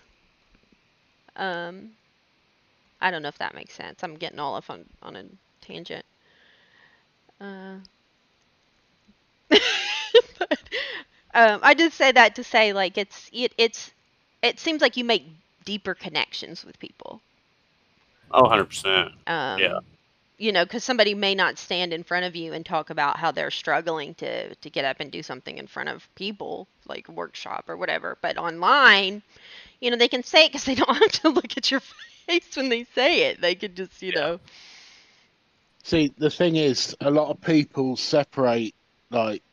Um, 1.35 1.95
I 3.01 3.11
don't 3.11 3.21
know 3.21 3.29
if 3.29 3.37
that 3.39 3.53
makes 3.55 3.73
sense. 3.73 4.03
I'm 4.03 4.15
getting 4.15 4.39
all 4.39 4.55
off 4.55 4.69
on 4.69 4.85
on 5.01 5.15
a 5.15 5.25
tangent. 5.61 6.05
Uh, 7.39 7.77
but, 9.49 10.59
um, 11.33 11.59
I 11.63 11.73
just 11.73 11.95
say 11.97 12.11
that 12.11 12.35
to 12.35 12.43
say 12.43 12.73
like 12.73 12.97
it's 12.97 13.29
it, 13.33 13.53
it's 13.57 13.91
it 14.41 14.59
seems 14.59 14.81
like 14.81 14.97
you 14.97 15.03
make 15.05 15.25
deeper 15.65 15.93
connections 15.93 16.63
with 16.65 16.79
people. 16.79 17.21
Oh, 18.31 18.43
100%. 18.43 19.11
Um, 19.27 19.59
Yeah. 19.59 19.79
You 20.37 20.51
know, 20.51 20.65
because 20.65 20.83
somebody 20.83 21.13
may 21.13 21.35
not 21.35 21.57
stand 21.57 21.93
in 21.93 22.03
front 22.03 22.25
of 22.25 22.35
you 22.35 22.53
and 22.53 22.65
talk 22.65 22.89
about 22.89 23.17
how 23.17 23.31
they're 23.31 23.51
struggling 23.51 24.13
to 24.15 24.55
to 24.55 24.69
get 24.69 24.85
up 24.85 24.99
and 24.99 25.11
do 25.11 25.21
something 25.23 25.57
in 25.57 25.67
front 25.67 25.89
of 25.89 26.13
people, 26.15 26.67
like 26.87 27.07
workshop 27.09 27.65
or 27.69 27.77
whatever. 27.77 28.17
But 28.21 28.37
online, 28.37 29.21
you 29.81 29.89
know, 29.91 29.97
they 29.97 30.07
can 30.09 30.23
say 30.23 30.45
it 30.45 30.49
because 30.51 30.65
they 30.65 30.75
don't 30.75 30.97
have 30.97 31.11
to 31.23 31.29
look 31.29 31.57
at 31.57 31.71
your 31.71 31.79
face 32.27 32.55
when 32.55 32.69
they 32.69 32.83
say 32.83 33.23
it. 33.29 33.41
They 33.41 33.55
could 33.55 33.75
just, 33.75 34.01
you 34.01 34.11
Yeah. 34.11 34.13
know, 34.13 34.39
See, 35.83 36.13
the 36.17 36.29
thing 36.29 36.55
is, 36.57 36.95
a 36.99 37.09
lot 37.11 37.29
of 37.29 37.39
people 37.41 37.95
separate 37.95 38.75
like 39.09 39.43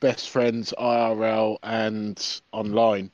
best 0.00 0.28
friends 0.28 0.72
IRL 0.76 1.58
and 1.62 2.40
online. 2.52 3.12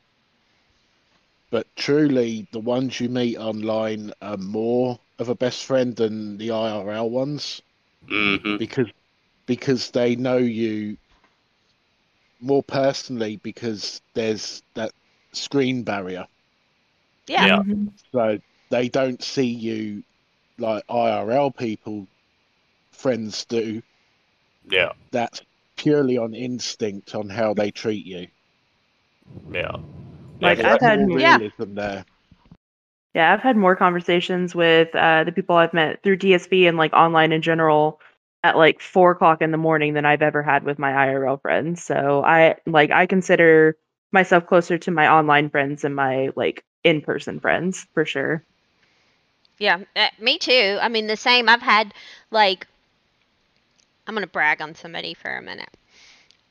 But 1.51 1.75
truly, 1.77 2.49
the 2.51 2.61
ones 2.61 3.01
you 3.01 3.09
meet 3.09 3.37
online 3.37 4.13
are 4.21 4.37
more 4.39 5.01
of 5.19 5.29
a 5.29 5.35
best 5.35 5.65
friend 5.65 5.97
than 5.97 6.39
the 6.39 6.51
IRL 6.53 7.11
ones 7.11 7.63
hmm 8.09 8.57
because 8.57 8.89
because 9.47 9.91
they 9.91 10.17
know 10.17 10.39
you 10.39 10.97
more 12.41 12.63
personally 12.63 13.37
because 13.37 14.01
there's 14.15 14.63
that 14.75 14.93
screen 15.33 15.83
barrier. 15.85 16.27
yeah, 17.27 17.47
Yeah. 17.47 17.63
Mhm. 17.63 17.93
So 18.13 18.39
they 18.71 18.89
don't 18.89 19.23
see 19.23 19.47
you 19.47 20.05
like 20.59 20.85
IRL 20.89 21.51
people 21.51 22.09
friends 22.93 23.45
do. 23.47 23.83
Yeah. 24.71 24.93
That's 25.11 25.43
purely 25.77 26.17
on 26.19 26.35
instinct 26.35 27.15
on 27.15 27.29
how 27.29 27.55
they 27.55 27.71
treat 27.71 28.07
you. 28.07 28.29
Yeah. 29.53 29.71
Like, 30.41 30.59
yeah, 30.59 30.75
I've 30.75 30.81
had- 30.81 31.01
more 31.01 31.19
Yeah. 31.19 31.39
realism 31.39 31.75
there. 31.75 32.05
Yeah, 33.15 33.33
I've 33.33 33.41
had 33.41 33.57
more 33.57 33.75
conversations 33.75 34.55
with 34.55 34.95
uh, 34.95 35.25
the 35.25 35.33
people 35.33 35.57
I've 35.57 35.75
met 35.75 36.03
through 36.03 36.19
TSB 36.19 36.69
and 36.69 36.77
like 36.77 36.93
online 36.93 37.33
in 37.33 37.43
general 37.43 38.01
at 38.45 38.57
like 38.57 38.81
four 38.81 39.13
o'clock 39.13 39.43
in 39.43 39.51
the 39.51 39.57
morning 39.57 39.95
than 39.95 40.05
I've 40.05 40.23
ever 40.23 40.43
had 40.43 40.63
with 40.65 40.79
my 40.79 40.93
IRL 40.93 41.41
friends. 41.41 41.83
So 41.83 42.23
I 42.25 42.57
like 42.67 42.91
I 42.91 43.07
consider 43.07 43.77
myself 44.13 44.47
closer 44.47 44.79
to 44.79 44.91
my 44.91 45.09
online 45.09 45.51
friends 45.51 45.83
than 45.83 45.95
my 45.95 46.31
like 46.37 46.65
in 46.85 47.01
person 47.01 47.41
friends 47.41 47.87
for 47.95 48.05
sure. 48.05 48.45
yeah. 49.59 49.81
Uh, 49.97 50.09
me 50.21 50.39
too. 50.39 50.79
I 50.81 50.89
mean, 50.89 51.07
the 51.07 51.17
same. 51.17 51.49
I've 51.49 51.63
had 51.63 51.93
like, 52.31 52.67
I'm 54.07 54.15
gonna 54.15 54.27
brag 54.27 54.63
on 54.63 54.75
somebody 54.75 55.15
for 55.15 55.35
a 55.35 55.43
minute. 55.43 55.71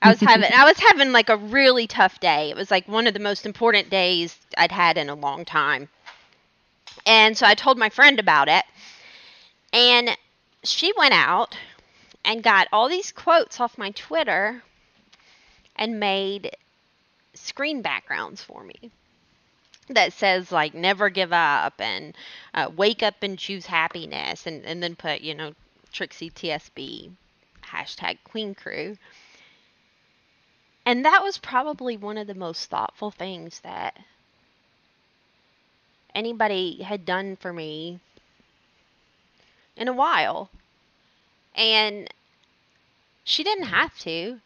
I 0.01 0.09
was 0.09 0.19
having 0.19 0.51
I 0.53 0.65
was 0.65 0.77
having 0.77 1.11
like 1.11 1.29
a 1.29 1.37
really 1.37 1.87
tough 1.87 2.19
day. 2.19 2.49
It 2.51 2.55
was 2.55 2.69
like 2.69 2.87
one 2.87 3.07
of 3.07 3.13
the 3.13 3.19
most 3.19 3.45
important 3.45 3.89
days 3.89 4.37
I'd 4.57 4.71
had 4.71 4.97
in 4.97 5.09
a 5.09 5.15
long 5.15 5.45
time. 5.45 5.89
And 7.07 7.37
so 7.37 7.47
I 7.47 7.55
told 7.55 7.77
my 7.77 7.89
friend 7.89 8.19
about 8.19 8.49
it. 8.49 8.65
And 9.73 10.15
she 10.63 10.93
went 10.97 11.13
out 11.13 11.57
and 12.25 12.43
got 12.43 12.67
all 12.73 12.89
these 12.89 13.11
quotes 13.11 13.59
off 13.59 13.77
my 13.77 13.91
Twitter 13.91 14.61
and 15.77 15.99
made 15.99 16.51
screen 17.33 17.81
backgrounds 17.81 18.43
for 18.43 18.63
me 18.63 18.91
that 19.89 20.11
says 20.11 20.51
like 20.51 20.73
never 20.73 21.09
give 21.09 21.31
up 21.31 21.79
and 21.79 22.15
uh, 22.53 22.69
wake 22.75 23.01
up 23.01 23.15
and 23.21 23.39
choose 23.39 23.65
happiness 23.65 24.45
and, 24.45 24.65
and 24.65 24.83
then 24.83 24.95
put 24.95 25.21
you 25.21 25.33
know 25.33 25.53
trixie 25.91 26.29
tsb 26.29 27.11
hashtag 27.63 28.17
queen 28.23 28.53
crew 28.53 28.97
and 30.85 31.05
that 31.05 31.23
was 31.23 31.37
probably 31.37 31.95
one 31.95 32.17
of 32.17 32.27
the 32.27 32.35
most 32.35 32.69
thoughtful 32.69 33.11
things 33.11 33.61
that 33.61 33.97
anybody 36.17 36.81
had 36.81 37.05
done 37.05 37.35
for 37.37 37.53
me 37.53 37.99
in 39.77 39.87
a 39.87 39.93
while. 39.93 40.49
And 41.55 42.09
she 43.23 43.43
didn't 43.43 43.65
have 43.65 43.97
to. 43.99 44.39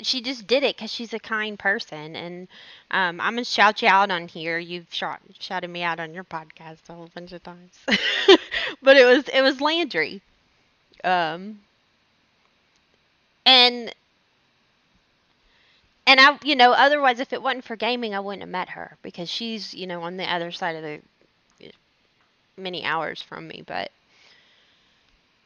She 0.00 0.20
just 0.20 0.46
did 0.46 0.62
it 0.62 0.76
because 0.76 0.90
she's 0.90 1.14
a 1.14 1.18
kind 1.18 1.58
person. 1.58 2.16
And 2.16 2.48
um, 2.90 3.20
I'm 3.20 3.34
going 3.34 3.44
to 3.44 3.50
shout 3.50 3.82
you 3.82 3.88
out 3.88 4.10
on 4.10 4.28
here. 4.28 4.58
You've 4.58 4.92
shot, 4.92 5.20
shouted 5.38 5.68
me 5.68 5.82
out 5.82 6.00
on 6.00 6.14
your 6.14 6.24
podcast 6.24 6.78
a 6.88 6.94
whole 6.94 7.10
bunch 7.14 7.32
of 7.32 7.42
times. 7.42 7.78
but 8.82 8.96
it 8.96 9.06
was 9.06 9.28
it 9.28 9.42
was 9.42 9.60
Landry. 9.60 10.22
Um, 11.04 11.60
and 13.44 13.94
and 16.06 16.20
I, 16.20 16.38
you 16.44 16.56
know, 16.56 16.72
otherwise, 16.72 17.20
if 17.20 17.32
it 17.32 17.42
wasn't 17.42 17.64
for 17.64 17.76
gaming, 17.76 18.14
I 18.14 18.20
wouldn't 18.20 18.42
have 18.42 18.50
met 18.50 18.70
her 18.70 18.96
because 19.02 19.28
she's, 19.30 19.74
you 19.74 19.86
know, 19.86 20.02
on 20.02 20.16
the 20.16 20.24
other 20.32 20.50
side 20.52 20.76
of 20.76 20.82
the 20.82 21.00
eh, 21.60 21.70
many 22.56 22.84
hours 22.84 23.22
from 23.22 23.48
me. 23.48 23.62
But, 23.66 23.90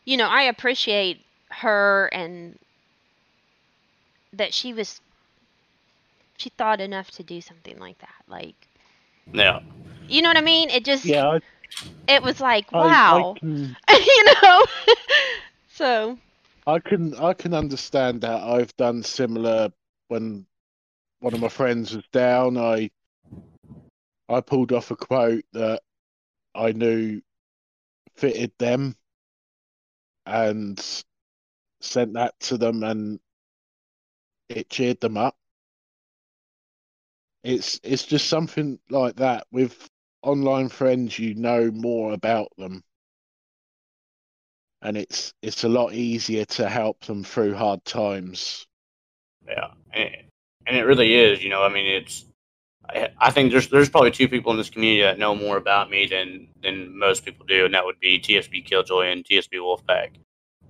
you 0.05 0.17
know, 0.17 0.29
I 0.29 0.43
appreciate 0.43 1.25
her 1.51 2.09
and 2.13 2.59
that 4.33 4.53
she 4.55 4.73
was, 4.73 5.01
she 6.37 6.49
thought 6.51 6.81
enough 6.81 7.11
to 7.13 7.23
do 7.25 7.41
something 7.41 7.79
like 7.79 7.99
that. 7.99 8.23
Like, 8.29 8.69
Yeah. 9.33 9.61
you 10.09 10.23
know 10.23 10.29
what 10.31 10.37
I 10.39 10.43
mean? 10.43 10.71
It 10.71 10.85
just, 10.85 11.25
Yeah, 11.25 11.39
I, 11.39 11.41
it 12.09 12.23
was 12.23 12.41
like, 12.41 12.67
I, 12.73 12.97
wow, 12.97 13.37
I 13.37 13.41
can 13.41 13.77
you 13.91 14.25
know? 14.43 14.65
so, 15.69 16.19
I 16.67 16.79
can 16.81 17.15
I 17.15 17.35
can 17.35 17.55
understand 17.55 18.23
that. 18.23 18.43
I've 18.43 18.77
done 18.77 19.03
similar 19.03 19.73
when 20.09 20.47
one 21.21 21.35
of 21.35 21.41
my 21.41 21.49
friends 21.49 21.95
was 21.95 22.07
down. 22.13 22.57
I 22.57 22.91
I 24.29 24.41
pulled 24.41 24.73
off 24.73 24.91
a 24.91 24.97
quote 24.97 25.45
that 25.53 25.83
I 26.55 26.73
knew 26.73 27.21
fitted 28.17 28.53
them 28.59 28.97
and 30.27 31.05
sent 31.81 32.15
that 32.15 32.39
to 32.41 32.59
them 32.59 32.83
and 32.83 33.21
it 34.49 34.69
cheered 34.69 35.01
them 35.01 35.17
up. 35.17 35.37
It's 37.43 37.81
it's 37.83 38.05
just 38.05 38.29
something 38.29 38.79
like 38.91 39.17
that 39.17 39.47
with 39.51 39.89
online 40.23 40.69
friends 40.69 41.19
you 41.19 41.35
know 41.35 41.71
more 41.71 42.13
about 42.13 42.49
them 42.59 42.85
and 44.83 44.97
it's 44.97 45.33
it's 45.43 45.65
a 45.65 45.69
lot 45.69 45.95
easier 45.95 46.45
to 46.45 46.69
help 46.69 47.01
them 47.05 47.25
through 47.25 47.55
hard 47.55 47.85
times. 47.85 48.67
Yeah, 49.47 49.73
and, 50.67 50.77
it 50.77 50.85
really 50.85 51.15
is. 51.15 51.43
You 51.43 51.51
know, 51.51 51.63
I 51.63 51.69
mean, 51.69 51.87
it's. 51.87 52.25
I, 52.89 53.09
I 53.19 53.31
think 53.31 53.51
there's 53.53 53.69
there's 53.69 53.89
probably 53.89 54.11
two 54.11 54.29
people 54.29 54.53
in 54.53 54.59
this 54.59 54.71
community 54.71 55.03
that 55.03 55.19
know 55.19 55.35
more 55.35 55.57
about 55.57 55.91
me 55.91 56.07
than 56.07 56.49
than 56.63 56.99
most 56.99 57.25
people 57.25 57.47
do, 57.47 57.65
and 57.65 57.75
that 57.75 57.85
would 57.85 58.01
be 58.01 58.19
TSB 58.19 58.65
Killjoy 58.65 59.11
and 59.11 59.25
TSB 59.25 59.55
Wolfpack. 59.55 60.11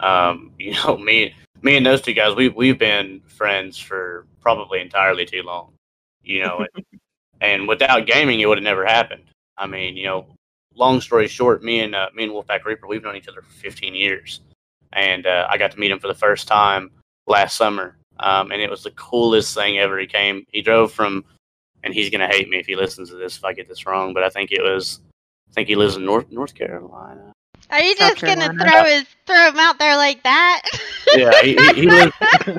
Um, 0.00 0.52
you 0.58 0.74
know, 0.74 0.96
me 0.96 1.34
me 1.62 1.76
and 1.76 1.86
those 1.86 2.02
two 2.02 2.14
guys, 2.14 2.34
we 2.34 2.48
we've 2.48 2.78
been 2.78 3.20
friends 3.26 3.78
for 3.78 4.26
probably 4.40 4.80
entirely 4.80 5.24
too 5.24 5.42
long. 5.42 5.72
You 6.22 6.42
know, 6.42 6.66
and, 6.74 6.84
and 7.40 7.68
without 7.68 8.06
gaming, 8.06 8.40
it 8.40 8.46
would 8.46 8.58
have 8.58 8.64
never 8.64 8.84
happened. 8.84 9.24
I 9.56 9.66
mean, 9.66 9.96
you 9.96 10.04
know, 10.06 10.26
long 10.74 11.00
story 11.00 11.28
short, 11.28 11.62
me 11.62 11.80
and 11.80 11.94
uh, 11.94 12.08
me 12.14 12.24
and 12.24 12.32
Wolfpack 12.32 12.64
Reaper, 12.64 12.86
we've 12.86 13.02
known 13.02 13.16
each 13.16 13.28
other 13.28 13.42
for 13.42 13.52
15 13.52 13.94
years, 13.94 14.40
and 14.92 15.26
uh, 15.26 15.46
I 15.50 15.58
got 15.58 15.70
to 15.72 15.80
meet 15.80 15.90
him 15.90 15.98
for 15.98 16.08
the 16.08 16.14
first 16.14 16.48
time 16.48 16.90
last 17.26 17.56
summer 17.56 17.96
um, 18.20 18.52
and 18.52 18.60
it 18.60 18.70
was 18.70 18.82
the 18.82 18.90
coolest 18.92 19.54
thing 19.54 19.78
ever. 19.78 19.98
He 19.98 20.06
came, 20.06 20.46
he 20.52 20.62
drove 20.62 20.92
from, 20.92 21.24
and 21.82 21.92
he's 21.92 22.10
gonna 22.10 22.28
hate 22.28 22.48
me 22.48 22.58
if 22.58 22.66
he 22.66 22.76
listens 22.76 23.10
to 23.10 23.16
this 23.16 23.36
if 23.36 23.44
I 23.44 23.52
get 23.52 23.68
this 23.68 23.86
wrong, 23.86 24.14
but 24.14 24.22
I 24.22 24.28
think 24.28 24.52
it 24.52 24.62
was, 24.62 25.00
I 25.50 25.52
think 25.52 25.68
he 25.68 25.76
lives 25.76 25.96
in 25.96 26.04
North 26.04 26.30
North 26.30 26.54
Carolina. 26.54 27.32
Are 27.70 27.80
you 27.80 27.94
South 27.96 28.16
just 28.16 28.22
gonna 28.22 28.52
throw 28.52 28.84
his 28.84 29.04
throw 29.26 29.48
him 29.48 29.58
out 29.58 29.78
there 29.78 29.96
like 29.96 30.22
that? 30.22 30.62
Yeah, 31.16 31.30
he, 31.42 31.54
he, 31.54 31.72
he, 31.74 31.86
lives, 31.86 32.12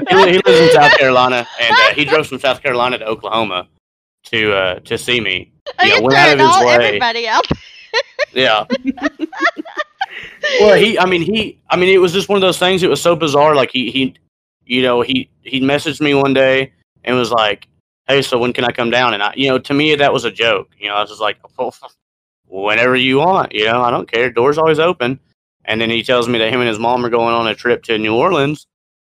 he, 0.09 0.41
lives 0.41 0.59
in 0.59 0.69
South 0.71 0.97
Carolina, 0.97 1.47
and 1.59 1.71
uh, 1.71 1.93
he 1.93 2.05
drove 2.05 2.27
from 2.27 2.39
South 2.39 2.61
Carolina 2.61 2.97
to 2.97 3.05
Oklahoma 3.05 3.67
to 4.25 4.53
uh, 4.53 4.79
to 4.81 4.97
see 4.97 5.19
me. 5.19 5.51
Are 5.79 5.85
you 5.85 5.93
you 5.93 5.99
know, 5.99 6.05
went 6.07 6.17
out 6.17 6.31
of 6.31 6.37
throwing 6.37 6.49
his 6.49 6.57
all 6.57 6.65
way. 6.65 6.87
everybody 6.87 7.27
out? 7.27 7.45
Yeah. 8.33 8.63
well, 10.61 10.77
he, 10.77 10.97
I 10.97 11.05
mean, 11.05 11.21
he, 11.21 11.59
I 11.69 11.75
mean, 11.75 11.89
it 11.89 11.97
was 11.97 12.13
just 12.13 12.29
one 12.29 12.37
of 12.37 12.41
those 12.41 12.57
things. 12.57 12.81
It 12.81 12.89
was 12.89 13.01
so 13.01 13.13
bizarre. 13.13 13.55
Like 13.55 13.71
he, 13.71 13.91
he, 13.91 14.15
you 14.65 14.81
know, 14.81 15.01
he, 15.01 15.29
he 15.41 15.61
messaged 15.61 16.01
me 16.01 16.13
one 16.13 16.33
day 16.33 16.73
and 17.03 17.15
was 17.15 17.31
like, 17.31 17.67
"Hey, 18.07 18.21
so 18.21 18.37
when 18.37 18.53
can 18.53 18.65
I 18.65 18.71
come 18.71 18.89
down?" 18.89 19.13
And 19.13 19.23
I, 19.23 19.33
you 19.35 19.49
know, 19.49 19.59
to 19.59 19.73
me 19.73 19.95
that 19.95 20.13
was 20.13 20.25
a 20.25 20.31
joke. 20.31 20.69
You 20.79 20.89
know, 20.89 20.95
I 20.95 21.01
was 21.01 21.09
just 21.09 21.21
like, 21.21 21.37
"Whenever 22.47 22.95
you 22.95 23.17
want." 23.17 23.53
You 23.53 23.65
know, 23.65 23.81
I 23.81 23.91
don't 23.91 24.11
care. 24.11 24.29
Doors 24.31 24.57
always 24.57 24.79
open. 24.79 25.19
And 25.65 25.79
then 25.79 25.89
he 25.89 26.03
tells 26.03 26.27
me 26.27 26.39
that 26.39 26.51
him 26.51 26.59
and 26.59 26.69
his 26.69 26.79
mom 26.79 27.05
are 27.05 27.09
going 27.09 27.35
on 27.35 27.47
a 27.47 27.55
trip 27.55 27.83
to 27.83 27.97
New 27.97 28.15
Orleans, 28.15 28.67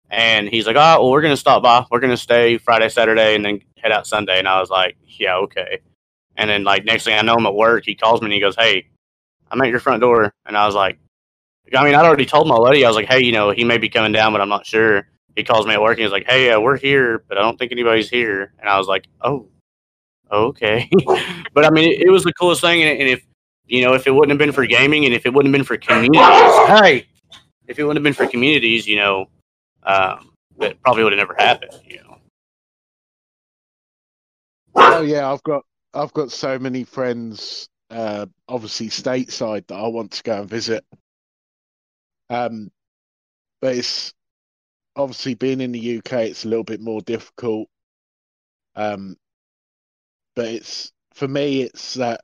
and 0.09 0.47
he's 0.47 0.67
like, 0.67 0.75
"Oh, 0.75 1.01
well, 1.01 1.11
we're 1.11 1.21
gonna 1.21 1.37
stop 1.37 1.63
by. 1.63 1.85
We're 1.91 1.99
gonna 1.99 2.17
stay 2.17 2.57
Friday, 2.57 2.89
Saturday, 2.89 3.35
and 3.35 3.43
then 3.45 3.61
head 3.77 3.91
out 3.91 4.07
Sunday." 4.07 4.39
And 4.39 4.47
I 4.47 4.59
was 4.59 4.69
like, 4.69 4.97
"Yeah, 5.05 5.37
okay." 5.37 5.79
And 6.37 6.49
then 6.49 6.63
like 6.63 6.85
next 6.85 7.05
thing 7.05 7.17
I 7.17 7.21
know, 7.21 7.35
I'm 7.35 7.45
at 7.45 7.55
work. 7.55 7.85
He 7.85 7.95
calls 7.95 8.21
me 8.21 8.25
and 8.25 8.33
he 8.33 8.39
goes, 8.39 8.55
"Hey, 8.55 8.87
I'm 9.51 9.61
at 9.61 9.69
your 9.69 9.79
front 9.79 10.01
door," 10.01 10.31
and 10.45 10.57
I 10.57 10.65
was 10.65 10.75
like, 10.75 10.99
I 11.73 11.83
mean, 11.83 11.95
I'd 11.95 12.05
already 12.05 12.25
told 12.25 12.47
my 12.47 12.57
buddy. 12.57 12.85
I 12.85 12.87
was 12.87 12.95
like, 12.95 13.07
"Hey, 13.07 13.21
you 13.23 13.31
know, 13.31 13.49
he 13.51 13.63
may 13.63 13.77
be 13.77 13.89
coming 13.89 14.11
down, 14.11 14.31
but 14.33 14.41
I'm 14.41 14.49
not 14.49 14.65
sure." 14.65 15.07
He 15.35 15.43
calls 15.43 15.65
me 15.65 15.73
at 15.73 15.81
work 15.81 15.97
and 15.97 16.03
he's 16.03 16.11
like, 16.11 16.25
"Hey, 16.27 16.49
uh, 16.51 16.59
we're 16.59 16.77
here, 16.77 17.23
but 17.27 17.37
I 17.37 17.41
don't 17.41 17.57
think 17.57 17.71
anybody's 17.71 18.09
here." 18.09 18.53
And 18.59 18.69
I 18.69 18.77
was 18.77 18.87
like, 18.87 19.07
"Oh, 19.21 19.49
okay." 20.31 20.89
but 21.53 21.65
I 21.65 21.69
mean, 21.69 21.91
it, 21.91 22.07
it 22.07 22.09
was 22.09 22.23
the 22.23 22.33
coolest 22.33 22.61
thing, 22.61 22.83
and, 22.83 22.99
and 22.99 23.09
if 23.09 23.25
you 23.67 23.81
know, 23.81 23.93
if 23.93 24.07
it 24.07 24.11
wouldn't 24.11 24.31
have 24.31 24.37
been 24.37 24.53
for 24.53 24.65
gaming, 24.65 25.05
and 25.05 25.13
if 25.13 25.25
it 25.25 25.33
wouldn't 25.33 25.53
have 25.53 25.59
been 25.59 25.65
for 25.65 25.77
communities, 25.77 26.21
hey, 26.21 27.07
if 27.67 27.79
it 27.79 27.83
wouldn't 27.83 27.97
have 27.97 28.03
been 28.03 28.25
for 28.25 28.31
communities, 28.31 28.87
you 28.87 28.95
know, 28.95 29.25
um, 29.83 30.31
that 30.59 30.81
probably 30.81 31.03
would 31.03 31.13
have 31.13 31.19
never 31.19 31.35
happened. 31.37 31.73
You 31.85 31.97
know. 31.97 32.17
Oh 34.75 35.01
yeah, 35.01 35.31
I've 35.31 35.43
got 35.43 35.63
I've 35.93 36.13
got 36.13 36.31
so 36.31 36.59
many 36.59 36.83
friends, 36.83 37.67
uh, 37.89 38.25
obviously 38.47 38.87
stateside 38.87 39.67
that 39.67 39.75
I 39.75 39.87
want 39.87 40.11
to 40.11 40.23
go 40.23 40.41
and 40.41 40.49
visit. 40.49 40.85
Um, 42.29 42.71
but 43.61 43.75
it's 43.75 44.13
obviously 44.95 45.35
being 45.35 45.61
in 45.61 45.71
the 45.71 45.79
UK, 45.79 46.25
it's 46.27 46.45
a 46.45 46.49
little 46.49 46.63
bit 46.63 46.81
more 46.81 47.01
difficult. 47.01 47.69
Um, 48.75 49.17
but 50.35 50.45
it's 50.47 50.91
for 51.13 51.27
me, 51.27 51.61
it's 51.61 51.95
that 51.95 52.21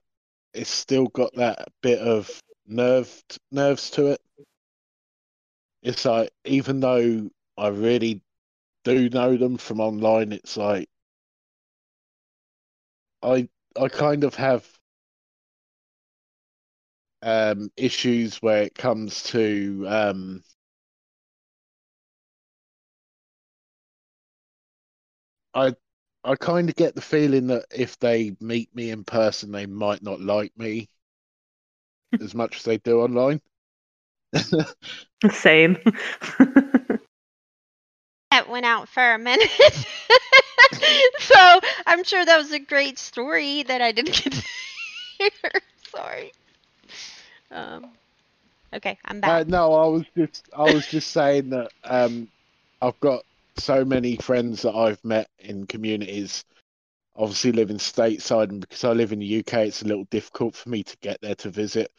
it's 0.54 0.70
still 0.70 1.08
got 1.08 1.34
that 1.36 1.68
bit 1.82 2.00
of 2.00 2.30
nerve 2.68 3.24
nerves 3.52 3.92
to 3.92 4.08
it. 4.08 4.22
It's 5.84 6.06
like 6.06 6.32
even 6.44 6.80
though 6.80 7.30
I 7.56 7.68
really 7.68 8.24
do 8.84 9.10
know 9.10 9.38
them 9.38 9.58
from 9.58 9.80
online, 9.82 10.32
it's 10.34 10.58
like 10.58 10.90
I 13.24 13.50
I 13.76 13.88
kind 13.90 14.24
of 14.24 14.36
have 14.36 14.64
um 17.24 17.70
issues 17.78 18.38
where 18.42 18.64
it 18.64 18.76
comes 18.76 19.24
to 19.24 19.86
um 19.88 20.44
I 25.54 25.76
I 26.24 26.36
kind 26.36 26.70
of 26.70 26.76
get 26.76 26.94
the 26.96 27.02
feeling 27.02 27.48
that 27.48 27.66
if 27.72 27.98
they 28.00 28.36
meet 28.42 28.74
me 28.76 28.90
in 28.92 29.04
person, 29.06 29.52
they 29.52 29.66
might 29.66 30.02
not 30.04 30.20
like 30.22 30.56
me 30.58 30.90
as 32.22 32.34
much 32.34 32.58
as 32.58 32.64
they 32.64 32.78
do 32.78 33.02
online. 33.02 33.42
Same. 35.32 35.78
that 38.32 38.50
went 38.50 38.66
out 38.66 38.88
for 38.90 39.14
a 39.14 39.18
minute. 39.18 39.50
so 41.20 41.60
I'm 41.86 42.04
sure 42.04 42.26
that 42.26 42.38
was 42.38 42.52
a 42.52 42.60
great 42.60 42.98
story 42.98 43.64
that 43.64 43.82
I 43.82 43.92
didn't 43.92 44.24
get 44.24 44.34
to 44.34 44.44
hear. 45.18 45.52
Sorry. 45.88 46.32
Um, 47.52 47.92
okay, 48.74 48.98
I'm 49.06 49.20
Uh, 49.26 49.44
back. 49.44 49.46
no, 49.48 49.74
I 49.74 49.88
was 49.88 50.06
just 50.18 50.50
I 50.56 50.66
was 50.66 50.88
just 50.88 51.12
saying 51.12 51.50
that 51.52 51.72
um, 51.84 52.30
I've 52.82 53.00
got 53.00 53.24
so 53.58 53.86
many 53.86 54.18
friends 54.18 54.64
that 54.64 54.76
I've 54.76 55.04
met 55.04 55.30
in 55.40 55.68
communities. 55.68 56.44
Obviously, 57.16 57.52
living 57.52 57.78
stateside, 57.78 58.50
and 58.50 58.62
because 58.62 58.84
I 58.84 58.94
live 58.94 59.12
in 59.12 59.20
the 59.20 59.40
UK, 59.40 59.54
it's 59.68 59.82
a 59.82 59.88
little 59.88 60.06
difficult 60.06 60.56
for 60.56 60.70
me 60.70 60.84
to 60.84 60.98
get 61.02 61.20
there 61.22 61.36
to 61.36 61.50
visit. 61.50 61.92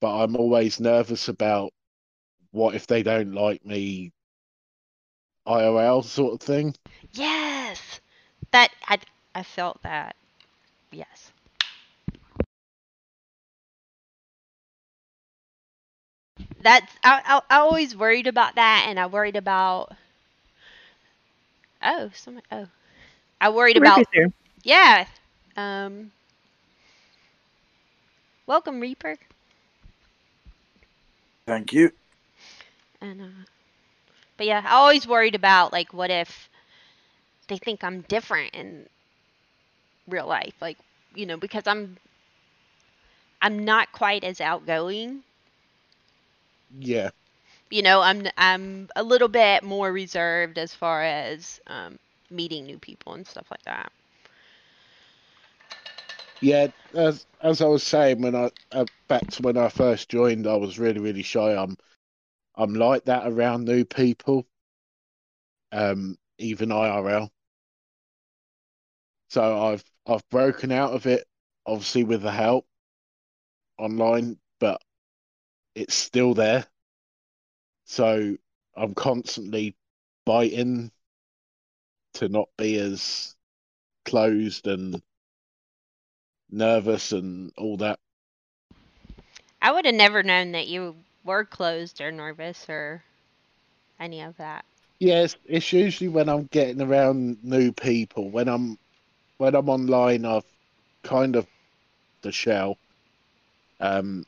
But 0.00 0.22
I'm 0.22 0.36
always 0.36 0.80
nervous 0.80 1.28
about 1.28 1.72
what 2.52 2.74
if 2.74 2.86
they 2.86 3.02
don't 3.02 3.32
like 3.32 3.64
me, 3.64 4.12
IRL 5.46 6.02
sort 6.02 6.34
of 6.34 6.40
thing. 6.40 6.74
Yes, 7.12 8.00
that 8.52 8.70
I 8.86 8.98
I 9.34 9.42
felt 9.42 9.82
that. 9.82 10.16
Yes. 10.92 11.32
That's 16.62 16.92
I, 17.02 17.20
I 17.24 17.56
I 17.56 17.58
always 17.60 17.96
worried 17.96 18.26
about 18.26 18.54
that, 18.56 18.86
and 18.88 18.98
I 18.98 19.06
worried 19.06 19.36
about. 19.36 19.92
Oh, 21.82 22.10
somebody. 22.14 22.46
Oh, 22.50 22.66
I 23.40 23.50
worried 23.50 23.76
about 23.76 23.98
Rick 23.98 23.98
is 23.98 24.06
here. 24.12 24.28
Yeah. 24.62 25.06
Um. 25.56 26.12
Welcome, 28.46 28.80
Reaper. 28.80 29.18
Thank 31.46 31.72
you. 31.72 31.90
And 33.00 33.20
uh, 33.22 33.44
but 34.36 34.46
yeah, 34.46 34.62
I 34.64 34.72
always 34.72 35.06
worried 35.06 35.34
about 35.34 35.72
like, 35.72 35.92
what 35.92 36.10
if 36.10 36.48
they 37.48 37.58
think 37.58 37.82
I'm 37.84 38.02
different 38.02 38.54
in 38.54 38.88
real 40.06 40.26
life, 40.26 40.54
like 40.60 40.78
you 41.14 41.26
know, 41.26 41.36
because 41.36 41.66
I'm 41.66 41.98
I'm 43.42 43.64
not 43.64 43.92
quite 43.92 44.24
as 44.24 44.40
outgoing. 44.40 45.24
Yeah, 46.78 47.10
You 47.72 47.82
know, 47.82 48.02
I'm 48.02 48.26
I'm 48.38 48.88
a 48.96 49.02
little 49.04 49.28
bit 49.28 49.64
more 49.64 49.92
reserved 49.92 50.58
as 50.58 50.74
far 50.74 51.02
as 51.02 51.60
um, 51.68 51.98
meeting 52.30 52.66
new 52.66 52.78
people 52.78 53.14
and 53.14 53.26
stuff 53.26 53.50
like 53.50 53.64
that. 53.64 53.92
yeah. 56.40 56.68
As 56.94 57.26
as 57.42 57.60
I 57.62 57.66
was 57.66 57.82
saying 57.82 58.22
when 58.22 58.34
I 58.36 58.50
uh, 58.72 58.86
back 59.08 59.28
to 59.32 59.42
when 59.42 59.56
I 59.58 59.68
first 59.68 60.08
joined, 60.10 60.46
I 60.46 60.56
was 60.56 60.78
really 60.78 61.00
really 61.00 61.22
shy. 61.22 61.54
I'm 61.56 61.76
I'm 62.56 62.74
like 62.74 63.04
that 63.06 63.26
around 63.26 63.64
new 63.64 63.84
people, 63.84 64.46
um, 65.72 66.18
even 66.38 66.72
IRL. 66.72 67.30
So 69.30 69.62
I've 69.66 69.84
I've 70.06 70.28
broken 70.30 70.72
out 70.72 70.92
of 70.92 71.06
it, 71.06 71.26
obviously 71.66 72.04
with 72.04 72.22
the 72.22 72.32
help 72.32 72.66
online, 73.78 74.38
but 74.60 74.80
it's 75.74 75.94
still 75.94 76.34
there. 76.34 76.66
So 77.92 78.38
I'm 78.74 78.94
constantly 78.94 79.76
biting 80.24 80.90
to 82.14 82.30
not 82.30 82.48
be 82.56 82.78
as 82.78 83.36
closed 84.06 84.66
and 84.66 85.02
nervous 86.50 87.12
and 87.12 87.52
all 87.58 87.76
that. 87.76 87.98
I 89.60 89.72
would 89.72 89.84
have 89.84 89.94
never 89.94 90.22
known 90.22 90.52
that 90.52 90.68
you 90.68 90.96
were 91.22 91.44
closed 91.44 92.00
or 92.00 92.10
nervous 92.10 92.66
or 92.66 93.04
any 94.00 94.22
of 94.22 94.38
that. 94.38 94.64
Yes, 94.98 95.36
it's 95.44 95.70
usually 95.70 96.08
when 96.08 96.30
I'm 96.30 96.44
getting 96.44 96.80
around 96.80 97.44
new 97.44 97.72
people. 97.72 98.30
When 98.30 98.48
I'm 98.48 98.78
when 99.36 99.54
I'm 99.54 99.68
online, 99.68 100.24
I've 100.24 100.46
kind 101.02 101.36
of 101.36 101.46
the 102.22 102.32
shell. 102.32 102.78
Um, 103.80 104.24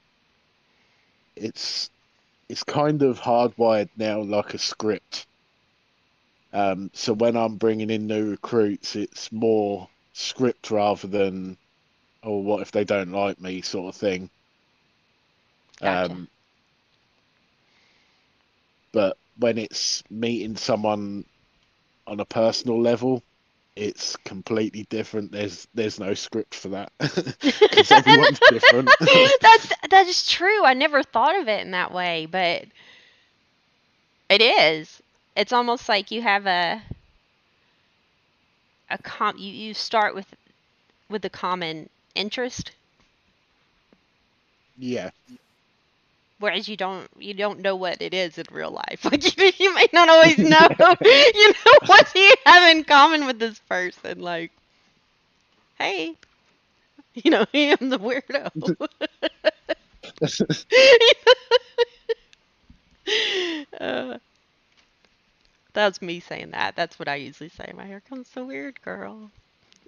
it's 1.34 1.88
it's 2.48 2.62
kind 2.62 3.02
of 3.02 3.20
hardwired 3.20 3.88
now, 3.96 4.20
like 4.20 4.54
a 4.54 4.58
script. 4.58 5.26
Um, 6.52 6.90
so 6.92 7.12
when 7.12 7.36
I'm 7.36 7.56
bringing 7.56 7.90
in 7.90 8.06
new 8.06 8.30
recruits, 8.30 8.94
it's 8.96 9.32
more 9.32 9.88
script 10.12 10.70
rather 10.70 11.08
than, 11.08 11.56
oh, 12.22 12.38
what 12.38 12.62
if 12.62 12.70
they 12.70 12.84
don't 12.84 13.12
like 13.12 13.40
me, 13.40 13.60
sort 13.62 13.94
of 13.94 14.00
thing. 14.00 14.30
Gotcha. 15.80 16.12
Um, 16.12 16.28
but 18.92 19.16
when 19.38 19.58
it's 19.58 20.04
meeting 20.08 20.56
someone 20.56 21.24
on 22.06 22.20
a 22.20 22.24
personal 22.24 22.80
level, 22.80 23.22
it's 23.76 24.16
completely 24.16 24.84
different. 24.90 25.32
There's 25.32 25.66
there's 25.74 25.98
no 25.98 26.14
script 26.14 26.54
for 26.54 26.68
that 26.70 26.92
because 26.98 27.90
everyone's 27.92 28.40
different. 28.48 28.94
That's 29.40 29.72
that 29.90 30.06
is 30.06 30.26
true. 30.28 30.64
I 30.64 30.74
never 30.74 31.02
thought 31.02 31.38
of 31.40 31.48
it 31.48 31.60
in 31.62 31.70
that 31.72 31.92
way, 31.92 32.26
but 32.26 32.64
it 34.28 34.40
is. 34.40 35.02
It's 35.36 35.52
almost 35.52 35.88
like 35.88 36.10
you 36.10 36.22
have 36.22 36.46
a 36.46 36.82
a 38.90 38.98
com 38.98 39.36
you, 39.38 39.50
you 39.52 39.74
start 39.74 40.14
with 40.14 40.34
with 41.08 41.24
a 41.24 41.30
common 41.30 41.88
interest, 42.14 42.72
Yeah. 44.76 45.10
Whereas 46.38 46.68
you 46.68 46.76
don't 46.76 47.08
you 47.18 47.34
don't 47.34 47.60
know 47.60 47.76
what 47.76 48.00
it 48.00 48.12
is 48.14 48.38
in 48.38 48.44
real 48.50 48.70
life. 48.70 49.04
Like 49.10 49.36
you, 49.36 49.50
you 49.58 49.74
may 49.74 49.86
not 49.92 50.08
always 50.08 50.42
know. 50.42 50.66
you 51.04 51.48
know 51.48 51.78
what 51.86 52.10
do 52.12 52.20
you 52.20 52.34
have 52.46 52.76
in 52.76 52.84
common 52.84 53.26
with 53.26 53.38
this 53.38 53.58
person? 53.60 54.20
Like, 54.20 54.52
hey, 55.78 56.16
you 57.14 57.30
know, 57.30 57.44
I 57.54 57.76
am 57.80 57.88
the 57.90 57.98
weirdo. 57.98 58.50
uh, 63.80 64.18
that's 65.74 66.00
me 66.02 66.20
saying 66.20 66.50
that. 66.50 66.76
That's 66.76 66.98
what 66.98 67.08
I 67.08 67.16
usually 67.16 67.48
say. 67.48 67.72
My 67.74 67.86
here 67.86 68.00
comes 68.00 68.30
the 68.30 68.44
weird 68.44 68.80
girl. 68.82 69.30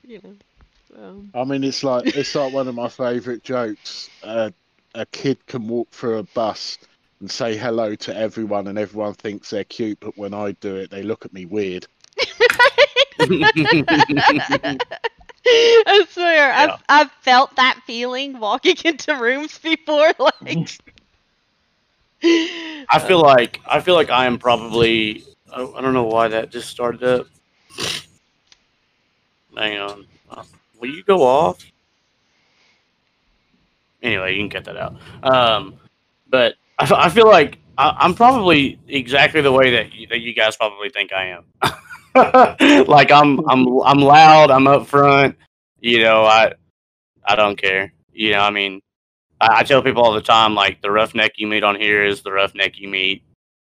You 0.02 0.20
know. 0.22 0.36
Um, 1.02 1.34
I 1.34 1.44
mean, 1.44 1.64
it's 1.64 1.82
like 1.82 2.06
it's 2.14 2.34
like 2.34 2.52
one 2.52 2.68
of 2.68 2.74
my 2.74 2.88
favourite 2.88 3.42
jokes. 3.42 4.10
Uh, 4.22 4.50
a 4.96 5.06
kid 5.06 5.44
can 5.46 5.68
walk 5.68 5.90
through 5.90 6.18
a 6.18 6.22
bus 6.22 6.78
and 7.20 7.30
say 7.30 7.56
hello 7.56 7.94
to 7.94 8.16
everyone, 8.16 8.66
and 8.66 8.78
everyone 8.78 9.14
thinks 9.14 9.50
they're 9.50 9.64
cute. 9.64 10.00
But 10.00 10.16
when 10.18 10.34
I 10.34 10.52
do 10.52 10.76
it, 10.76 10.90
they 10.90 11.02
look 11.02 11.24
at 11.24 11.32
me 11.32 11.44
weird. 11.46 11.86
I 15.48 16.06
swear, 16.10 16.48
Yeah. 16.48 16.74
I've 16.74 16.82
I've 16.88 17.10
felt 17.22 17.54
that 17.56 17.80
feeling 17.86 18.38
walking 18.40 18.76
into 18.84 19.14
rooms 19.16 19.58
before. 19.58 20.12
Like, 20.42 20.78
I 22.90 22.98
feel 22.98 23.20
like 23.20 23.60
I 23.66 23.80
feel 23.80 23.94
like 23.94 24.10
I 24.10 24.24
am 24.26 24.38
probably 24.38 25.22
I 25.52 25.62
I 25.62 25.80
don't 25.80 25.92
know 25.94 26.04
why 26.04 26.28
that 26.28 26.50
just 26.50 26.70
started 26.70 27.02
up. 27.04 27.26
Hang 29.56 29.78
on. 29.78 30.06
Uh, 30.30 30.42
Will 30.80 30.90
you 30.90 31.02
go 31.04 31.22
off? 31.22 31.64
Anyway, 34.06 34.34
you 34.34 34.38
can 34.38 34.50
cut 34.50 34.64
that 34.66 34.76
out. 34.76 34.96
Um, 35.24 35.74
but 36.28 36.54
I 36.78 37.08
feel 37.10 37.26
like 37.26 37.58
I, 37.76 37.96
I'm 37.98 38.14
probably 38.14 38.78
exactly 38.86 39.40
the 39.40 39.50
way 39.50 39.72
that 39.72 39.92
you, 39.92 40.06
that 40.06 40.20
you 40.20 40.32
guys 40.32 40.56
probably 40.56 40.90
think 40.90 41.12
I 41.12 41.36
am. 41.36 41.44
like 42.86 43.10
I'm 43.10 43.40
I'm 43.50 43.80
I'm 43.82 43.98
loud. 43.98 44.52
I'm 44.52 44.68
up 44.68 44.86
front. 44.86 45.36
You 45.80 46.04
know, 46.04 46.24
I 46.24 46.52
I 47.24 47.34
don't 47.34 47.56
care. 47.56 47.92
You 48.12 48.32
know, 48.32 48.40
I 48.40 48.50
mean, 48.50 48.80
I, 49.40 49.58
I 49.58 49.62
tell 49.64 49.82
people 49.82 50.04
all 50.04 50.12
the 50.12 50.22
time, 50.22 50.54
like 50.54 50.80
the 50.82 50.90
roughneck 50.92 51.32
you 51.38 51.48
meet 51.48 51.64
on 51.64 51.74
here 51.74 52.04
is 52.04 52.22
the 52.22 52.30
roughneck 52.30 52.78
you 52.78 52.88
meet 52.88 53.24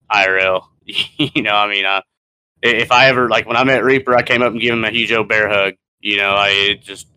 IRL. 0.09 0.67
you 0.85 1.43
know, 1.43 1.57
I 1.57 1.69
mean, 1.69 1.85
I, 1.85 2.03
if 2.63 2.93
I 2.93 3.09
ever 3.09 3.29
like 3.29 3.47
when 3.49 3.57
I 3.57 3.65
met 3.65 3.83
Reaper, 3.83 4.15
I 4.15 4.23
came 4.23 4.43
up 4.43 4.53
and 4.53 4.61
gave 4.61 4.73
him 4.73 4.85
a 4.85 4.91
huge 4.91 5.11
old 5.11 5.29
bear 5.29 5.49
hug. 5.49 5.75
You 6.01 6.19
know, 6.19 6.31
I 6.37 6.79
just 6.81 7.09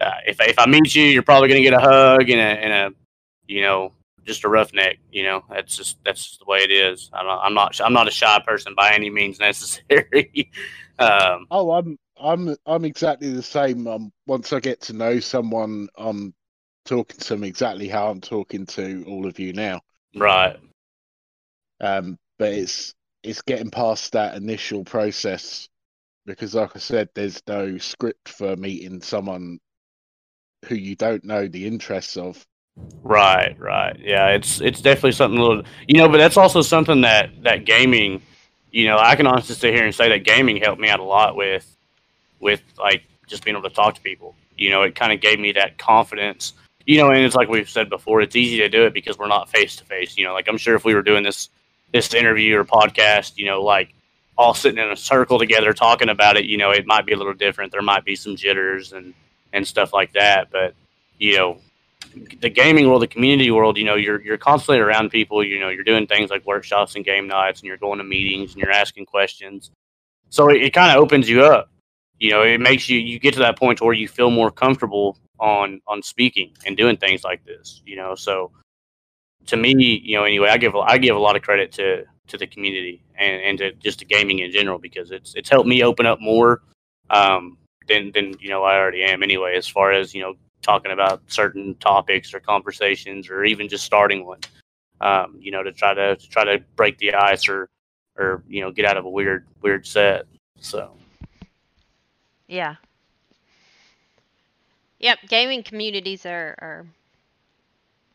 uh, 0.00 0.12
if 0.26 0.40
if 0.40 0.58
I 0.58 0.66
meet 0.66 0.94
you, 0.94 1.04
you're 1.04 1.22
probably 1.22 1.48
gonna 1.48 1.62
get 1.62 1.74
a 1.74 1.80
hug 1.80 2.28
and 2.28 2.40
a 2.40 2.64
and 2.64 2.72
a 2.72 2.96
you 3.46 3.62
know 3.62 3.92
just 4.24 4.44
a 4.44 4.48
roughneck. 4.48 4.98
You 5.12 5.24
know, 5.24 5.44
that's 5.50 5.76
just 5.76 5.98
that's 6.04 6.24
just 6.24 6.40
the 6.40 6.46
way 6.46 6.58
it 6.60 6.70
is. 6.70 7.10
I'm 7.12 7.26
not 7.26 7.40
I'm 7.44 7.54
not 7.54 7.80
I'm 7.80 7.92
not 7.92 8.08
a 8.08 8.10
shy 8.10 8.42
person 8.46 8.74
by 8.74 8.92
any 8.92 9.10
means 9.10 9.38
necessary. 9.40 10.50
um, 10.98 11.46
Oh, 11.50 11.72
I'm 11.72 11.98
I'm 12.20 12.56
I'm 12.66 12.84
exactly 12.84 13.30
the 13.30 13.42
same. 13.42 13.86
Um, 13.86 14.12
once 14.26 14.52
I 14.52 14.60
get 14.60 14.80
to 14.82 14.92
know 14.92 15.20
someone, 15.20 15.88
I'm 15.96 16.34
talking 16.84 17.18
to 17.18 17.28
them 17.28 17.44
exactly 17.44 17.88
how 17.88 18.10
I'm 18.10 18.20
talking 18.20 18.66
to 18.66 19.04
all 19.06 19.26
of 19.26 19.38
you 19.38 19.52
now. 19.52 19.80
right. 20.16 20.56
Um, 21.80 22.18
but 22.38 22.52
it's 22.52 22.94
it's 23.22 23.42
getting 23.42 23.70
past 23.70 24.12
that 24.12 24.36
initial 24.36 24.84
process 24.84 25.68
because, 26.26 26.54
like 26.54 26.76
I 26.76 26.78
said, 26.78 27.08
there's 27.14 27.42
no 27.46 27.78
script 27.78 28.28
for 28.28 28.56
meeting 28.56 29.00
someone 29.00 29.58
who 30.64 30.74
you 30.74 30.96
don't 30.96 31.24
know 31.24 31.46
the 31.46 31.66
interests 31.66 32.16
of. 32.16 32.44
Right, 33.02 33.56
right. 33.58 33.96
Yeah, 34.00 34.30
it's 34.30 34.60
it's 34.60 34.80
definitely 34.80 35.12
something 35.12 35.38
a 35.38 35.42
little 35.42 35.64
you 35.86 35.98
know, 35.98 36.08
but 36.08 36.18
that's 36.18 36.36
also 36.36 36.62
something 36.62 37.02
that 37.02 37.30
that 37.42 37.64
gaming, 37.64 38.20
you 38.72 38.86
know, 38.86 38.98
I 38.98 39.14
can 39.14 39.26
honestly 39.26 39.54
sit 39.54 39.74
here 39.74 39.84
and 39.84 39.94
say 39.94 40.08
that 40.08 40.24
gaming 40.24 40.56
helped 40.56 40.80
me 40.80 40.88
out 40.88 41.00
a 41.00 41.04
lot 41.04 41.36
with 41.36 41.76
with 42.40 42.62
like 42.78 43.04
just 43.26 43.44
being 43.44 43.56
able 43.56 43.68
to 43.68 43.74
talk 43.74 43.94
to 43.94 44.00
people. 44.00 44.34
You 44.56 44.70
know, 44.70 44.82
it 44.82 44.94
kind 44.94 45.12
of 45.12 45.20
gave 45.20 45.38
me 45.38 45.52
that 45.52 45.78
confidence. 45.78 46.54
You 46.86 46.98
know, 46.98 47.10
and 47.10 47.24
it's 47.24 47.34
like 47.34 47.48
we've 47.48 47.68
said 47.68 47.88
before, 47.88 48.20
it's 48.20 48.36
easy 48.36 48.58
to 48.58 48.68
do 48.68 48.84
it 48.84 48.92
because 48.92 49.18
we're 49.18 49.28
not 49.28 49.48
face 49.48 49.76
to 49.76 49.84
face. 49.84 50.18
You 50.18 50.24
know, 50.24 50.34
like 50.34 50.48
I'm 50.48 50.58
sure 50.58 50.74
if 50.74 50.84
we 50.84 50.94
were 50.94 51.02
doing 51.02 51.22
this 51.22 51.48
this 51.92 52.12
interview 52.12 52.58
or 52.58 52.64
podcast, 52.64 53.36
you 53.36 53.46
know, 53.46 53.62
like 53.62 53.94
all 54.36 54.52
sitting 54.52 54.82
in 54.82 54.90
a 54.90 54.96
circle 54.96 55.38
together 55.38 55.72
talking 55.72 56.08
about 56.08 56.36
it, 56.36 56.44
you 56.44 56.56
know, 56.56 56.70
it 56.70 56.86
might 56.86 57.06
be 57.06 57.12
a 57.12 57.16
little 57.16 57.34
different. 57.34 57.70
There 57.70 57.82
might 57.82 58.04
be 58.04 58.16
some 58.16 58.34
jitters 58.34 58.92
and 58.92 59.14
and 59.54 59.66
stuff 59.66 59.94
like 59.94 60.12
that, 60.12 60.50
but 60.50 60.74
you 61.18 61.36
know, 61.36 61.58
the 62.40 62.50
gaming 62.50 62.88
world, 62.88 63.02
the 63.02 63.06
community 63.06 63.50
world, 63.50 63.78
you 63.78 63.84
know, 63.84 63.94
you're 63.94 64.20
you're 64.20 64.36
constantly 64.36 64.80
around 64.80 65.10
people. 65.10 65.42
You 65.42 65.60
know, 65.60 65.68
you're 65.70 65.84
doing 65.84 66.06
things 66.06 66.28
like 66.28 66.44
workshops 66.44 66.96
and 66.96 67.04
game 67.04 67.26
nights, 67.26 67.60
and 67.60 67.68
you're 67.68 67.78
going 67.78 67.98
to 67.98 68.04
meetings 68.04 68.52
and 68.52 68.60
you're 68.60 68.72
asking 68.72 69.06
questions. 69.06 69.70
So 70.28 70.50
it, 70.50 70.62
it 70.62 70.74
kind 70.74 70.94
of 70.94 71.02
opens 71.02 71.28
you 71.28 71.44
up. 71.44 71.70
You 72.18 72.32
know, 72.32 72.42
it 72.42 72.60
makes 72.60 72.88
you 72.88 72.98
you 72.98 73.18
get 73.18 73.32
to 73.34 73.40
that 73.40 73.58
point 73.58 73.80
where 73.80 73.94
you 73.94 74.08
feel 74.08 74.30
more 74.30 74.50
comfortable 74.50 75.18
on 75.38 75.80
on 75.86 76.02
speaking 76.02 76.52
and 76.66 76.76
doing 76.76 76.96
things 76.96 77.24
like 77.24 77.44
this. 77.44 77.80
You 77.86 77.96
know, 77.96 78.14
so 78.14 78.50
to 79.46 79.56
me, 79.56 79.74
you 80.04 80.16
know, 80.16 80.24
anyway, 80.24 80.48
I 80.50 80.58
give 80.58 80.74
I 80.76 80.98
give 80.98 81.16
a 81.16 81.20
lot 81.20 81.36
of 81.36 81.42
credit 81.42 81.72
to 81.72 82.04
to 82.26 82.38
the 82.38 82.46
community 82.46 83.02
and, 83.18 83.42
and 83.42 83.58
to 83.58 83.72
just 83.74 84.00
to 84.00 84.04
gaming 84.04 84.40
in 84.40 84.50
general 84.50 84.78
because 84.78 85.10
it's 85.10 85.34
it's 85.34 85.48
helped 85.48 85.68
me 85.68 85.82
open 85.82 86.06
up 86.06 86.20
more 86.20 86.62
um, 87.10 87.58
than 87.88 88.12
than 88.12 88.34
you 88.40 88.48
know 88.48 88.62
I 88.62 88.76
already 88.78 89.02
am 89.02 89.22
anyway. 89.22 89.56
As 89.56 89.68
far 89.68 89.92
as 89.92 90.14
you 90.14 90.22
know, 90.22 90.34
talking 90.62 90.92
about 90.92 91.22
certain 91.26 91.74
topics 91.76 92.32
or 92.34 92.40
conversations 92.40 93.28
or 93.28 93.44
even 93.44 93.68
just 93.68 93.84
starting 93.84 94.24
one 94.24 94.40
um, 95.00 95.36
you 95.38 95.50
know 95.50 95.62
to 95.62 95.72
try 95.72 95.94
to, 95.94 96.16
to 96.16 96.28
try 96.28 96.44
to 96.44 96.62
break 96.76 96.98
the 96.98 97.14
ice 97.14 97.48
or 97.48 97.68
or 98.16 98.42
you 98.48 98.60
know 98.60 98.70
get 98.70 98.84
out 98.84 98.96
of 98.96 99.04
a 99.04 99.10
weird 99.10 99.46
weird 99.62 99.86
set 99.86 100.26
so 100.60 100.96
yeah. 102.46 102.76
Yep, 105.00 105.18
gaming 105.28 105.62
communities 105.62 106.24
are 106.24 106.54
are 106.58 106.86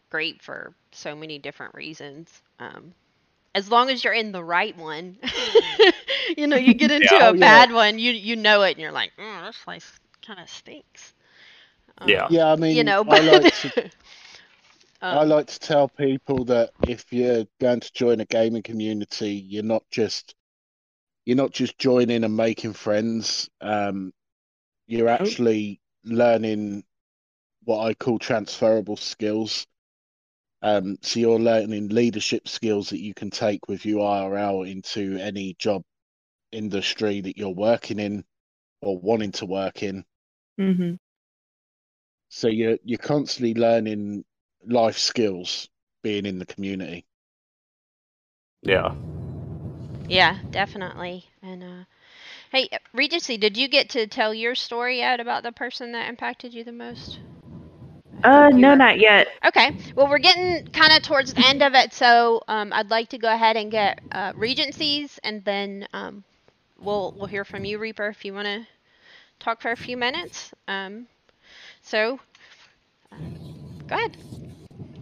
great 0.09 0.41
for 0.41 0.73
so 0.91 1.15
many 1.15 1.37
different 1.37 1.73
reasons. 1.75 2.41
Um, 2.59 2.93
as 3.55 3.69
long 3.69 3.89
as 3.89 4.03
you're 4.03 4.13
in 4.13 4.31
the 4.31 4.43
right 4.43 4.75
one, 4.77 5.17
you 6.37 6.47
know, 6.47 6.57
you 6.57 6.73
get 6.73 6.91
into 6.91 7.17
Yeah. 7.17 7.27
a 7.27 7.31
Oh, 7.31 7.33
yeah. 7.33 7.63
bad 7.63 7.71
one, 7.71 7.99
you 7.99 8.11
you 8.11 8.35
know 8.35 8.61
it, 8.63 8.71
and 8.71 8.79
you're 8.79 8.91
like, 8.91 9.11
mm, 9.17 9.45
this 9.45 9.57
place 9.63 9.99
kind 10.25 10.39
of 10.39 10.49
stinks. 10.49 11.13
Um, 11.99 12.23
Yeah. 12.27 12.27
Yeah, 12.27 12.51
I 12.51 12.55
mean, 12.55 12.77
you 12.77 12.83
know, 12.83 13.03
I 13.07 13.21
but 13.21 13.21
like 13.21 13.49
to 13.61 13.71
I 15.11 15.23
um, 15.23 15.23
like 15.23 15.47
to 15.47 15.59
tell 15.59 15.87
people 15.89 16.45
that 16.45 16.71
if 16.81 17.11
you're 17.11 17.45
going 17.59 17.79
to 17.81 17.91
join 17.93 18.19
a 18.21 18.25
gaming 18.25 18.63
community, 18.63 19.33
you're 19.33 19.63
not 19.63 19.83
just 19.91 20.35
you're 21.25 21.37
not 21.37 21.51
just 21.51 21.77
joining 21.77 22.23
and 22.23 22.35
making 22.35 22.73
friends. 22.73 23.49
Um, 23.61 24.13
you're 24.87 25.09
actually 25.09 25.81
learning 26.03 26.83
what 27.63 27.85
I 27.85 27.93
call 27.93 28.19
transferable 28.19 28.97
skills. 28.97 29.67
Um, 30.61 30.97
so 31.01 31.19
you're 31.19 31.39
learning 31.39 31.89
leadership 31.89 32.47
skills 32.47 32.89
that 32.89 32.99
you 33.01 33.13
can 33.13 33.29
take 33.31 33.67
with 33.67 33.85
you 33.85 34.01
IRL 34.01 34.63
into 34.63 35.17
any 35.17 35.55
job 35.59 35.83
industry 36.51 37.21
that 37.21 37.37
you're 37.37 37.49
working 37.49 37.99
in 37.99 38.25
or 38.81 38.99
wanting 38.99 39.31
to 39.33 39.45
work 39.45 39.83
in. 39.83 40.05
hmm 40.57 40.95
So 42.29 42.47
you're 42.47 42.77
you're 42.83 42.97
constantly 42.97 43.53
learning 43.53 44.23
life 44.65 44.97
skills 44.97 45.67
being 46.01 46.25
in 46.25 46.39
the 46.39 46.45
community. 46.45 47.05
yeah 48.61 48.93
yeah, 50.07 50.39
definitely. 50.51 51.29
And 51.41 51.63
uh, 51.63 51.83
hey, 52.51 52.69
Regency, 52.93 53.37
did 53.37 53.57
you 53.57 53.67
get 53.67 53.89
to 53.91 54.07
tell 54.07 54.33
your 54.33 54.55
story 54.55 54.97
yet 54.99 55.19
about 55.19 55.43
the 55.43 55.51
person 55.51 55.91
that 55.93 56.09
impacted 56.09 56.53
you 56.53 56.63
the 56.63 56.71
most? 56.71 57.19
Uh, 58.23 58.49
no, 58.53 58.75
not 58.75 58.99
yet. 58.99 59.27
Okay. 59.45 59.71
Well, 59.95 60.07
we're 60.09 60.19
getting 60.19 60.63
kind 60.73 60.91
of 60.95 61.01
towards 61.03 61.33
the 61.33 61.45
end 61.45 61.61
of 61.63 61.73
it, 61.75 61.93
so 61.93 62.41
um, 62.47 62.71
I'd 62.73 62.89
like 62.89 63.09
to 63.09 63.17
go 63.17 63.31
ahead 63.31 63.55
and 63.57 63.71
get 63.71 63.99
uh, 64.11 64.33
Regencies, 64.35 65.19
and 65.23 65.43
then 65.43 65.87
um, 65.93 66.23
we'll 66.79 67.13
we'll 67.17 67.27
hear 67.27 67.45
from 67.45 67.65
you, 67.65 67.77
Reaper, 67.77 68.07
if 68.07 68.25
you 68.25 68.33
want 68.33 68.47
to 68.47 68.67
talk 69.39 69.61
for 69.61 69.71
a 69.71 69.77
few 69.77 69.97
minutes. 69.97 70.53
Um, 70.67 71.07
so, 71.81 72.19
uh, 73.11 73.17
go 73.87 73.95
ahead. 73.95 74.17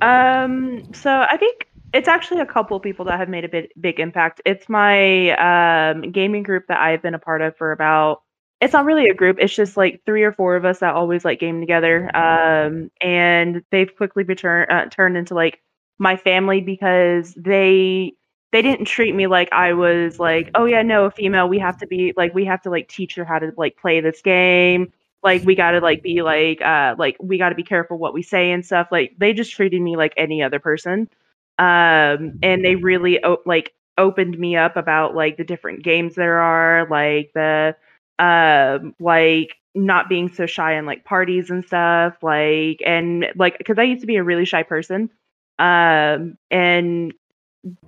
Um, 0.01 0.84
so 0.93 1.09
I 1.11 1.38
think 1.38 1.68
it's 1.93 2.07
actually 2.07 2.41
a 2.41 2.45
couple 2.45 2.80
people 2.80 3.05
that 3.05 3.20
have 3.20 3.30
made 3.30 3.45
a 3.45 3.49
big 3.49 3.70
big 3.80 3.99
impact. 3.99 4.41
It's 4.45 4.68
my 4.70 5.32
um 5.93 6.11
gaming 6.11 6.43
group 6.43 6.65
that 6.68 6.80
I've 6.80 7.01
been 7.01 7.15
a 7.15 7.20
part 7.20 7.41
of 7.41 7.55
for 7.57 7.72
about 7.72 8.22
it's 8.62 8.74
not 8.74 8.86
really 8.86 9.08
a 9.10 9.14
group, 9.14 9.38
it's 9.39 9.55
just 9.55 9.78
like 9.78 10.01
three 10.05 10.24
or 10.24 10.32
four 10.32 10.55
of 10.55 10.66
us 10.66 10.80
that 10.80 10.95
always 10.95 11.24
like 11.26 11.39
game 11.39 11.60
together. 11.60 12.16
Um 12.16 12.91
and 13.01 13.64
they've 13.72 13.95
quickly 13.95 14.24
return 14.24 14.68
uh, 14.70 14.86
turned 14.89 15.18
into 15.18 15.36
like 15.36 15.62
my 15.99 16.18
family 16.18 16.62
because 16.62 17.34
they 17.36 18.14
they 18.51 18.62
didn't 18.62 18.86
treat 18.86 19.14
me 19.14 19.28
like 19.28 19.51
I 19.51 19.74
was 19.74 20.20
like, 20.20 20.49
oh 20.55 20.66
yeah, 20.66 20.82
no, 20.82 21.05
a 21.05 21.12
female, 21.12 21.47
we 21.49 21.60
have 21.60 21.78
to 21.80 21.88
be 21.88 22.14
like 22.18 22.34
we 22.34 22.45
have 22.45 22.62
to 22.64 22.70
like 22.70 22.88
teach 22.88 23.16
her 23.16 23.26
how 23.26 23.39
to 23.39 23.51
like 23.58 23.78
play 23.78 23.99
this 24.01 24.22
game. 24.22 24.91
Like 25.24 25.43
we 25.43 25.55
gotta 25.55 25.80
like 25.80 26.01
be 26.03 26.22
like 26.22 26.62
uh 26.62 26.95
like 26.97 27.18
we 27.20 27.38
gotta 27.38 27.55
be 27.55 27.64
careful 27.64 27.97
what 27.97 28.14
we 28.14 28.24
say 28.24 28.51
and 28.51 28.66
stuff. 28.66 28.88
Like 28.91 29.16
they 29.18 29.34
just 29.34 29.51
treated 29.51 29.82
me 29.82 29.97
like 29.97 30.14
any 30.18 30.41
other 30.43 30.60
person. 30.60 31.10
Um 31.60 32.39
and 32.43 32.64
they 32.64 32.76
really 32.76 33.20
like 33.45 33.74
opened 33.97 34.38
me 34.38 34.55
up 34.55 34.78
about 34.78 35.16
like 35.16 35.38
the 35.38 35.43
different 35.43 35.84
games 35.84 36.16
there 36.16 36.39
are, 36.39 36.88
like 36.89 37.32
the 37.34 37.76
um 38.20 38.95
like 38.99 39.55
not 39.76 40.09
being 40.09 40.32
so 40.32 40.45
shy 40.45 40.74
in 40.74 40.86
like 40.86 41.05
parties 41.05 41.49
and 41.49 41.65
stuff, 41.65 42.15
like 42.22 42.82
and 42.86 43.28
like 43.36 43.57
because 43.57 43.78
I 43.78 43.84
used 43.84 44.01
to 44.01 44.07
be 44.07 44.18
a 44.18 44.24
really 44.24 44.45
shy 44.45 44.63
person. 44.63 45.09
Um 45.59 46.38
and 46.51 47.13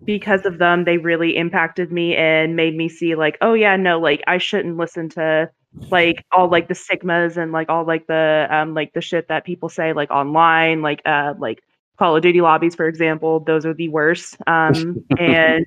because 0.06 0.46
of 0.46 0.58
them 0.58 0.86
they 0.86 0.98
really 0.98 1.38
impacted 1.38 1.92
me 1.92 2.16
and 2.16 2.56
made 2.56 2.76
me 2.76 2.90
see 2.90 3.16
like 3.16 3.38
oh 3.42 3.54
yeah 3.54 3.76
no 3.76 4.00
like 4.00 4.22
i 4.28 4.38
shouldn't 4.38 4.78
listen 4.78 5.10
to 5.10 5.50
like 5.92 6.24
all 6.32 6.50
like 6.50 6.68
the 6.68 6.76
stigmas 6.76 7.38
and 7.38 7.52
like 7.52 7.70
all 7.70 7.86
like 7.86 8.08
the 8.08 8.48
um 8.50 8.74
like 8.74 8.94
the 8.94 9.02
shit 9.02 9.28
that 9.28 9.46
people 9.46 9.70
say 9.70 9.94
like 9.94 10.10
online 10.12 10.82
like 10.82 11.02
uh 11.06 11.34
like 11.40 11.62
call 11.98 12.16
of 12.16 12.22
duty 12.22 12.42
lobbies 12.42 12.76
for 12.76 12.88
example 12.88 13.40
those 13.42 13.66
are 13.66 13.74
the 13.74 13.90
worst 13.90 14.38
um 14.48 15.04
and 15.20 15.66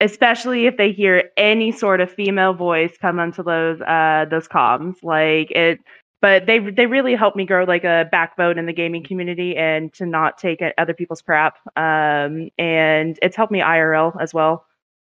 especially 0.00 0.66
if 0.66 0.76
they 0.76 0.92
hear 0.92 1.30
any 1.36 1.72
sort 1.72 2.00
of 2.00 2.10
female 2.10 2.52
voice 2.52 2.96
come 3.00 3.18
onto 3.20 3.42
those 3.42 3.80
uh 3.82 4.26
those 4.30 4.48
comms 4.48 4.96
like 5.02 5.50
it 5.52 5.78
but 6.24 6.46
they 6.46 6.58
they 6.58 6.86
really 6.86 7.14
helped 7.14 7.36
me 7.36 7.44
grow 7.44 7.64
like 7.64 7.84
a 7.84 8.08
backbone 8.10 8.56
in 8.58 8.64
the 8.64 8.72
gaming 8.72 9.04
community 9.04 9.54
and 9.58 9.92
to 9.92 10.06
not 10.06 10.38
take 10.38 10.62
other 10.78 10.94
people's 10.94 11.20
crap. 11.20 11.58
Um, 11.76 12.48
and 12.56 13.18
it's 13.20 13.36
helped 13.36 13.52
me 13.52 13.60
IRL 13.60 14.16
as 14.18 14.32
well. 14.32 14.64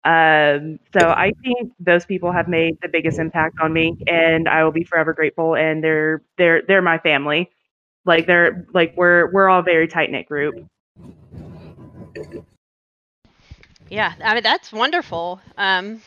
Um, 0.05 0.81
so 0.93 1.11
I 1.11 1.31
think 1.45 1.71
those 1.79 2.05
people 2.05 2.33
have 2.33 2.49
made 2.49 2.79
the 2.83 2.89
biggest 2.89 3.21
impact 3.21 3.61
on 3.63 3.73
me, 3.73 3.97
and 4.09 4.49
I 4.49 4.65
will 4.65 4.73
be 4.73 4.83
forever 4.83 5.13
grateful. 5.13 5.55
And 5.55 5.85
they're 5.85 6.21
they're 6.37 6.63
they're 6.67 6.83
my 6.83 6.99
family. 6.99 7.49
Like 8.05 8.27
they're 8.27 8.67
like 8.75 8.95
we're 8.97 9.31
we're 9.31 9.49
all 9.49 9.63
very 9.63 9.87
tight 9.87 10.11
knit 10.11 10.27
group. 10.27 10.67
Yeah, 13.91 14.15
I 14.23 14.35
mean 14.35 14.43
that's 14.43 14.73
wonderful. 14.73 15.41
Um, 15.57 16.03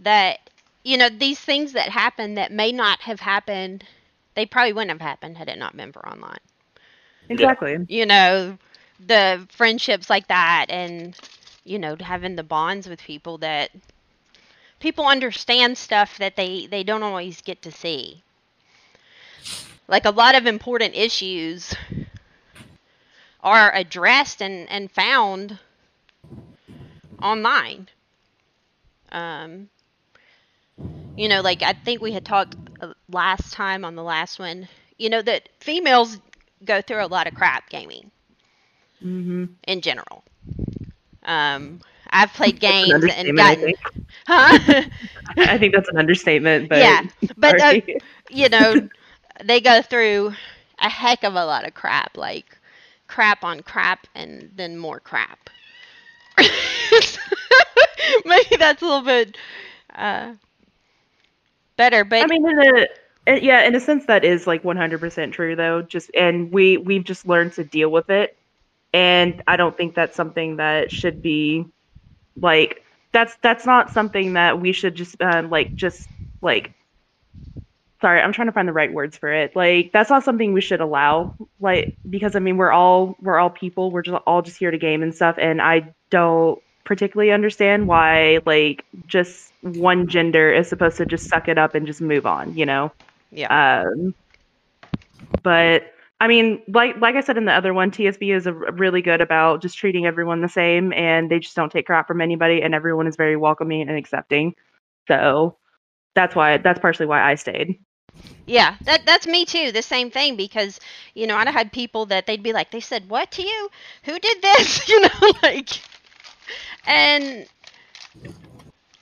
that 0.00 0.50
you 0.84 0.96
know, 0.96 1.08
these 1.08 1.38
things 1.38 1.72
that 1.72 1.88
happen 1.90 2.34
that 2.34 2.50
may 2.52 2.72
not 2.72 3.00
have 3.02 3.20
happened, 3.20 3.84
they 4.34 4.46
probably 4.46 4.72
wouldn't 4.72 4.90
have 4.90 5.00
happened 5.00 5.36
had 5.36 5.48
it 5.48 5.58
not 5.58 5.76
been 5.76 5.92
for 5.92 6.06
online. 6.08 6.38
Exactly. 7.28 7.86
You 7.88 8.06
know, 8.06 8.58
the 8.98 9.46
friendships 9.50 10.08
like 10.10 10.28
that 10.28 10.66
and, 10.70 11.16
you 11.64 11.78
know, 11.78 11.96
having 12.00 12.36
the 12.36 12.42
bonds 12.44 12.88
with 12.88 13.02
people 13.02 13.38
that 13.38 13.70
people 14.80 15.06
understand 15.06 15.78
stuff 15.78 16.18
that 16.18 16.36
they, 16.36 16.66
they 16.66 16.82
don't 16.82 17.02
always 17.02 17.40
get 17.42 17.62
to 17.62 17.70
see. 17.70 18.22
Like 19.88 20.04
a 20.04 20.10
lot 20.10 20.34
of 20.34 20.46
important 20.46 20.94
issues 20.94 21.74
are 23.42 23.74
addressed 23.74 24.40
and, 24.42 24.68
and 24.70 24.90
found 24.90 25.58
online. 27.22 27.88
Um, 29.10 29.68
you 31.16 31.28
know, 31.28 31.40
like 31.40 31.62
I 31.62 31.72
think 31.72 32.00
we 32.00 32.12
had 32.12 32.24
talked 32.24 32.56
uh, 32.80 32.92
last 33.10 33.52
time 33.52 33.84
on 33.84 33.94
the 33.94 34.02
last 34.02 34.38
one, 34.38 34.68
you 34.98 35.10
know, 35.10 35.22
that 35.22 35.48
females 35.60 36.18
go 36.64 36.80
through 36.80 37.04
a 37.04 37.06
lot 37.06 37.26
of 37.26 37.34
crap 37.34 37.68
gaming 37.70 38.10
mm-hmm. 39.04 39.44
in 39.66 39.80
general. 39.80 40.24
Um, 41.24 41.80
I've 42.10 42.32
played 42.32 42.60
games 42.60 42.90
an 42.90 43.10
and 43.10 43.36
gotten, 43.36 43.74
I 44.26 44.26
huh? 44.26 44.82
I 45.36 45.58
think 45.58 45.74
that's 45.74 45.88
an 45.88 45.98
understatement, 45.98 46.68
but 46.68 46.78
yeah, 46.78 47.02
but 47.36 47.60
uh, 47.60 47.80
you 48.30 48.48
know, 48.48 48.88
they 49.44 49.60
go 49.60 49.82
through 49.82 50.32
a 50.78 50.88
heck 50.88 51.24
of 51.24 51.34
a 51.34 51.44
lot 51.44 51.66
of 51.66 51.74
crap, 51.74 52.16
like 52.16 52.58
crap 53.06 53.44
on 53.44 53.60
crap, 53.60 54.06
and 54.14 54.50
then 54.54 54.78
more 54.78 55.00
crap. 55.00 55.50
Maybe 58.24 58.56
that's 58.56 58.82
a 58.82 58.86
little 58.86 59.02
bit 59.02 59.36
uh, 59.94 60.34
better. 61.76 62.04
But 62.04 62.20
I 62.22 62.26
mean, 62.26 62.44
in 62.48 62.86
a 63.26 63.40
yeah, 63.40 63.64
in 63.66 63.74
a 63.74 63.80
sense, 63.80 64.06
that 64.06 64.24
is 64.24 64.46
like 64.46 64.62
100% 64.62 65.32
true, 65.32 65.54
though. 65.56 65.82
Just 65.82 66.10
and 66.14 66.50
we 66.52 66.76
we've 66.78 67.04
just 67.04 67.26
learned 67.26 67.52
to 67.54 67.64
deal 67.64 67.90
with 67.90 68.10
it, 68.10 68.36
and 68.92 69.42
I 69.46 69.56
don't 69.56 69.76
think 69.76 69.94
that's 69.94 70.16
something 70.16 70.56
that 70.56 70.90
should 70.90 71.22
be 71.22 71.66
like 72.40 72.84
that's 73.12 73.36
that's 73.42 73.66
not 73.66 73.90
something 73.90 74.34
that 74.34 74.60
we 74.60 74.72
should 74.72 74.94
just 74.94 75.20
um, 75.22 75.50
like 75.50 75.74
just 75.74 76.08
like 76.42 76.72
sorry 78.00 78.20
i'm 78.20 78.32
trying 78.32 78.46
to 78.46 78.52
find 78.52 78.68
the 78.68 78.72
right 78.72 78.92
words 78.92 79.16
for 79.16 79.32
it 79.32 79.54
like 79.56 79.90
that's 79.92 80.10
not 80.10 80.22
something 80.24 80.52
we 80.52 80.60
should 80.60 80.80
allow 80.80 81.34
like 81.60 81.96
because 82.08 82.36
i 82.36 82.38
mean 82.38 82.56
we're 82.56 82.70
all 82.70 83.16
we're 83.20 83.38
all 83.38 83.50
people 83.50 83.90
we're 83.90 84.02
just 84.02 84.16
all 84.26 84.42
just 84.42 84.56
here 84.58 84.70
to 84.70 84.78
game 84.78 85.02
and 85.02 85.14
stuff 85.14 85.36
and 85.38 85.60
i 85.60 85.92
don't 86.10 86.60
particularly 86.84 87.32
understand 87.32 87.86
why 87.86 88.40
like 88.46 88.84
just 89.06 89.52
one 89.62 90.08
gender 90.08 90.52
is 90.52 90.68
supposed 90.68 90.96
to 90.96 91.06
just 91.06 91.28
suck 91.28 91.48
it 91.48 91.58
up 91.58 91.74
and 91.74 91.86
just 91.86 92.00
move 92.00 92.26
on, 92.26 92.56
you 92.56 92.64
know? 92.64 92.90
Yeah. 93.30 93.82
Um, 93.84 94.14
but 95.42 95.92
I 96.20 96.26
mean, 96.26 96.62
like 96.68 96.96
like 97.00 97.14
I 97.14 97.20
said 97.20 97.36
in 97.36 97.44
the 97.44 97.52
other 97.52 97.72
one, 97.72 97.90
TSB 97.90 98.34
is 98.34 98.46
a, 98.46 98.52
really 98.52 99.02
good 99.02 99.20
about 99.20 99.62
just 99.62 99.78
treating 99.78 100.06
everyone 100.06 100.40
the 100.40 100.48
same, 100.48 100.92
and 100.92 101.30
they 101.30 101.38
just 101.38 101.54
don't 101.54 101.70
take 101.70 101.86
crap 101.86 102.08
from 102.08 102.20
anybody, 102.20 102.60
and 102.60 102.74
everyone 102.74 103.06
is 103.06 103.16
very 103.16 103.36
welcoming 103.36 103.82
and 103.82 103.96
accepting. 103.96 104.54
So 105.06 105.56
that's 106.14 106.34
why 106.34 106.56
that's 106.58 106.80
partially 106.80 107.06
why 107.06 107.22
I 107.22 107.36
stayed. 107.36 107.78
Yeah, 108.46 108.76
that 108.82 109.06
that's 109.06 109.28
me 109.28 109.44
too. 109.44 109.70
The 109.70 109.82
same 109.82 110.10
thing 110.10 110.34
because 110.34 110.80
you 111.14 111.26
know 111.26 111.36
I 111.36 111.48
had 111.50 111.70
people 111.70 112.06
that 112.06 112.26
they'd 112.26 112.42
be 112.42 112.52
like, 112.52 112.72
they 112.72 112.80
said 112.80 113.08
what 113.08 113.30
to 113.32 113.42
you? 113.42 113.68
Who 114.04 114.18
did 114.18 114.42
this? 114.42 114.88
You 114.88 115.00
know, 115.02 115.32
like 115.42 115.68
and 116.86 117.46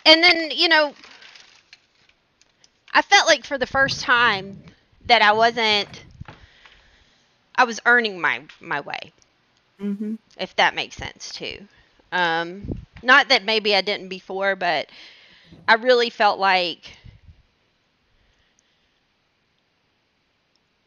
and 0.05 0.23
then 0.23 0.51
you 0.53 0.69
know 0.69 0.95
i 2.93 3.03
felt 3.03 3.27
like 3.29 3.45
for 3.45 3.59
the 3.59 3.67
first 3.67 4.01
time 4.01 4.63
that 5.07 5.23
i 5.23 5.33
wasn't 5.33 6.05
i 7.57 7.65
was 7.65 7.81
earning 7.87 8.21
my 8.21 8.43
my 8.61 8.81
way. 8.81 9.13
Mm-hmm. 9.81 10.15
if 10.39 10.55
that 10.57 10.75
makes 10.75 10.97
sense 10.97 11.33
too. 11.33 11.67
Um 12.13 12.85
not 13.03 13.29
that 13.29 13.45
maybe 13.45 13.75
i 13.75 13.81
didn't 13.83 14.09
before 14.09 14.57
but 14.57 14.89
i 15.69 15.75
really 15.75 16.11
felt 16.11 16.39
like 16.39 16.97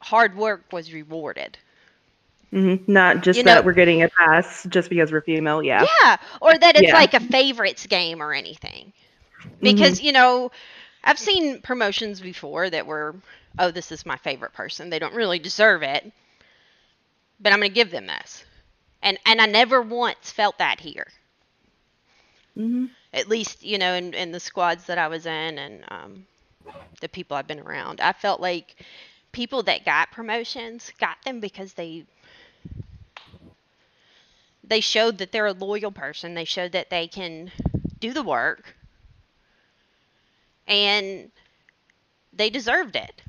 hard 0.02 0.36
work 0.36 0.72
was 0.74 0.92
rewarded 0.94 1.58
Mm-hmm. 2.52 2.92
Not 2.92 3.22
just 3.22 3.38
you 3.38 3.44
that 3.44 3.56
know, 3.56 3.62
we're 3.62 3.74
getting 3.74 4.02
a 4.02 4.10
pass 4.10 4.66
just 4.70 4.90
because 4.90 5.12
we're 5.12 5.22
female, 5.22 5.62
yeah. 5.62 5.86
Yeah, 6.02 6.18
or 6.42 6.58
that 6.58 6.76
it's 6.76 6.88
yeah. 6.88 6.94
like 6.94 7.14
a 7.14 7.20
favorites 7.20 7.86
game 7.86 8.22
or 8.22 8.34
anything. 8.34 8.92
Because, 9.62 9.98
mm-hmm. 9.98 10.08
you 10.08 10.12
know, 10.14 10.52
I've 11.04 11.20
seen 11.20 11.62
promotions 11.62 12.20
before 12.20 12.70
that 12.70 12.88
were, 12.88 13.16
oh, 13.58 13.72
this 13.72 13.92
is 13.92 14.06
my 14.06 14.18
favorite 14.18 14.54
person. 14.54 14.90
They 14.90 15.00
don't 15.00 15.14
really 15.14 15.40
deserve 15.40 15.84
it, 15.84 16.12
but 17.40 17.54
I'm 17.54 17.60
going 17.60 17.72
to 17.72 17.76
give 17.76 17.92
them 17.92 18.08
this. 18.08 18.44
And 19.02 19.18
and 19.26 19.40
I 19.40 19.46
never 19.46 19.82
once 19.82 20.32
felt 20.32 20.58
that 20.58 20.80
here. 20.80 21.08
Mm-hmm. 22.58 22.88
At 23.14 23.30
least, 23.30 23.64
you 23.64 23.78
know, 23.78 23.94
in, 23.94 24.14
in 24.14 24.32
the 24.32 24.40
squads 24.40 24.86
that 24.86 24.98
I 24.98 25.08
was 25.08 25.26
in 25.26 25.58
and 25.58 25.84
um, 25.88 26.26
the 27.00 27.08
people 27.08 27.38
I've 27.38 27.48
been 27.48 27.62
around, 27.62 28.02
I 28.02 28.12
felt 28.12 28.42
like 28.42 28.76
people 29.32 29.64
that 29.64 29.86
got 29.86 30.12
promotions 30.12 30.92
got 31.00 31.22
them 31.24 31.40
because 31.40 31.74
they 31.74 32.06
they 34.70 34.80
showed 34.80 35.18
that 35.18 35.32
they're 35.32 35.48
a 35.48 35.54
loyal 35.54 35.92
person. 35.92 36.36
They 36.36 36.46
showed 36.46 36.72
that 36.72 36.90
they 36.90 37.08
can 37.08 37.52
do 38.00 38.14
the 38.14 38.24
work. 38.24 38.76
And 40.68 41.32
they 42.32 42.50
deserved 42.50 42.96
it. 42.96 43.22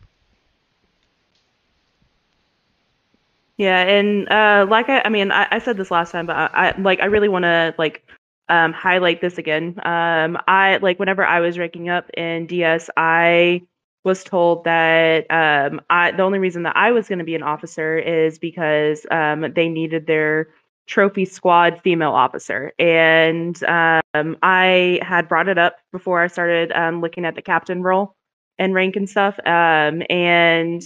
Yeah, 3.57 3.83
and 3.83 4.31
uh, 4.31 4.67
like 4.71 4.89
I, 4.89 5.03
I 5.05 5.09
mean, 5.11 5.33
I, 5.33 5.47
I, 5.51 5.59
said 5.59 5.77
this 5.77 5.91
last 5.91 6.13
time, 6.13 6.25
but 6.25 6.35
I, 6.35 6.49
I 6.55 6.81
like 6.81 7.01
I 7.01 7.07
really 7.07 7.29
want 7.29 7.43
to 7.43 7.75
like 7.77 8.07
um, 8.49 8.73
highlight 8.73 9.21
this 9.21 9.37
again. 9.37 9.75
Um, 9.85 10.39
I 10.49 10.79
like 10.81 10.99
whenever 10.99 11.27
I 11.27 11.41
was 11.41 11.59
ranking 11.59 11.91
up 11.91 12.09
in 12.17 12.47
DS, 12.47 12.89
I 12.97 13.63
was 14.03 14.25
told 14.25 14.65
that 14.65 15.31
um, 15.31 15.83
I 15.91 16.13
the 16.13 16.23
only 16.23 16.39
reason 16.39 16.63
that 16.63 16.77
I 16.77 16.93
was 16.93 17.07
going 17.07 17.19
to 17.19 17.25
be 17.25 17.35
an 17.35 17.43
officer 17.43 17.99
is 17.99 18.39
because 18.39 19.05
um, 19.11 19.53
they 19.55 19.69
needed 19.69 20.07
their 20.07 20.49
trophy 20.87 21.25
squad 21.25 21.81
female 21.83 22.13
officer. 22.13 22.73
And 22.79 23.63
um, 23.65 24.37
I 24.43 24.99
had 25.03 25.29
brought 25.29 25.49
it 25.49 25.59
up 25.59 25.77
before 25.93 26.23
I 26.23 26.27
started 26.27 26.73
um, 26.73 27.01
looking 27.01 27.25
at 27.25 27.35
the 27.35 27.43
captain 27.43 27.83
role 27.83 28.17
and 28.59 28.75
rank 28.75 28.97
and 28.97 29.09
stuff. 29.09 29.39
Um, 29.47 30.03
and 30.11 30.83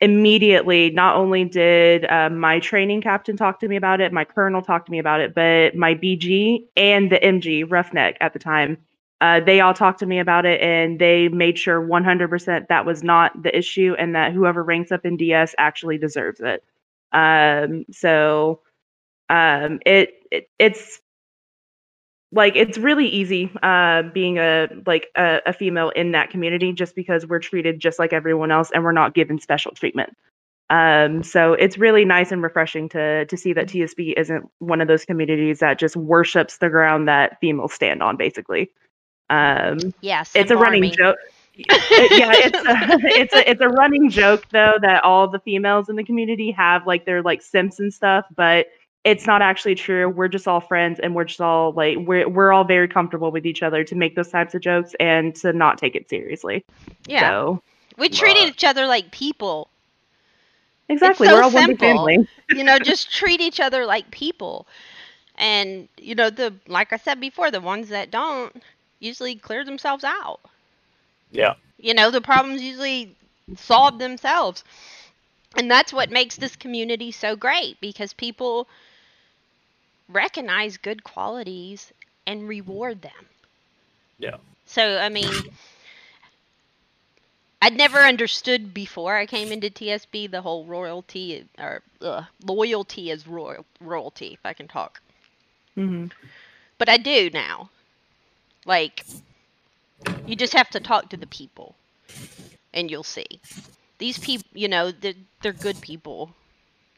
immediately, 0.00 0.90
not 0.90 1.16
only 1.16 1.44
did 1.44 2.04
uh, 2.10 2.28
my 2.28 2.58
training 2.60 3.00
captain 3.00 3.36
talk 3.36 3.60
to 3.60 3.68
me 3.68 3.76
about 3.76 4.00
it, 4.00 4.12
my 4.12 4.24
colonel 4.24 4.62
talked 4.62 4.86
to 4.86 4.92
me 4.92 4.98
about 4.98 5.20
it, 5.20 5.34
but 5.34 5.74
my 5.74 5.94
BG 5.94 6.66
and 6.76 7.10
the 7.10 7.18
MG 7.18 7.64
Roughneck 7.70 8.16
at 8.20 8.32
the 8.32 8.38
time, 8.38 8.76
uh, 9.20 9.40
they 9.40 9.60
all 9.60 9.72
talked 9.72 10.00
to 10.00 10.06
me 10.06 10.18
about 10.18 10.44
it, 10.44 10.60
and 10.60 10.98
they 10.98 11.28
made 11.28 11.58
sure 11.58 11.80
100% 11.80 12.68
that 12.68 12.84
was 12.84 13.02
not 13.02 13.42
the 13.42 13.56
issue, 13.56 13.94
and 13.98 14.14
that 14.14 14.32
whoever 14.32 14.62
ranks 14.62 14.92
up 14.92 15.06
in 15.06 15.16
DS 15.16 15.54
actually 15.56 15.96
deserves 15.96 16.40
it. 16.40 16.64
Um, 17.12 17.84
so 17.90 18.60
um, 19.30 19.80
it, 19.86 20.14
it 20.30 20.48
it's 20.58 21.00
like 22.34 22.56
it's 22.56 22.76
really 22.76 23.06
easy 23.06 23.50
uh, 23.62 24.02
being 24.12 24.38
a 24.38 24.68
like 24.86 25.06
a, 25.16 25.40
a, 25.46 25.52
female 25.52 25.90
in 25.90 26.12
that 26.12 26.30
community 26.30 26.72
just 26.72 26.96
because 26.96 27.26
we're 27.26 27.38
treated 27.38 27.78
just 27.78 27.98
like 27.98 28.12
everyone 28.12 28.50
else 28.50 28.70
and 28.74 28.82
we're 28.82 28.92
not 28.92 29.14
given 29.14 29.38
special 29.38 29.70
treatment. 29.70 30.14
Um, 30.68 31.22
so 31.22 31.52
it's 31.52 31.78
really 31.78 32.04
nice 32.04 32.32
and 32.32 32.42
refreshing 32.42 32.88
to 32.90 33.26
to 33.26 33.36
see 33.36 33.52
that 33.52 33.68
tsb 33.68 34.14
isn't 34.16 34.48
one 34.58 34.80
of 34.80 34.88
those 34.88 35.04
communities 35.04 35.60
that 35.60 35.78
just 35.78 35.94
worships 35.94 36.56
the 36.56 36.70
ground 36.70 37.06
that 37.06 37.38
females 37.40 37.72
stand 37.72 38.02
on 38.02 38.16
basically. 38.16 38.70
Um, 39.30 39.78
yes 40.00 40.32
it's 40.34 40.50
a 40.50 40.56
running 40.56 40.90
joke. 40.90 41.16
Yeah, 41.56 41.66
it's 41.68 42.58
a, 42.58 42.64
it's 43.20 43.34
a 43.34 43.50
it's 43.50 43.60
a 43.60 43.68
running 43.68 44.10
joke 44.10 44.48
though 44.50 44.74
that 44.80 45.04
all 45.04 45.28
the 45.28 45.38
females 45.38 45.88
in 45.88 45.96
the 45.96 46.04
community 46.04 46.50
have 46.50 46.86
like 46.86 47.04
their 47.04 47.22
like 47.22 47.42
simps 47.42 47.78
and 47.78 47.94
stuff, 47.94 48.24
but 48.34 48.66
it's 49.04 49.26
not 49.26 49.42
actually 49.42 49.74
true. 49.74 50.08
We're 50.08 50.28
just 50.28 50.48
all 50.48 50.60
friends 50.60 50.98
and 50.98 51.14
we're 51.14 51.24
just 51.24 51.40
all 51.40 51.72
like 51.72 51.98
we're 51.98 52.28
we're 52.28 52.52
all 52.52 52.64
very 52.64 52.88
comfortable 52.88 53.30
with 53.30 53.46
each 53.46 53.62
other 53.62 53.84
to 53.84 53.94
make 53.94 54.16
those 54.16 54.30
types 54.30 54.54
of 54.54 54.62
jokes 54.62 54.94
and 54.98 55.34
to 55.36 55.52
not 55.52 55.78
take 55.78 55.94
it 55.94 56.08
seriously. 56.08 56.64
Yeah. 57.06 57.20
So, 57.20 57.62
we 57.98 58.08
treated 58.08 58.48
each 58.48 58.64
other 58.64 58.86
like 58.86 59.10
people. 59.10 59.68
Exactly. 60.88 61.28
So 61.28 61.34
we're 61.34 61.42
all 61.42 61.50
simple. 61.50 61.86
one 61.86 61.96
family. 61.96 62.28
you 62.50 62.64
know, 62.64 62.78
just 62.78 63.12
treat 63.14 63.40
each 63.40 63.60
other 63.60 63.84
like 63.84 64.10
people. 64.10 64.66
And 65.36 65.88
you 65.98 66.14
know, 66.14 66.30
the 66.30 66.54
like 66.66 66.92
I 66.92 66.96
said 66.96 67.20
before, 67.20 67.50
the 67.50 67.60
ones 67.60 67.90
that 67.90 68.10
don't 68.10 68.62
usually 69.00 69.34
clear 69.34 69.64
themselves 69.64 70.04
out. 70.04 70.40
Yeah. 71.30 71.54
You 71.78 71.92
know, 71.92 72.10
the 72.10 72.22
problems 72.22 72.62
usually 72.62 73.14
solve 73.56 73.98
themselves. 73.98 74.64
And 75.56 75.70
that's 75.70 75.92
what 75.92 76.10
makes 76.10 76.36
this 76.36 76.56
community 76.56 77.12
so 77.12 77.36
great 77.36 77.80
because 77.80 78.12
people 78.12 78.66
recognize 80.08 80.76
good 80.76 81.04
qualities 81.04 81.92
and 82.26 82.48
reward 82.48 83.02
them. 83.02 83.28
Yeah. 84.18 84.36
So, 84.66 84.98
I 84.98 85.08
mean, 85.08 85.32
I'd 87.62 87.76
never 87.76 87.98
understood 88.00 88.74
before 88.74 89.16
I 89.16 89.26
came 89.26 89.50
into 89.52 89.68
TSB 89.70 90.30
the 90.30 90.42
whole 90.42 90.64
royalty 90.66 91.46
or 91.58 91.82
uh, 92.02 92.24
loyalty 92.44 93.10
is 93.10 93.26
royal 93.26 93.64
royalty, 93.80 94.34
if 94.34 94.40
I 94.44 94.52
can 94.52 94.68
talk. 94.68 95.00
Mm-hmm. 95.76 96.06
But 96.78 96.88
I 96.88 96.96
do 96.98 97.30
now. 97.30 97.70
Like, 98.66 99.04
you 100.26 100.36
just 100.36 100.52
have 100.54 100.70
to 100.70 100.80
talk 100.80 101.08
to 101.10 101.16
the 101.16 101.26
people, 101.26 101.74
and 102.72 102.90
you'll 102.90 103.02
see. 103.04 103.26
These 103.98 104.18
people, 104.18 104.48
you 104.54 104.68
know, 104.68 104.90
they're, 104.92 105.14
they're 105.42 105.52
good 105.52 105.80
people. 105.80 106.34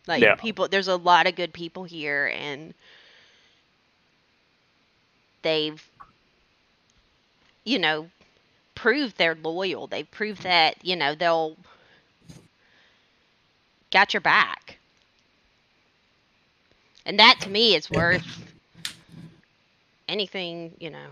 Like 0.06 0.22
Yeah. 0.22 0.34
people, 0.36 0.68
there's 0.68 0.88
a 0.88 0.96
lot 0.96 1.26
of 1.26 1.36
good 1.36 1.52
people 1.52 1.84
here, 1.84 2.26
and 2.34 2.74
they've, 5.46 5.90
you 7.64 7.78
know, 7.78 8.08
proved 8.74 9.16
they're 9.16 9.36
loyal. 9.36 9.86
They've 9.86 10.10
proved 10.10 10.42
that 10.42 10.84
you 10.84 10.96
know 10.96 11.14
they'll 11.14 11.56
got 13.92 14.12
your 14.12 14.20
back, 14.20 14.78
and 17.06 17.18
that 17.20 17.40
to 17.42 17.50
me 17.50 17.76
is 17.76 17.90
worth 17.90 18.24
anything. 20.08 20.72
You 20.80 20.90
know, 20.90 21.08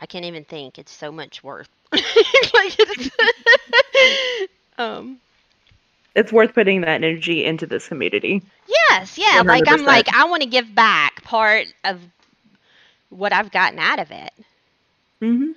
I 0.00 0.06
can't 0.06 0.24
even 0.24 0.44
think. 0.44 0.78
It's 0.78 0.92
so 0.92 1.12
much 1.12 1.44
worth. 1.44 1.68
like 1.92 2.78
um. 4.78 5.18
It's 6.14 6.32
worth 6.32 6.54
putting 6.54 6.82
that 6.82 7.02
energy 7.02 7.44
into 7.44 7.66
this 7.66 7.88
community. 7.88 8.42
Yes, 8.68 9.18
yeah. 9.18 9.42
Like 9.44 9.64
I'm 9.66 9.84
like 9.84 10.08
I 10.14 10.24
want 10.26 10.42
to 10.42 10.48
give 10.48 10.74
back 10.74 11.22
part 11.24 11.66
of 11.84 12.00
what 13.10 13.32
I've 13.32 13.50
gotten 13.50 13.78
out 13.78 13.98
of 13.98 14.10
it. 14.10 14.32
Mm-hmm. 15.20 15.52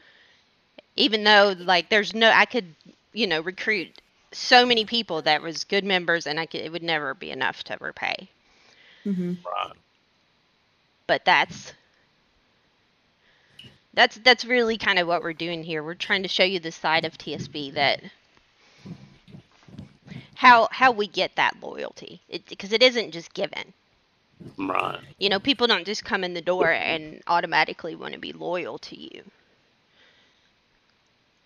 Even 0.96 1.24
though 1.24 1.56
like 1.60 1.90
there's 1.90 2.16
no 2.16 2.30
I 2.30 2.46
could, 2.46 2.66
you 3.14 3.28
know, 3.28 3.42
recruit 3.42 4.02
so 4.32 4.66
many 4.66 4.84
people 4.84 5.22
that 5.22 5.42
was 5.42 5.64
good 5.64 5.84
members 5.84 6.28
and 6.28 6.40
I 6.40 6.46
could 6.48 6.62
it 6.62 6.72
would 6.72 6.84
never 6.84 7.14
be 7.14 7.30
enough 7.30 7.64
to 7.66 7.78
repay. 7.80 8.28
Mm-hmm. 9.06 9.34
Right. 9.46 9.74
But 11.06 11.24
that's 11.24 11.74
that's 13.94 14.18
that's 14.18 14.44
really 14.46 14.78
kind 14.78 15.00
of 15.00 15.08
what 15.08 15.22
we're 15.22 15.34
doing 15.34 15.64
here. 15.64 15.84
We're 15.84 15.96
trying 15.96 16.24
to 16.24 16.30
show 16.30 16.44
you 16.44 16.60
the 16.60 16.72
side 16.72 17.06
of 17.06 17.18
TSB 17.18 17.74
that 17.76 18.02
how 20.38 20.68
how 20.72 20.92
we 20.92 21.08
get 21.08 21.36
that 21.36 21.56
loyalty. 21.62 22.22
Because 22.48 22.72
it 22.72 22.84
isn't 22.84 23.12
just 23.12 23.34
given. 23.34 23.74
Right. 24.58 25.00
You 25.18 25.30
know, 25.30 25.40
people 25.40 25.66
don't 25.66 25.86
just 25.86 26.06
come 26.06 26.24
in 26.24 26.36
the 26.36 26.42
door 26.42 26.72
and 26.72 27.22
automatically 27.26 27.96
want 27.96 28.14
to 28.14 28.20
be 28.20 28.32
loyal 28.34 28.78
to 28.80 29.00
you. 29.00 29.24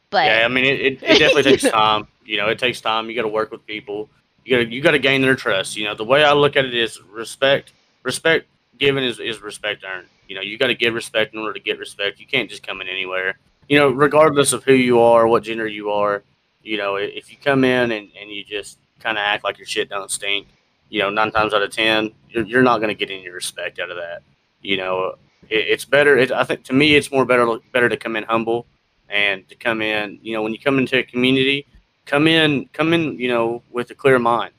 But 0.09 0.25
yeah, 0.25 0.41
I 0.43 0.49
mean, 0.49 0.65
it, 0.65 0.81
it, 0.81 1.03
it 1.03 1.19
definitely 1.19 1.43
takes 1.43 1.63
time. 1.69 2.05
You 2.25 2.37
know, 2.37 2.49
it 2.49 2.59
takes 2.59 2.81
time. 2.81 3.09
You 3.09 3.15
got 3.15 3.21
to 3.21 3.29
work 3.29 3.49
with 3.49 3.65
people. 3.65 4.09
You 4.43 4.57
got 4.57 4.69
to 4.69 4.75
you 4.75 4.81
got 4.81 4.91
to 4.91 4.99
gain 4.99 5.21
their 5.21 5.35
trust. 5.35 5.77
You 5.77 5.85
know, 5.85 5.95
the 5.95 6.03
way 6.03 6.25
I 6.25 6.33
look 6.33 6.57
at 6.57 6.65
it 6.65 6.73
is 6.73 7.01
respect. 7.03 7.71
Respect 8.03 8.47
given 8.77 9.05
is, 9.05 9.19
is 9.19 9.41
respect 9.41 9.85
earned. 9.85 10.07
You 10.27 10.35
know, 10.35 10.41
you 10.41 10.57
got 10.57 10.67
to 10.67 10.75
give 10.75 10.93
respect 10.93 11.33
in 11.33 11.39
order 11.39 11.53
to 11.53 11.59
get 11.61 11.79
respect. 11.79 12.19
You 12.19 12.27
can't 12.27 12.49
just 12.49 12.65
come 12.65 12.81
in 12.81 12.89
anywhere. 12.89 13.37
You 13.69 13.79
know, 13.79 13.89
regardless 13.89 14.51
of 14.51 14.65
who 14.65 14.73
you 14.73 14.99
are, 14.99 15.27
what 15.27 15.43
gender 15.43 15.67
you 15.67 15.91
are. 15.91 16.23
You 16.63 16.77
know, 16.77 16.95
if 16.95 17.31
you 17.31 17.37
come 17.43 17.63
in 17.63 17.91
and, 17.91 18.09
and 18.19 18.29
you 18.29 18.43
just 18.43 18.77
kind 18.99 19.17
of 19.17 19.21
act 19.21 19.43
like 19.43 19.57
your 19.57 19.67
shit 19.67 19.89
don't 19.89 20.11
stink, 20.11 20.47
you 20.89 20.99
know, 20.99 21.09
nine 21.09 21.31
times 21.31 21.53
out 21.53 21.63
of 21.63 21.71
ten, 21.71 22.11
you're, 22.29 22.45
you're 22.45 22.61
not 22.61 22.77
going 22.77 22.89
to 22.89 22.95
get 22.95 23.09
any 23.09 23.29
respect 23.29 23.79
out 23.79 23.89
of 23.89 23.97
that. 23.97 24.21
You 24.61 24.77
know, 24.77 25.15
it, 25.49 25.67
it's 25.67 25.85
better. 25.85 26.17
It, 26.17 26.31
I 26.31 26.43
think 26.43 26.63
to 26.65 26.73
me, 26.73 26.95
it's 26.95 27.11
more 27.11 27.25
better 27.25 27.57
better 27.71 27.89
to 27.89 27.97
come 27.97 28.15
in 28.15 28.23
humble 28.23 28.65
and 29.09 29.47
to 29.49 29.55
come 29.55 29.81
in. 29.81 30.19
You 30.21 30.33
know, 30.33 30.43
when 30.43 30.53
you 30.53 30.59
come 30.59 30.77
into 30.77 30.99
a 30.99 31.03
community, 31.03 31.65
come 32.05 32.27
in 32.27 32.69
come 32.73 32.93
in. 32.93 33.17
You 33.17 33.29
know, 33.29 33.63
with 33.71 33.89
a 33.91 33.95
clear 33.95 34.19
mind. 34.19 34.53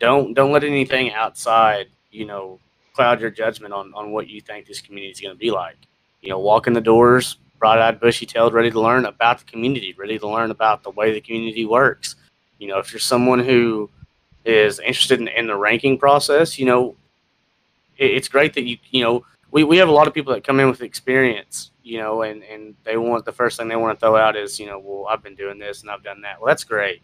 Don't 0.00 0.34
don't 0.34 0.52
let 0.52 0.64
anything 0.64 1.12
outside. 1.12 1.86
You 2.10 2.26
know, 2.26 2.58
cloud 2.94 3.20
your 3.20 3.30
judgment 3.30 3.72
on 3.72 3.92
on 3.94 4.10
what 4.10 4.28
you 4.28 4.40
think 4.40 4.66
this 4.66 4.80
community 4.80 5.12
is 5.12 5.20
going 5.20 5.34
to 5.34 5.38
be 5.38 5.50
like. 5.50 5.76
You 6.22 6.30
know, 6.30 6.38
walk 6.38 6.66
in 6.66 6.72
the 6.72 6.80
doors, 6.80 7.36
bright-eyed, 7.58 8.00
bushy-tailed, 8.00 8.52
ready 8.52 8.70
to 8.70 8.80
learn 8.80 9.06
about 9.06 9.38
the 9.38 9.44
community, 9.44 9.94
ready 9.96 10.18
to 10.18 10.28
learn 10.28 10.50
about 10.50 10.82
the 10.82 10.90
way 10.90 11.12
the 11.12 11.20
community 11.20 11.64
works. 11.64 12.16
You 12.58 12.68
know, 12.68 12.78
if 12.78 12.92
you're 12.92 13.00
someone 13.00 13.38
who 13.38 13.90
is 14.44 14.78
interested 14.80 15.20
in, 15.20 15.28
in 15.28 15.46
the 15.46 15.56
ranking 15.56 15.98
process, 15.98 16.58
you 16.58 16.66
know, 16.66 16.96
it, 17.96 18.10
it's 18.10 18.28
great 18.28 18.54
that 18.54 18.64
you 18.64 18.76
you 18.90 19.02
know 19.02 19.24
we, 19.50 19.64
we 19.64 19.76
have 19.76 19.88
a 19.88 19.92
lot 19.92 20.08
of 20.08 20.14
people 20.14 20.34
that 20.34 20.44
come 20.44 20.58
in 20.58 20.68
with 20.68 20.82
experience, 20.82 21.70
you 21.84 21.98
know, 21.98 22.22
and, 22.22 22.42
and 22.42 22.74
they 22.82 22.96
want 22.96 23.24
the 23.24 23.32
first 23.32 23.56
thing 23.56 23.68
they 23.68 23.76
want 23.76 23.96
to 23.96 24.00
throw 24.00 24.16
out 24.16 24.36
is, 24.36 24.58
you 24.58 24.66
know, 24.66 24.80
well, 24.80 25.06
I've 25.08 25.22
been 25.22 25.36
doing 25.36 25.58
this 25.58 25.82
and 25.82 25.90
I've 25.90 26.02
done 26.02 26.20
that. 26.22 26.40
Well, 26.40 26.48
that's 26.48 26.64
great. 26.64 27.02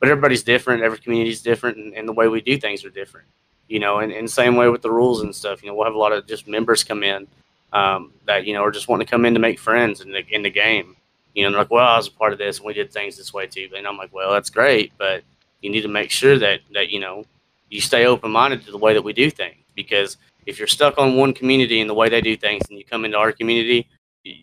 But 0.00 0.08
everybody's 0.08 0.42
different. 0.42 0.82
Every 0.82 0.98
community 0.98 1.30
is 1.30 1.42
different, 1.42 1.76
and, 1.76 1.94
and 1.94 2.08
the 2.08 2.12
way 2.12 2.28
we 2.28 2.40
do 2.40 2.58
things 2.58 2.84
are 2.84 2.90
different, 2.90 3.28
you 3.68 3.78
know, 3.78 3.98
and, 3.98 4.10
and 4.10 4.28
same 4.28 4.56
way 4.56 4.68
with 4.68 4.82
the 4.82 4.90
rules 4.90 5.20
and 5.20 5.34
stuff. 5.34 5.62
You 5.62 5.68
know, 5.68 5.74
we'll 5.74 5.84
have 5.84 5.94
a 5.94 5.98
lot 5.98 6.12
of 6.12 6.26
just 6.26 6.48
members 6.48 6.82
come 6.82 7.02
in 7.02 7.28
um, 7.72 8.12
that, 8.26 8.46
you 8.46 8.54
know, 8.54 8.62
are 8.62 8.70
just 8.70 8.88
wanting 8.88 9.06
to 9.06 9.10
come 9.10 9.24
in 9.24 9.34
to 9.34 9.40
make 9.40 9.58
friends 9.58 10.00
in 10.00 10.10
the, 10.10 10.22
in 10.30 10.42
the 10.42 10.50
game. 10.50 10.96
You 11.34 11.44
know, 11.44 11.50
they're 11.50 11.60
like, 11.60 11.70
well, 11.70 11.86
I 11.86 11.96
was 11.96 12.08
a 12.08 12.12
part 12.12 12.32
of 12.32 12.38
this 12.38 12.58
and 12.58 12.66
we 12.66 12.74
did 12.74 12.92
things 12.92 13.16
this 13.16 13.32
way 13.32 13.46
too. 13.46 13.70
And 13.76 13.86
I'm 13.86 13.96
like, 13.96 14.12
well, 14.12 14.32
that's 14.32 14.50
great, 14.50 14.92
but 14.98 15.22
you 15.60 15.70
need 15.70 15.82
to 15.82 15.88
make 15.88 16.10
sure 16.10 16.38
that, 16.38 16.60
that 16.74 16.90
you 16.90 17.00
know, 17.00 17.24
you 17.70 17.80
stay 17.80 18.04
open 18.04 18.30
minded 18.30 18.64
to 18.66 18.70
the 18.70 18.78
way 18.78 18.92
that 18.92 19.02
we 19.02 19.12
do 19.12 19.30
things 19.30 19.56
because 19.74 20.18
if 20.44 20.58
you're 20.58 20.68
stuck 20.68 20.98
on 20.98 21.16
one 21.16 21.32
community 21.32 21.80
and 21.80 21.88
the 21.88 21.94
way 21.94 22.08
they 22.08 22.20
do 22.20 22.36
things 22.36 22.62
and 22.68 22.78
you 22.78 22.84
come 22.84 23.04
into 23.04 23.16
our 23.16 23.32
community, 23.32 23.88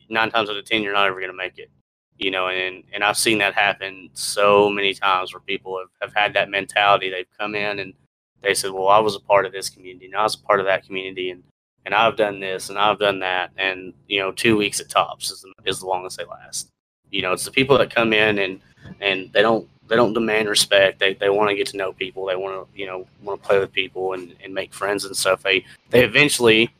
nine 0.10 0.32
times 0.32 0.50
out 0.50 0.58
of 0.58 0.66
ten, 0.66 0.82
you're 0.82 0.94
not 0.94 1.08
ever 1.08 1.20
going 1.20 1.32
to 1.32 1.38
make 1.38 1.60
it. 1.60 1.70
You 2.18 2.32
know, 2.32 2.48
and, 2.48 2.84
and 2.92 3.04
I've 3.04 3.18
seen 3.18 3.38
that 3.38 3.54
happen 3.54 4.10
so 4.14 4.70
many 4.70 4.94
times 4.94 5.34
where 5.34 5.40
people 5.42 5.78
have, 5.78 5.90
have 6.02 6.14
had 6.14 6.34
that 6.34 6.50
mentality. 6.50 7.10
They've 7.10 7.38
come 7.38 7.56
in 7.56 7.80
and 7.80 7.94
they 8.42 8.54
said, 8.54 8.72
well, 8.72 8.88
I 8.88 9.00
was 9.00 9.16
a 9.16 9.20
part 9.20 9.46
of 9.46 9.52
this 9.52 9.70
community 9.70 10.08
and 10.08 10.16
I 10.16 10.24
was 10.24 10.36
a 10.36 10.40
part 10.40 10.60
of 10.60 10.66
that 10.66 10.86
community 10.86 11.30
and, 11.30 11.44
and 11.86 11.94
I've 11.96 12.16
done 12.16 12.40
this 12.40 12.70
and 12.70 12.78
I've 12.78 13.00
done 13.00 13.20
that. 13.20 13.52
And, 13.58 13.94
you 14.08 14.20
know, 14.20 14.32
two 14.32 14.58
weeks 14.58 14.80
at 14.80 14.90
tops 14.90 15.32
is 15.32 15.46
is 15.66 15.80
the 15.80 15.88
longest 15.88 16.18
they 16.18 16.26
last. 16.26 16.70
You 17.12 17.22
know, 17.22 17.34
it's 17.34 17.46
the 17.46 17.52
people 17.52 17.78
that 17.78 17.94
come 17.94 18.14
in 18.14 18.40
and, 18.40 18.62
and 19.02 19.32
they 19.34 19.42
don't 19.42 19.68
they 19.88 19.96
don't 19.96 20.14
demand 20.14 20.48
respect. 20.48 21.00
They, 21.00 21.16
they 21.16 21.30
want 21.30 21.50
to 21.50 21.56
get 21.56 21.68
to 21.68 21.78
know 21.78 21.92
people. 21.92 22.26
They 22.26 22.36
want 22.36 22.56
to 22.56 22.80
you 22.80 22.86
know 22.86 23.08
want 23.24 23.42
to 23.42 23.48
play 23.48 23.60
with 23.60 23.72
people 23.72 24.14
and, 24.14 24.36
and 24.44 24.54
make 24.54 24.74
friends 24.74 25.06
and 25.06 25.16
stuff. 25.16 25.42
They 25.42 25.66
they 25.90 26.04
eventually 26.04 26.74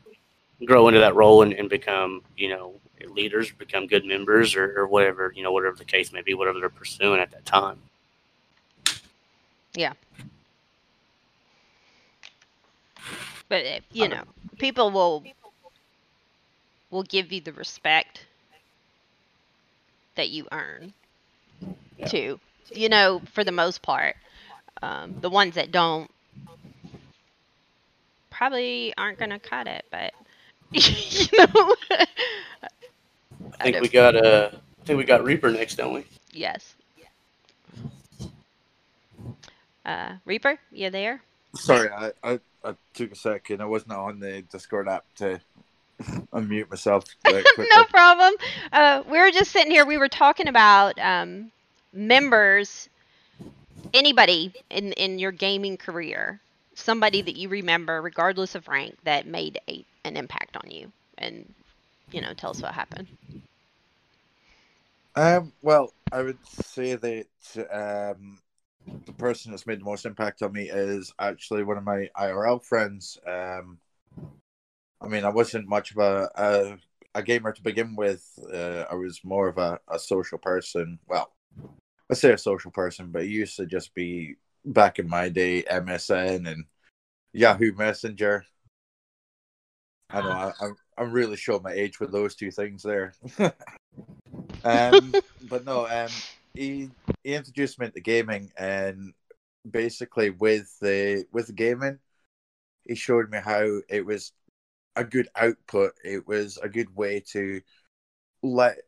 grow 0.64 0.88
into 0.88 1.00
that 1.00 1.14
role 1.14 1.42
and, 1.42 1.52
and 1.52 1.68
become 1.68 2.22
you 2.36 2.48
know 2.48 2.74
leaders, 3.08 3.50
become 3.52 3.86
good 3.86 4.04
members 4.04 4.54
or, 4.54 4.78
or 4.78 4.86
whatever 4.86 5.32
you 5.34 5.42
know 5.42 5.52
whatever 5.52 5.76
the 5.76 5.84
case 5.84 6.12
may 6.12 6.22
be, 6.22 6.34
whatever 6.34 6.60
they're 6.60 6.68
pursuing 6.68 7.20
at 7.20 7.30
that 7.32 7.44
time. 7.44 7.78
Yeah. 9.74 9.92
But 13.48 13.66
uh, 13.66 13.80
you 13.92 14.08
know, 14.08 14.22
people 14.60 14.90
will 14.90 15.24
will 16.90 17.02
give 17.02 17.32
you 17.32 17.40
the 17.40 17.52
respect 17.52 18.26
that 20.16 20.28
you 20.28 20.46
earn 20.52 20.92
Yeah. 21.96 22.06
too. 22.06 22.40
You 22.72 22.88
know, 22.88 23.20
for 23.32 23.42
the 23.42 23.52
most 23.52 23.82
part. 23.82 24.16
Um, 24.82 25.16
the 25.20 25.30
ones 25.30 25.54
that 25.56 25.72
don't 25.72 26.10
probably 28.30 28.94
aren't 28.96 29.18
gonna 29.18 29.38
cut 29.38 29.66
it, 29.66 29.84
but 29.90 30.12
you 30.72 31.26
know. 31.38 31.74
I 33.58 33.64
think 33.64 33.76
know- 33.76 33.82
we 33.82 33.88
got 33.88 34.14
uh, 34.14 34.50
I 34.52 34.84
think 34.84 34.98
we 34.98 35.04
got 35.04 35.24
Reaper 35.24 35.50
next, 35.50 35.76
don't 35.76 35.94
we? 35.94 36.04
Yes. 36.32 36.74
Uh, 39.84 40.14
Reaper, 40.24 40.58
you 40.70 40.90
there? 40.90 41.22
Sorry, 41.54 41.90
I, 41.90 42.12
I, 42.22 42.40
I 42.64 42.74
took 42.94 43.12
a 43.12 43.16
second. 43.16 43.60
I 43.60 43.64
wasn't 43.64 43.92
on 43.92 44.20
the 44.20 44.42
Discord 44.42 44.88
app 44.88 45.04
to 45.16 45.40
unmute 46.32 46.70
myself. 46.70 47.04
no 47.26 47.84
problem. 47.84 48.34
Uh, 48.72 49.02
we 49.08 49.18
were 49.18 49.30
just 49.30 49.50
sitting 49.50 49.70
here. 49.70 49.86
We 49.86 49.98
were 49.98 50.08
talking 50.08 50.48
about 50.48 50.98
um, 50.98 51.50
members. 51.92 52.88
Anybody 53.94 54.52
in 54.68 54.92
in 54.92 55.18
your 55.18 55.32
gaming 55.32 55.76
career, 55.76 56.40
somebody 56.74 57.22
that 57.22 57.36
you 57.36 57.48
remember, 57.48 58.00
regardless 58.02 58.54
of 58.54 58.68
rank, 58.68 58.96
that 59.04 59.26
made 59.26 59.58
a, 59.68 59.84
an 60.04 60.16
impact 60.16 60.56
on 60.56 60.70
you, 60.70 60.92
and 61.18 61.52
you 62.12 62.20
know, 62.20 62.34
tell 62.34 62.50
us 62.50 62.60
what 62.60 62.74
happened. 62.74 63.08
Um, 65.16 65.52
well, 65.62 65.92
I 66.12 66.22
would 66.22 66.38
say 66.46 66.94
that 66.94 67.26
um, 67.72 68.38
the 69.06 69.12
person 69.12 69.50
that's 69.50 69.66
made 69.66 69.80
the 69.80 69.84
most 69.84 70.06
impact 70.06 70.42
on 70.42 70.52
me 70.52 70.70
is 70.70 71.12
actually 71.18 71.62
one 71.62 71.78
of 71.78 71.84
my 71.84 72.08
IRL 72.16 72.62
friends. 72.64 73.18
Um, 73.26 73.78
I 75.00 75.08
mean, 75.08 75.24
I 75.24 75.30
wasn't 75.30 75.68
much 75.68 75.92
of 75.92 75.98
a 75.98 76.30
a, 76.34 76.78
a 77.14 77.22
gamer 77.22 77.52
to 77.52 77.62
begin 77.62 77.96
with. 77.96 78.26
Uh, 78.52 78.84
I 78.90 78.94
was 78.94 79.20
more 79.24 79.48
of 79.48 79.58
a, 79.58 79.80
a 79.88 79.98
social 79.98 80.38
person. 80.38 80.98
Well, 81.08 81.32
I 82.10 82.14
say 82.14 82.32
a 82.32 82.38
social 82.38 82.70
person, 82.70 83.10
but 83.10 83.22
it 83.22 83.28
used 83.30 83.56
to 83.56 83.66
just 83.66 83.94
be 83.94 84.36
back 84.64 84.98
in 84.98 85.08
my 85.08 85.28
day 85.28 85.62
MSN 85.62 86.50
and 86.50 86.64
Yahoo 87.32 87.72
Messenger. 87.72 88.44
I 90.10 90.20
know 90.22 90.30
I, 90.30 90.52
I'm 90.60 90.76
I'm 90.98 91.12
really 91.12 91.36
showing 91.36 91.62
my 91.62 91.72
age 91.72 92.00
with 92.00 92.12
those 92.12 92.34
two 92.34 92.50
things 92.50 92.82
there. 92.82 93.14
um, 94.64 95.14
but 95.48 95.64
no, 95.64 95.86
um, 95.86 96.10
he 96.54 96.90
he 97.22 97.34
introduced 97.34 97.78
me 97.78 97.86
into 97.86 98.00
gaming, 98.00 98.52
and 98.56 99.14
basically 99.68 100.30
with 100.30 100.78
the 100.80 101.26
with 101.32 101.54
gaming, 101.54 101.98
he 102.84 102.94
showed 102.94 103.30
me 103.30 103.38
how 103.38 103.80
it 103.88 104.04
was 104.04 104.32
a 104.96 105.04
good 105.04 105.28
output. 105.36 105.92
It 106.04 106.26
was 106.26 106.58
a 106.58 106.68
good 106.68 106.94
way 106.96 107.22
to 107.32 107.60
let 108.42 108.78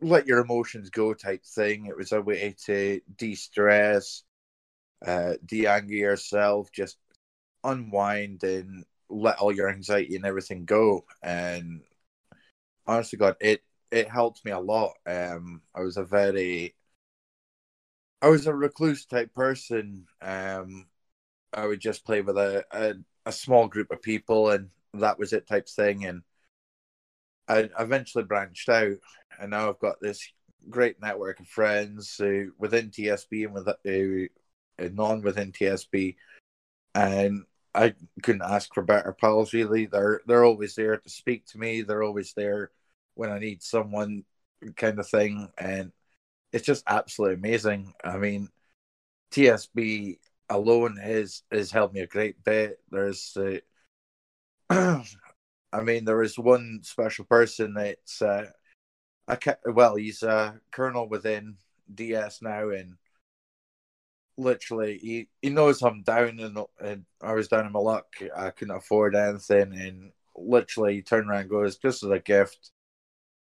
let 0.00 0.26
your 0.26 0.40
emotions 0.40 0.90
go 0.90 1.14
type 1.14 1.44
thing. 1.44 1.86
It 1.86 1.96
was 1.96 2.12
a 2.12 2.20
way 2.20 2.54
to 2.66 3.00
de-stress, 3.16 4.22
uh, 5.06 5.34
de-anger 5.44 5.94
yourself, 5.94 6.70
just 6.72 6.98
unwind 7.62 8.42
and 8.42 8.84
let 9.08 9.38
all 9.38 9.52
your 9.52 9.70
anxiety 9.70 10.16
and 10.16 10.26
everything 10.26 10.64
go. 10.64 11.04
And 11.22 11.82
honestly, 12.86 13.18
God, 13.18 13.36
it 13.40 13.62
it 13.94 14.08
helped 14.08 14.44
me 14.44 14.50
a 14.50 14.58
lot. 14.58 14.94
Um, 15.06 15.62
I 15.72 15.80
was 15.82 15.96
a 15.96 16.04
very, 16.04 16.74
I 18.20 18.28
was 18.28 18.48
a 18.48 18.54
recluse 18.54 19.06
type 19.06 19.32
person. 19.34 20.06
Um, 20.20 20.86
I 21.52 21.66
would 21.66 21.80
just 21.80 22.04
play 22.04 22.20
with 22.20 22.36
a, 22.36 22.64
a 22.72 22.94
a 23.24 23.32
small 23.32 23.68
group 23.68 23.92
of 23.92 24.02
people, 24.02 24.50
and 24.50 24.70
that 24.94 25.18
was 25.18 25.32
it 25.32 25.46
type 25.46 25.68
thing. 25.68 26.04
And 26.06 26.22
I 27.48 27.70
eventually 27.78 28.24
branched 28.24 28.68
out, 28.68 28.96
and 29.40 29.52
now 29.52 29.68
I've 29.68 29.78
got 29.78 30.00
this 30.00 30.28
great 30.68 31.00
network 31.00 31.38
of 31.38 31.46
friends 31.46 32.20
uh, 32.20 32.46
within 32.58 32.90
TSB 32.90 33.44
and 33.44 33.54
with 33.54 33.68
uh, 33.68 34.88
non 34.92 35.22
within 35.22 35.52
TSB, 35.52 36.16
and 36.96 37.44
I 37.74 37.94
couldn't 38.24 38.42
ask 38.42 38.74
for 38.74 38.82
better 38.82 39.12
pals. 39.12 39.52
Really, 39.52 39.86
they're 39.86 40.20
they're 40.26 40.44
always 40.44 40.74
there 40.74 40.96
to 40.96 41.08
speak 41.08 41.46
to 41.48 41.58
me. 41.58 41.82
They're 41.82 42.02
always 42.02 42.32
there 42.34 42.72
when 43.14 43.30
I 43.30 43.38
need 43.38 43.62
someone, 43.62 44.24
kind 44.76 44.98
of 44.98 45.08
thing, 45.08 45.48
and 45.58 45.92
it's 46.52 46.66
just 46.66 46.84
absolutely 46.86 47.36
amazing. 47.36 47.94
I 48.04 48.18
mean, 48.18 48.48
TSB 49.30 50.18
alone 50.50 50.96
has 50.98 51.42
has 51.50 51.70
helped 51.70 51.94
me 51.94 52.00
a 52.00 52.06
great 52.06 52.42
bit. 52.44 52.80
There's, 52.90 53.36
uh, 53.36 53.58
I 55.72 55.80
mean, 55.82 56.04
there 56.04 56.22
is 56.22 56.38
one 56.38 56.80
special 56.82 57.24
person 57.24 57.74
that's, 57.74 58.22
uh, 58.22 58.50
I 59.28 59.36
ca 59.36 59.56
well, 59.66 59.96
he's 59.96 60.22
a 60.22 60.60
colonel 60.72 61.08
within 61.08 61.56
DS 61.94 62.42
now, 62.42 62.70
and 62.70 62.96
literally, 64.36 64.98
he, 64.98 65.28
he 65.42 65.50
knows 65.50 65.82
I'm 65.82 66.02
down 66.02 66.40
and, 66.40 66.58
and 66.80 67.04
I 67.22 67.32
was 67.34 67.48
down 67.48 67.66
in 67.66 67.72
my 67.72 67.80
luck. 67.80 68.06
I 68.36 68.50
couldn't 68.50 68.76
afford 68.76 69.14
anything, 69.14 69.72
and 69.74 70.12
literally, 70.36 70.96
he 70.96 71.02
turned 71.02 71.28
around 71.28 71.42
and 71.42 71.50
goes, 71.50 71.76
"Just 71.78 72.02
as 72.04 72.10
a 72.10 72.18
gift." 72.20 72.70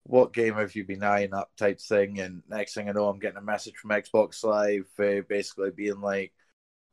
What 0.03 0.33
game 0.33 0.55
have 0.55 0.75
you 0.75 0.83
been 0.83 1.03
eyeing 1.03 1.33
up? 1.33 1.51
Type 1.57 1.79
thing, 1.79 2.19
and 2.19 2.41
next 2.49 2.73
thing 2.73 2.89
I 2.89 2.91
know, 2.91 3.07
I'm 3.07 3.19
getting 3.19 3.37
a 3.37 3.41
message 3.41 3.75
from 3.77 3.91
Xbox 3.91 4.43
Live, 4.43 4.87
uh, 4.99 5.21
basically 5.27 5.71
being 5.71 6.01
like, 6.01 6.33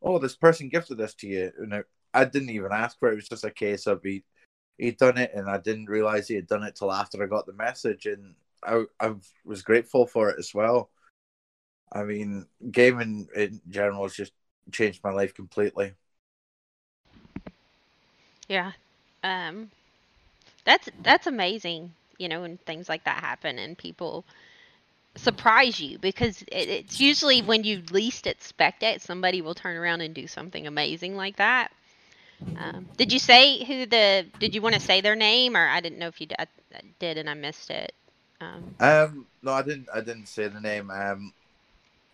oh, 0.03 0.19
this 0.19 0.37
person 0.37 0.69
gifted 0.69 0.99
this 0.99 1.15
to 1.15 1.27
you. 1.27 1.53
And 1.59 1.85
I, 2.15 2.25
didn't 2.25 2.51
even 2.51 2.73
ask 2.73 2.99
for 2.99 3.09
it. 3.09 3.13
It 3.13 3.17
was 3.17 3.29
just 3.29 3.45
a 3.45 3.51
case 3.51 3.87
of 3.87 4.03
he, 4.03 4.25
he'd 4.77 4.99
done 4.99 5.19
it 5.19 5.33
and 5.35 5.49
I 5.49 5.59
didn't 5.59 5.87
realize 5.87 6.29
he 6.29 6.35
had 6.35 6.47
done 6.47 6.63
it 6.63 6.77
till 6.77 6.93
after 6.93 7.23
I 7.23 7.27
got 7.27 7.47
the 7.47 7.53
message. 7.53 8.07
And 8.07 8.35
I, 8.63 8.85
I 9.01 9.15
was 9.45 9.63
grateful 9.63 10.07
for 10.07 10.31
it 10.31 10.37
as 10.39 10.53
well. 10.55 10.91
I 11.93 12.05
mean, 12.05 12.47
gaming 12.71 13.29
in 13.35 13.61
general 13.69 14.03
has 14.03 14.15
just 14.15 14.33
changed 14.73 15.03
my 15.03 15.11
life 15.11 15.35
completely. 15.35 15.95
Yeah. 18.49 18.73
Um, 19.25 19.71
that's 20.65 20.89
that's 21.03 21.27
amazing. 21.27 21.95
You 22.19 22.29
know, 22.29 22.43
when 22.43 22.59
things 22.59 22.89
like 22.89 23.05
that 23.05 23.21
happen 23.21 23.59
and 23.59 23.77
people 23.79 24.25
surprise 25.17 25.81
you 25.81 25.99
because 25.99 26.43
it, 26.43 26.69
it's 26.69 27.01
usually 27.01 27.43
when 27.43 27.65
you 27.65 27.83
least 27.91 28.27
expect 28.27 28.83
it, 28.83 29.03
somebody 29.03 29.41
will 29.43 29.55
turn 29.55 29.77
around 29.77 30.01
and 30.01 30.15
do 30.15 30.27
something 30.27 30.67
amazing 30.67 31.17
like 31.17 31.37
that. 31.37 31.71
Um, 32.59 32.87
did 32.97 33.13
you 33.13 33.19
say 33.19 33.65
who 33.65 33.87
the? 33.87 34.27
Did 34.41 34.55
you 34.55 34.63
want 34.63 34.75
to 34.75 34.81
say 34.81 35.01
their 35.01 35.17
name, 35.17 35.57
or 35.57 35.67
I 35.67 35.81
didn't 35.81 35.99
know 35.99 36.09
if 36.09 36.21
you 36.21 36.27
I, 36.39 36.47
I 36.75 36.81
did 36.99 37.19
and 37.19 37.31
I 37.31 37.35
missed 37.35 37.71
it. 37.71 37.95
Um, 38.41 38.75
Um, 38.81 39.27
no, 39.43 39.53
I 39.53 39.63
didn't. 39.63 39.89
I 39.95 40.01
didn't 40.01 40.27
say 40.27 40.49
the 40.49 40.61
name. 40.61 40.91
Um, 40.91 41.33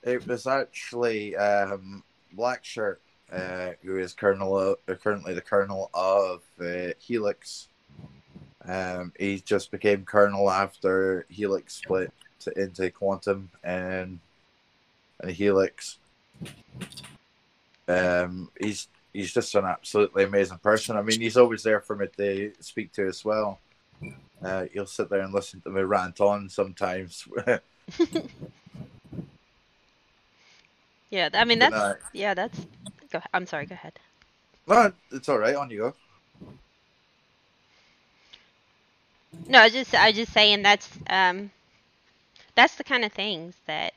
it 0.02 0.26
was 0.26 0.46
actually 0.46 1.36
um 1.36 2.02
Black 2.32 2.64
Shirt, 2.64 3.00
uh, 3.32 3.70
who 3.82 3.98
is 3.98 4.12
colonel 4.12 4.76
uh, 4.88 4.94
currently 4.94 5.34
the 5.34 5.40
colonel 5.40 5.90
of 5.94 6.42
uh, 6.60 6.92
Helix. 6.98 7.68
Um, 8.66 9.12
he 9.18 9.40
just 9.40 9.70
became 9.70 10.04
colonel 10.04 10.50
after 10.50 11.26
Helix 11.28 11.74
split 11.74 12.12
to, 12.40 12.58
into 12.58 12.90
Quantum 12.90 13.50
and 13.62 14.20
and 15.20 15.30
Helix. 15.30 15.98
Um, 17.86 18.50
he's 18.58 18.88
he's 19.12 19.32
just 19.32 19.54
an 19.54 19.64
absolutely 19.64 20.24
amazing 20.24 20.58
person. 20.58 20.96
I 20.96 21.02
mean, 21.02 21.20
he's 21.20 21.36
always 21.36 21.62
there 21.62 21.80
for 21.80 21.94
me 21.96 22.06
to 22.16 22.52
speak 22.60 22.92
to 22.94 23.06
as 23.06 23.24
well. 23.24 23.60
Uh, 24.42 24.66
he'll 24.72 24.86
sit 24.86 25.08
there 25.08 25.20
and 25.20 25.32
listen 25.32 25.60
to 25.62 25.70
me 25.70 25.82
rant 25.82 26.20
on 26.20 26.48
sometimes. 26.48 27.26
yeah, 31.10 31.28
I 31.32 31.44
mean 31.44 31.58
that's 31.58 32.02
yeah, 32.12 32.34
that's. 32.34 32.66
Go. 33.10 33.20
I'm 33.32 33.46
sorry. 33.46 33.66
Go 33.66 33.74
ahead. 33.74 33.98
no, 34.66 34.92
it's 35.12 35.28
all 35.28 35.38
right. 35.38 35.54
On 35.54 35.70
you 35.70 35.78
go. 35.78 35.94
No, 39.48 39.60
I 39.60 39.64
was 39.64 39.72
just 39.72 39.94
I 39.94 40.08
was 40.08 40.16
just 40.16 40.32
saying 40.32 40.62
that's 40.62 40.88
um 41.08 41.50
that's 42.54 42.76
the 42.76 42.84
kind 42.84 43.04
of 43.04 43.12
things 43.12 43.54
that 43.66 43.94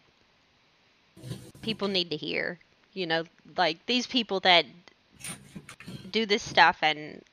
people 1.62 1.88
need 1.88 2.10
to 2.12 2.18
hear. 2.18 2.60
You 2.94 3.06
know, 3.08 3.24
like 3.58 3.86
these 3.86 4.08
people 4.08 4.40
that 4.42 4.66
do 6.12 6.26
this 6.26 6.44
stuff 6.44 6.78
and 6.82 7.24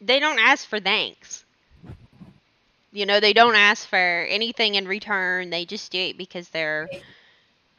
they 0.00 0.18
don't 0.18 0.38
ask 0.38 0.66
for 0.66 0.80
thanks. 0.80 1.44
You 2.92 3.06
know, 3.06 3.20
they 3.20 3.32
don't 3.32 3.54
ask 3.56 3.86
for 3.88 3.96
anything 4.28 4.74
in 4.74 4.86
return. 4.88 5.50
They 5.50 5.64
just 5.64 5.90
do 5.92 5.98
it 5.98 6.16
because 6.18 6.48
they're 6.50 6.90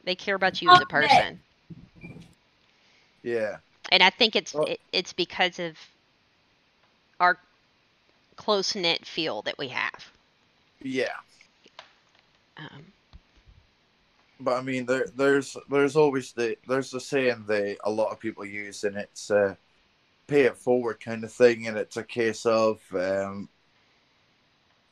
they 0.03 0.15
care 0.15 0.35
about 0.35 0.61
you 0.61 0.71
as 0.71 0.81
a 0.81 0.85
person. 0.85 1.41
Yeah. 3.23 3.57
And 3.89 4.01
I 4.03 4.09
think 4.09 4.35
it's 4.35 4.55
it, 4.65 4.79
it's 4.91 5.13
because 5.13 5.59
of 5.59 5.77
our 7.19 7.37
close 8.37 8.75
knit 8.75 9.05
feel 9.05 9.41
that 9.41 9.57
we 9.57 9.67
have. 9.67 10.11
Yeah. 10.81 11.17
Um, 12.55 12.85
but 14.39 14.57
I 14.57 14.61
mean, 14.61 14.85
there, 14.85 15.07
there's, 15.15 15.57
there's 15.69 15.95
always 15.95 16.31
the, 16.31 16.57
there's 16.67 16.91
the 16.91 16.99
saying 16.99 17.43
that 17.47 17.77
a 17.83 17.91
lot 17.91 18.11
of 18.11 18.19
people 18.19 18.45
use, 18.45 18.83
and 18.83 18.95
it's 18.95 19.29
uh, 19.29 19.55
pay 20.27 20.43
it 20.43 20.57
forward 20.57 20.99
kind 20.99 21.23
of 21.23 21.31
thing, 21.31 21.67
and 21.67 21.77
it's 21.77 21.97
a 21.97 22.03
case 22.03 22.45
of 22.45 22.79
um, 22.93 23.49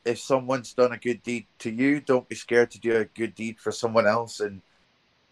if 0.04 0.18
someone's 0.18 0.72
done 0.72 0.92
a 0.92 0.98
good 0.98 1.22
deed 1.22 1.46
to 1.60 1.70
you, 1.70 2.00
don't 2.00 2.28
be 2.28 2.34
scared 2.34 2.70
to 2.72 2.80
do 2.80 2.96
a 2.96 3.04
good 3.04 3.34
deed 3.34 3.58
for 3.58 3.72
someone 3.72 4.06
else, 4.06 4.40
and 4.40 4.60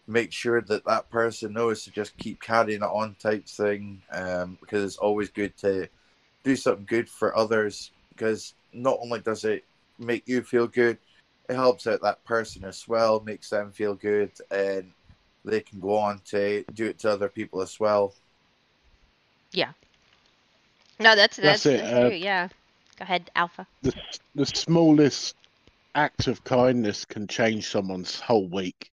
make 0.07 0.31
sure 0.31 0.61
that 0.61 0.85
that 0.85 1.09
person 1.09 1.53
knows 1.53 1.83
to 1.83 1.91
just 1.91 2.15
keep 2.17 2.41
carrying 2.41 2.81
it 2.81 2.83
on 2.83 3.15
type 3.19 3.47
thing, 3.47 4.01
um, 4.11 4.57
because 4.61 4.83
it's 4.83 4.97
always 4.97 5.29
good 5.29 5.55
to 5.57 5.89
do 6.43 6.55
something 6.55 6.85
good 6.85 7.09
for 7.09 7.35
others, 7.35 7.91
because 8.15 8.53
not 8.73 8.97
only 9.01 9.19
does 9.19 9.43
it 9.45 9.63
make 9.99 10.27
you 10.27 10.41
feel 10.41 10.67
good 10.67 10.97
it 11.49 11.55
helps 11.55 11.87
out 11.87 12.01
that 12.01 12.23
person 12.25 12.63
as 12.63 12.87
well, 12.87 13.19
makes 13.19 13.49
them 13.49 13.71
feel 13.71 13.93
good, 13.95 14.31
and 14.51 14.91
they 15.43 15.61
can 15.61 15.79
go 15.79 15.95
on 15.97 16.19
to 16.25 16.63
do 16.73 16.85
it 16.85 16.99
to 16.99 17.11
other 17.11 17.29
people 17.29 17.61
as 17.61 17.79
well. 17.79 18.13
Yeah. 19.51 19.71
No, 20.99 21.15
that's 21.15 21.37
that's, 21.37 21.63
That's 21.63 21.65
it, 21.65 21.83
that's 21.83 21.93
uh, 21.93 22.09
true. 22.09 22.17
Yeah. 22.17 22.47
Go 22.97 23.03
ahead, 23.03 23.29
Alpha. 23.35 23.67
The, 23.81 23.93
the 24.33 24.45
smallest 24.45 25.35
act 25.93 26.27
of 26.27 26.43
kindness 26.43 27.05
can 27.05 27.27
change 27.27 27.69
someone's 27.69 28.19
whole 28.19 28.47
week. 28.47 28.89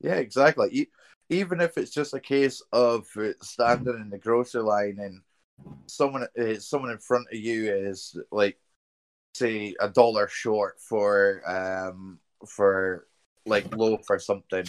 Yeah, 0.00 0.16
exactly. 0.16 0.88
Even 1.30 1.60
if 1.60 1.78
it's 1.78 1.90
just 1.90 2.14
a 2.14 2.20
case 2.20 2.62
of 2.72 3.06
uh, 3.16 3.30
standing 3.40 3.94
in 3.94 4.10
the 4.10 4.18
grocery 4.18 4.62
line 4.62 4.98
and 5.00 5.22
someone 5.86 6.26
uh, 6.38 6.58
someone 6.58 6.90
in 6.90 6.98
front 6.98 7.26
of 7.32 7.38
you 7.38 7.72
is 7.72 8.18
like, 8.30 8.58
say, 9.34 9.74
a 9.80 9.88
dollar 9.88 10.28
short 10.28 10.80
for 10.80 11.42
um 11.46 12.18
for 12.46 13.06
like 13.44 13.74
loaf 13.76 14.02
or 14.10 14.18
something. 14.18 14.64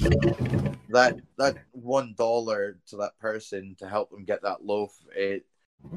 That 0.89 1.17
that 1.38 1.57
one 1.71 2.15
dollar 2.17 2.77
to 2.88 2.97
that 2.97 3.19
person 3.19 3.75
to 3.79 3.89
help 3.89 4.09
them 4.09 4.23
get 4.23 4.41
that 4.43 4.63
loaf, 4.63 4.93
it 5.15 5.45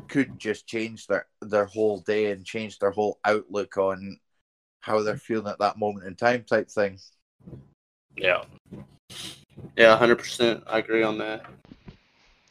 could 0.08 0.38
just 0.38 0.66
change 0.66 1.06
their 1.06 1.26
their 1.40 1.66
whole 1.66 2.00
day 2.00 2.32
and 2.32 2.44
change 2.44 2.78
their 2.78 2.90
whole 2.90 3.18
outlook 3.24 3.76
on 3.76 4.18
how 4.80 5.02
they're 5.02 5.16
feeling 5.16 5.46
at 5.52 5.58
that 5.58 5.78
moment 5.78 6.06
in 6.06 6.14
time, 6.14 6.44
type 6.44 6.70
thing. 6.70 6.98
Yeah. 8.16 8.44
Yeah, 9.76 9.96
hundred 9.96 10.16
percent. 10.16 10.64
I 10.66 10.78
agree 10.78 11.02
on 11.02 11.18
that. 11.18 11.44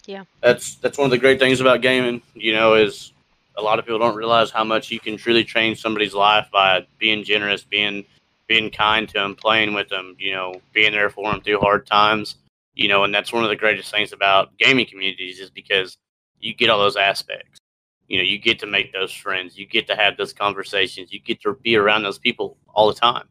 Yeah. 0.09 0.23
That's 0.41 0.73
that's 0.77 0.97
one 0.97 1.05
of 1.05 1.11
the 1.11 1.19
great 1.19 1.37
things 1.37 1.61
about 1.61 1.81
gaming. 1.81 2.23
You 2.33 2.53
know, 2.53 2.73
is 2.73 3.13
a 3.55 3.61
lot 3.61 3.77
of 3.77 3.85
people 3.85 3.99
don't 3.99 4.15
realize 4.15 4.49
how 4.49 4.63
much 4.63 4.89
you 4.89 4.99
can 4.99 5.17
truly 5.17 5.43
change 5.43 5.79
somebody's 5.79 6.15
life 6.15 6.47
by 6.51 6.87
being 6.97 7.23
generous, 7.23 7.63
being 7.63 8.03
being 8.47 8.71
kind 8.71 9.07
to 9.07 9.13
them, 9.13 9.35
playing 9.35 9.75
with 9.75 9.87
them. 9.89 10.15
You 10.17 10.33
know, 10.33 10.61
being 10.73 10.93
there 10.93 11.11
for 11.11 11.31
them 11.31 11.41
through 11.41 11.59
hard 11.59 11.85
times. 11.85 12.37
You 12.73 12.87
know, 12.87 13.03
and 13.03 13.13
that's 13.13 13.31
one 13.31 13.43
of 13.43 13.49
the 13.49 13.55
greatest 13.55 13.91
things 13.91 14.11
about 14.11 14.57
gaming 14.57 14.87
communities 14.87 15.39
is 15.39 15.51
because 15.51 15.95
you 16.39 16.55
get 16.55 16.71
all 16.71 16.79
those 16.79 16.97
aspects. 16.97 17.59
You 18.07 18.17
know, 18.17 18.23
you 18.23 18.39
get 18.39 18.57
to 18.59 18.65
make 18.65 18.91
those 18.91 19.13
friends, 19.13 19.59
you 19.59 19.67
get 19.67 19.85
to 19.89 19.95
have 19.95 20.17
those 20.17 20.33
conversations, 20.33 21.13
you 21.13 21.19
get 21.19 21.39
to 21.43 21.53
be 21.53 21.75
around 21.75 22.01
those 22.01 22.17
people 22.17 22.57
all 22.73 22.87
the 22.87 22.99
time. 22.99 23.27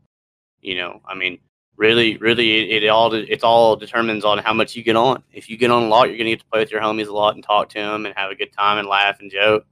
You 0.63 0.77
know, 0.77 1.01
I 1.05 1.17
mean, 1.17 1.41
really, 1.79 2.17
really, 2.19 2.71
it, 2.71 2.83
it 2.83 2.89
all 2.89 3.15
it 3.15 3.43
all 3.43 3.77
determines 3.77 4.25
on 4.25 4.39
how 4.39 4.53
much 4.53 4.77
you 4.77 4.83
get 4.83 4.97
on. 4.97 5.23
If 5.33 5.49
you 5.49 5.57
get 5.57 5.71
on 5.71 5.85
a 5.85 5.89
lot, 5.89 6.09
you're 6.09 6.19
gonna 6.19 6.31
get 6.31 6.41
to 6.41 6.47
play 6.47 6.61
with 6.61 6.71
your 6.71 6.83
homies 6.83 7.09
a 7.09 7.13
lot 7.13 7.35
and 7.35 7.43
talk 7.43 7.71
to 7.71 7.79
them 7.79 8.05
and 8.05 8.15
have 8.17 8.31
a 8.31 8.35
good 8.35 8.53
time 8.53 8.79
and 8.79 8.89
laugh 8.89 9.21
and 9.21 9.31
joke. 9.31 9.65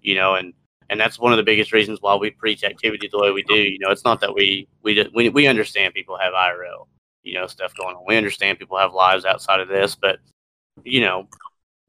You 0.00 0.14
know, 0.14 0.34
and 0.36 0.52
and 0.90 1.00
that's 1.00 1.18
one 1.18 1.32
of 1.32 1.38
the 1.38 1.42
biggest 1.42 1.72
reasons 1.72 1.98
why 2.00 2.14
we 2.14 2.30
preach 2.30 2.62
activity 2.62 3.08
the 3.10 3.18
way 3.18 3.32
we 3.32 3.42
do. 3.42 3.56
You 3.56 3.78
know, 3.80 3.90
it's 3.90 4.04
not 4.04 4.20
that 4.20 4.34
we 4.34 4.68
we 4.82 5.08
we 5.14 5.30
we 5.30 5.46
understand 5.46 5.94
people 5.94 6.18
have 6.18 6.34
IRL, 6.34 6.86
you 7.22 7.34
know, 7.34 7.46
stuff 7.46 7.74
going 7.74 7.96
on. 7.96 8.04
We 8.06 8.16
understand 8.16 8.58
people 8.58 8.78
have 8.78 8.92
lives 8.92 9.24
outside 9.24 9.60
of 9.60 9.68
this, 9.68 9.94
but 9.94 10.18
you 10.84 11.00
know, 11.00 11.28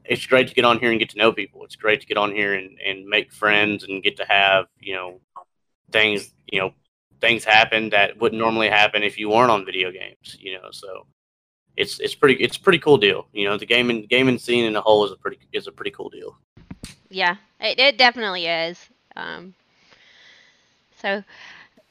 it's 0.06 0.26
great 0.26 0.48
to 0.48 0.54
get 0.54 0.66
on 0.66 0.80
here 0.80 0.92
and 0.92 1.00
get 1.00 1.10
to 1.10 1.18
know 1.18 1.34
people. 1.34 1.64
It's 1.66 1.76
great 1.76 2.00
to 2.02 2.08
get 2.08 2.18
on 2.18 2.32
here 2.32 2.54
and, 2.54 2.80
and 2.86 3.06
make 3.06 3.32
friends 3.32 3.84
and 3.84 4.04
get 4.04 4.18
to 4.18 4.26
have, 4.26 4.68
you 4.80 4.94
know, 4.94 5.20
things, 5.92 6.32
you 6.52 6.60
know, 6.60 6.74
things 7.22 7.43
happen 7.43 7.89
that 7.89 8.20
wouldn't 8.20 8.39
normally 8.39 8.70
happen 8.70 9.03
if 9.03 9.18
you 9.18 9.30
weren't 9.30 9.51
on 9.51 9.66
video 9.66 9.91
games, 9.91 10.38
you 10.39 10.53
know. 10.53 10.70
So 10.72 11.05
it's 11.78 11.99
it's 11.99 12.16
pretty 12.16 12.41
it's 12.43 12.57
a 12.57 12.59
pretty 12.59 12.80
cool 12.80 12.97
deal. 12.97 13.28
You 13.34 13.45
know, 13.45 13.57
the 13.57 13.66
gaming 13.66 14.05
gaming 14.05 14.38
scene 14.38 14.66
in 14.66 14.76
a 14.76 14.82
whole 14.82 15.05
is 15.05 15.11
a 15.11 15.18
pretty 15.18 15.39
is 15.53 15.68
a 15.68 15.72
pretty 15.72 15.91
cool 15.91 16.09
deal. 16.09 16.38
Yeah, 17.09 17.36
it, 17.59 17.80
it 17.80 17.97
definitely 17.97 18.47
is. 18.47 18.89
Um, 19.16 19.53
so 21.01 21.24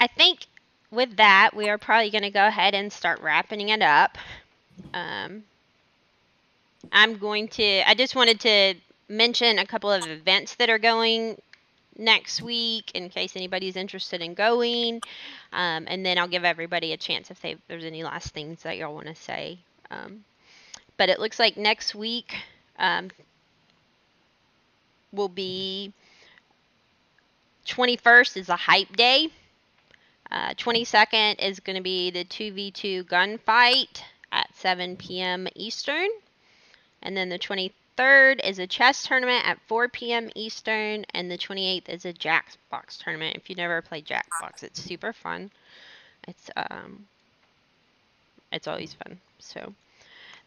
I 0.01 0.07
think 0.07 0.47
with 0.91 1.17
that, 1.17 1.51
we 1.55 1.69
are 1.69 1.79
probably 1.79 2.11
going 2.11 2.23
to 2.23 2.31
go 2.31 2.47
ahead 2.47 2.75
and 2.75 2.93
start 2.93 3.21
wrapping 3.21 3.69
it 3.69 3.83
up. 3.83 4.19
Um, 4.93 5.45
I'm 6.93 7.17
going 7.17 7.49
to, 7.49 7.89
I 7.89 7.95
just 7.95 8.15
wanted 8.15 8.41
to 8.41 8.75
mention 9.09 9.59
a 9.59 9.67
couple 9.67 9.91
of 9.91 10.07
events 10.07 10.55
that 10.57 10.71
are 10.71 10.79
going 10.79 11.41
next 11.97 12.43
week 12.43 12.91
in 12.95 13.09
case 13.09 13.37
anybody's 13.37 13.77
interested 13.77 14.21
in 14.21 14.35
going. 14.35 15.01
Um, 15.53 15.85
and 15.89 16.05
then 16.05 16.19
I'll 16.19 16.29
give 16.29 16.45
everybody 16.45 16.93
a 16.93 16.97
chance 16.97 17.31
if, 17.31 17.41
they, 17.41 17.57
there's 17.69 17.85
any 17.85 18.03
last 18.03 18.35
things 18.35 18.63
that 18.63 18.77
y'all 18.77 18.95
want 18.95 19.07
to 19.07 19.15
say. 19.15 19.59
Um, 19.91 20.25
but 20.97 21.09
it 21.09 21.21
looks 21.21 21.39
like 21.39 21.57
next 21.57 21.95
week 21.95 22.35
um, 22.79 23.11
will 25.13 25.29
be 25.29 25.93
21st 27.67 28.37
is 28.37 28.49
a 28.49 28.57
hype 28.57 28.95
day. 28.97 29.29
Uh, 30.31 30.55
22nd 30.55 31.37
is 31.45 31.61
going 31.61 31.77
to 31.77 31.83
be 31.83 32.11
the 32.11 32.25
2v2 32.25 33.05
gunfight 33.05 34.03
at 34.33 34.49
7 34.57 34.97
p.m. 34.97 35.47
Eastern. 35.55 36.09
And 37.03 37.17
then 37.17 37.29
the 37.29 37.39
23rd 37.39 37.73
is 37.99 38.59
a 38.59 38.67
chess 38.67 39.03
tournament 39.03 39.47
at 39.47 39.61
4 39.67 39.89
p.m. 39.89 40.31
Eastern. 40.35 41.05
And 41.15 41.31
the 41.31 41.39
28th 41.39 41.89
is 41.89 42.05
a 42.05 42.13
Jackbox 42.13 42.99
tournament. 43.03 43.37
If 43.37 43.49
you 43.49 43.57
never 43.57 43.81
played 43.83 44.07
Jackbox, 44.07 44.63
it's 44.63 44.81
super 44.83 45.13
fun. 45.13 45.51
It's 46.29 46.51
um, 46.57 47.07
it's 48.53 48.67
always 48.67 48.95
fun. 48.95 49.21
So 49.39 49.73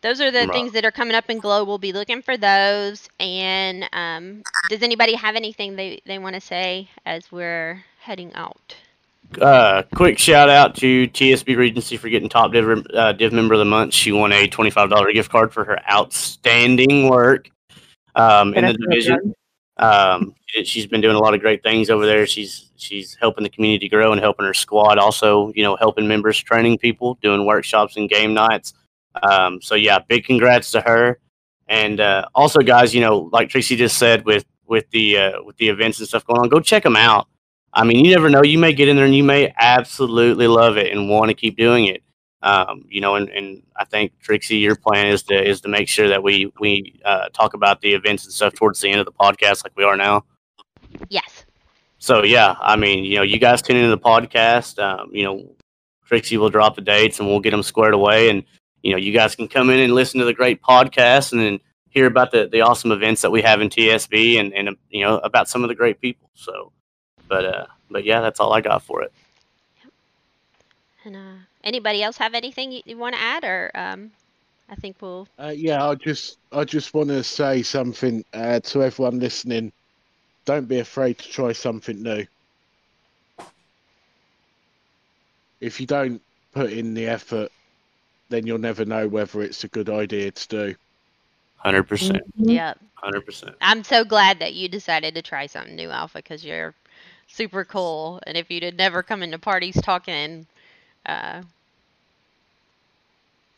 those 0.02 0.22
are 0.22 0.32
the 0.32 0.48
Right. 0.48 0.50
things 0.50 0.74
that 0.74 0.86
are 0.86 0.92
coming 0.92 1.16
up 1.16 1.30
in 1.30 1.40
Glow. 1.40 1.64
We'll 1.64 1.78
be 1.78 1.94
looking 1.94 2.22
for 2.22 2.38
those. 2.38 3.10
And 3.20 3.88
um, 3.94 4.46
does 4.68 4.84
anybody 4.84 5.16
have 5.16 5.36
anything 5.36 5.76
they, 5.76 6.02
they 6.06 6.20
want 6.20 6.36
to 6.36 6.42
say 6.42 6.90
as 7.06 7.32
we're 7.32 7.84
heading 8.00 8.34
out? 8.34 8.76
Uh, 9.42 9.84
quick 9.94 10.18
shout 10.18 10.50
out 10.50 10.74
to 10.76 11.08
TSB 11.10 11.58
Regency 11.58 11.98
for 11.98 12.08
getting 12.10 12.30
top 12.30 12.54
div, 12.54 12.86
uh, 12.94 13.12
div 13.14 13.34
member 13.34 13.54
of 13.54 13.60
the 13.60 13.66
month. 13.66 13.94
She 13.94 14.12
won 14.12 14.32
a 14.32 14.48
twenty 14.48 14.70
five 14.72 14.90
dollar 14.90 15.12
gift 15.12 15.30
card 15.30 15.52
for 15.54 15.66
her 15.66 15.80
outstanding 15.92 17.10
work 17.10 17.50
um, 18.16 18.54
in 18.54 18.66
the 18.66 18.74
division. 18.74 19.34
Um, 19.78 20.34
she- 20.48 20.64
she's 20.64 20.88
been 20.88 21.02
doing 21.02 21.16
a 21.16 21.20
lot 21.20 21.34
of 21.34 21.42
great 21.42 21.62
things 21.62 21.90
over 21.90 22.06
there. 22.06 22.26
She's 22.26 22.72
she's 22.78 23.16
helping 23.20 23.44
the 23.44 23.50
community 23.50 23.90
grow 23.90 24.12
and 24.12 24.22
helping 24.22 24.46
her 24.46 24.54
squad. 24.54 24.98
Also, 24.98 25.52
you 25.56 25.62
know, 25.64 25.76
helping 25.76 26.08
members, 26.08 26.38
training 26.42 26.78
people, 26.78 27.16
doing 27.22 27.46
workshops 27.46 27.98
and 27.98 28.10
game 28.10 28.34
nights. 28.34 28.74
Um, 29.24 29.62
so 29.62 29.76
yeah, 29.76 30.00
big 30.00 30.24
congrats 30.26 30.72
to 30.72 30.82
her. 30.82 31.20
And 31.68 32.00
uh, 32.00 32.26
also, 32.34 32.60
guys, 32.62 32.96
you 32.96 33.02
know, 33.02 33.30
like 33.34 33.50
Tracy 33.50 33.76
just 33.76 33.98
said, 33.98 34.24
with 34.26 34.46
with 34.68 34.90
the 34.92 35.18
uh, 35.18 35.44
with 35.44 35.58
the 35.58 35.68
events 35.68 36.00
and 36.00 36.08
stuff 36.08 36.26
going 36.26 36.40
on, 36.40 36.48
go 36.50 36.60
check 36.62 36.84
them 36.84 36.96
out. 36.96 37.28
I 37.78 37.84
mean, 37.84 38.04
you 38.04 38.12
never 38.12 38.28
know. 38.28 38.44
You 38.44 38.58
may 38.58 38.74
get 38.74 38.88
in 38.88 38.96
there 38.96 39.06
and 39.06 39.16
you 39.16 39.24
may 39.24 39.54
absolutely 39.56 40.48
love 40.48 40.78
it 40.78 40.92
and 40.92 41.10
want 41.10 41.30
to 41.30 41.36
keep 41.36 41.56
doing 41.56 41.86
it. 41.86 42.02
Um, 42.42 42.86
you 42.90 43.02
know, 43.02 43.14
and, 43.16 43.30
and 43.30 43.62
I 43.76 43.86
think 43.86 44.14
Trixie, 44.20 44.58
your 44.58 44.76
plan 44.76 45.08
is 45.08 45.22
to 45.24 45.40
is 45.40 45.62
to 45.62 45.68
make 45.68 45.88
sure 45.88 46.08
that 46.10 46.24
we 46.24 46.52
we 46.60 47.00
uh, 47.06 47.30
talk 47.30 47.54
about 47.54 47.82
the 47.82 47.94
events 47.94 48.26
and 48.26 48.34
stuff 48.34 48.56
towards 48.56 48.82
the 48.82 48.90
end 48.90 49.00
of 49.00 49.06
the 49.06 49.12
podcast, 49.12 49.64
like 49.64 49.74
we 49.78 49.84
are 49.84 49.96
now. 49.96 50.26
Yes. 51.10 51.46
So 52.00 52.24
yeah, 52.24 52.56
I 52.60 52.76
mean, 52.78 53.04
you 53.04 53.18
know, 53.18 53.22
you 53.22 53.38
guys 53.38 53.62
tune 53.62 53.78
into 53.78 53.90
the 53.90 53.98
podcast. 54.00 54.80
Um, 54.80 55.12
you 55.12 55.24
know, 55.24 55.56
Trixie 56.06 56.38
will 56.38 56.50
drop 56.50 56.76
the 56.76 56.82
dates 56.82 57.20
and 57.20 57.30
we'll 57.30 57.42
get 57.42 57.52
them 57.52 57.64
squared 57.64 57.94
away, 57.94 58.32
and 58.32 58.44
you 58.82 58.92
know, 58.92 58.98
you 58.98 59.14
guys 59.14 59.36
can 59.36 59.48
come 59.48 59.70
in 59.70 59.80
and 59.80 59.94
listen 59.94 60.20
to 60.20 60.26
the 60.26 60.34
great 60.34 60.64
podcast 60.64 61.32
and 61.32 61.42
then 61.42 61.60
hear 61.90 62.08
about 62.08 62.32
the 62.32 62.48
the 62.52 62.62
awesome 62.62 62.92
events 62.92 63.22
that 63.22 63.32
we 63.32 63.44
have 63.44 63.62
in 63.62 63.70
TSB 63.70 64.40
and 64.40 64.52
and 64.54 64.76
you 64.90 65.04
know 65.04 65.20
about 65.20 65.48
some 65.48 65.64
of 65.64 65.68
the 65.68 65.76
great 65.76 66.02
people. 66.02 66.32
So, 66.34 66.72
but 67.28 67.46
uh, 67.46 67.68
but 67.90 68.04
yeah, 68.06 68.22
that's 68.22 68.40
all 68.40 68.54
I 68.54 68.62
got 68.62 68.84
for 68.84 69.02
it. 69.04 69.14
Yep. 69.84 69.94
And 71.06 71.16
uh, 71.16 71.36
anybody 71.64 72.02
else 72.04 72.18
have 72.18 72.34
anything 72.34 72.72
you, 72.72 72.82
you 72.86 72.98
want 72.98 73.16
to 73.16 73.22
add, 73.22 73.44
or 73.44 73.72
um, 73.76 74.12
I 74.70 74.76
think 74.76 74.98
we'll. 75.02 75.28
Uh, 75.40 75.54
yeah, 75.56 75.86
I 75.88 75.96
just 75.96 76.38
I 76.52 76.64
just 76.66 76.94
want 76.94 77.10
to 77.10 77.24
say 77.24 77.62
something 77.64 78.24
uh, 78.34 78.60
to 78.62 78.84
everyone 78.84 79.20
listening. 79.20 79.72
Don't 80.46 80.68
be 80.68 80.80
afraid 80.80 81.18
to 81.20 81.30
try 81.30 81.52
something 81.54 82.02
new. 82.02 82.26
If 85.60 85.80
you 85.80 85.88
don't 85.88 86.22
put 86.54 86.72
in 86.72 86.94
the 86.94 87.08
effort, 87.08 87.52
then 88.30 88.46
you'll 88.46 88.58
never 88.60 88.86
know 88.86 89.08
whether 89.08 89.42
it's 89.42 89.64
a 89.64 89.68
good 89.70 89.90
idea 89.90 90.32
to 90.32 90.48
do. 90.48 90.76
Hundred 91.58 91.84
percent, 91.84 92.24
Yep. 92.36 92.80
hundred 92.96 93.22
percent. 93.26 93.56
I'm 93.62 93.84
so 93.84 94.04
glad 94.04 94.40
that 94.40 94.54
you 94.54 94.68
decided 94.68 95.16
to 95.16 95.22
try 95.22 95.46
something 95.48 95.76
new, 95.76 95.90
Alpha, 95.90 96.20
because 96.20 96.44
you're 96.46 96.76
super 97.38 97.66
cool. 97.66 98.22
And 98.28 98.38
if 98.38 98.52
you'd 98.52 98.64
had 98.64 98.78
never 98.78 99.04
come 99.04 99.24
into 99.24 99.40
parties 99.40 99.82
talking, 99.82 100.48
uh, 101.06 101.44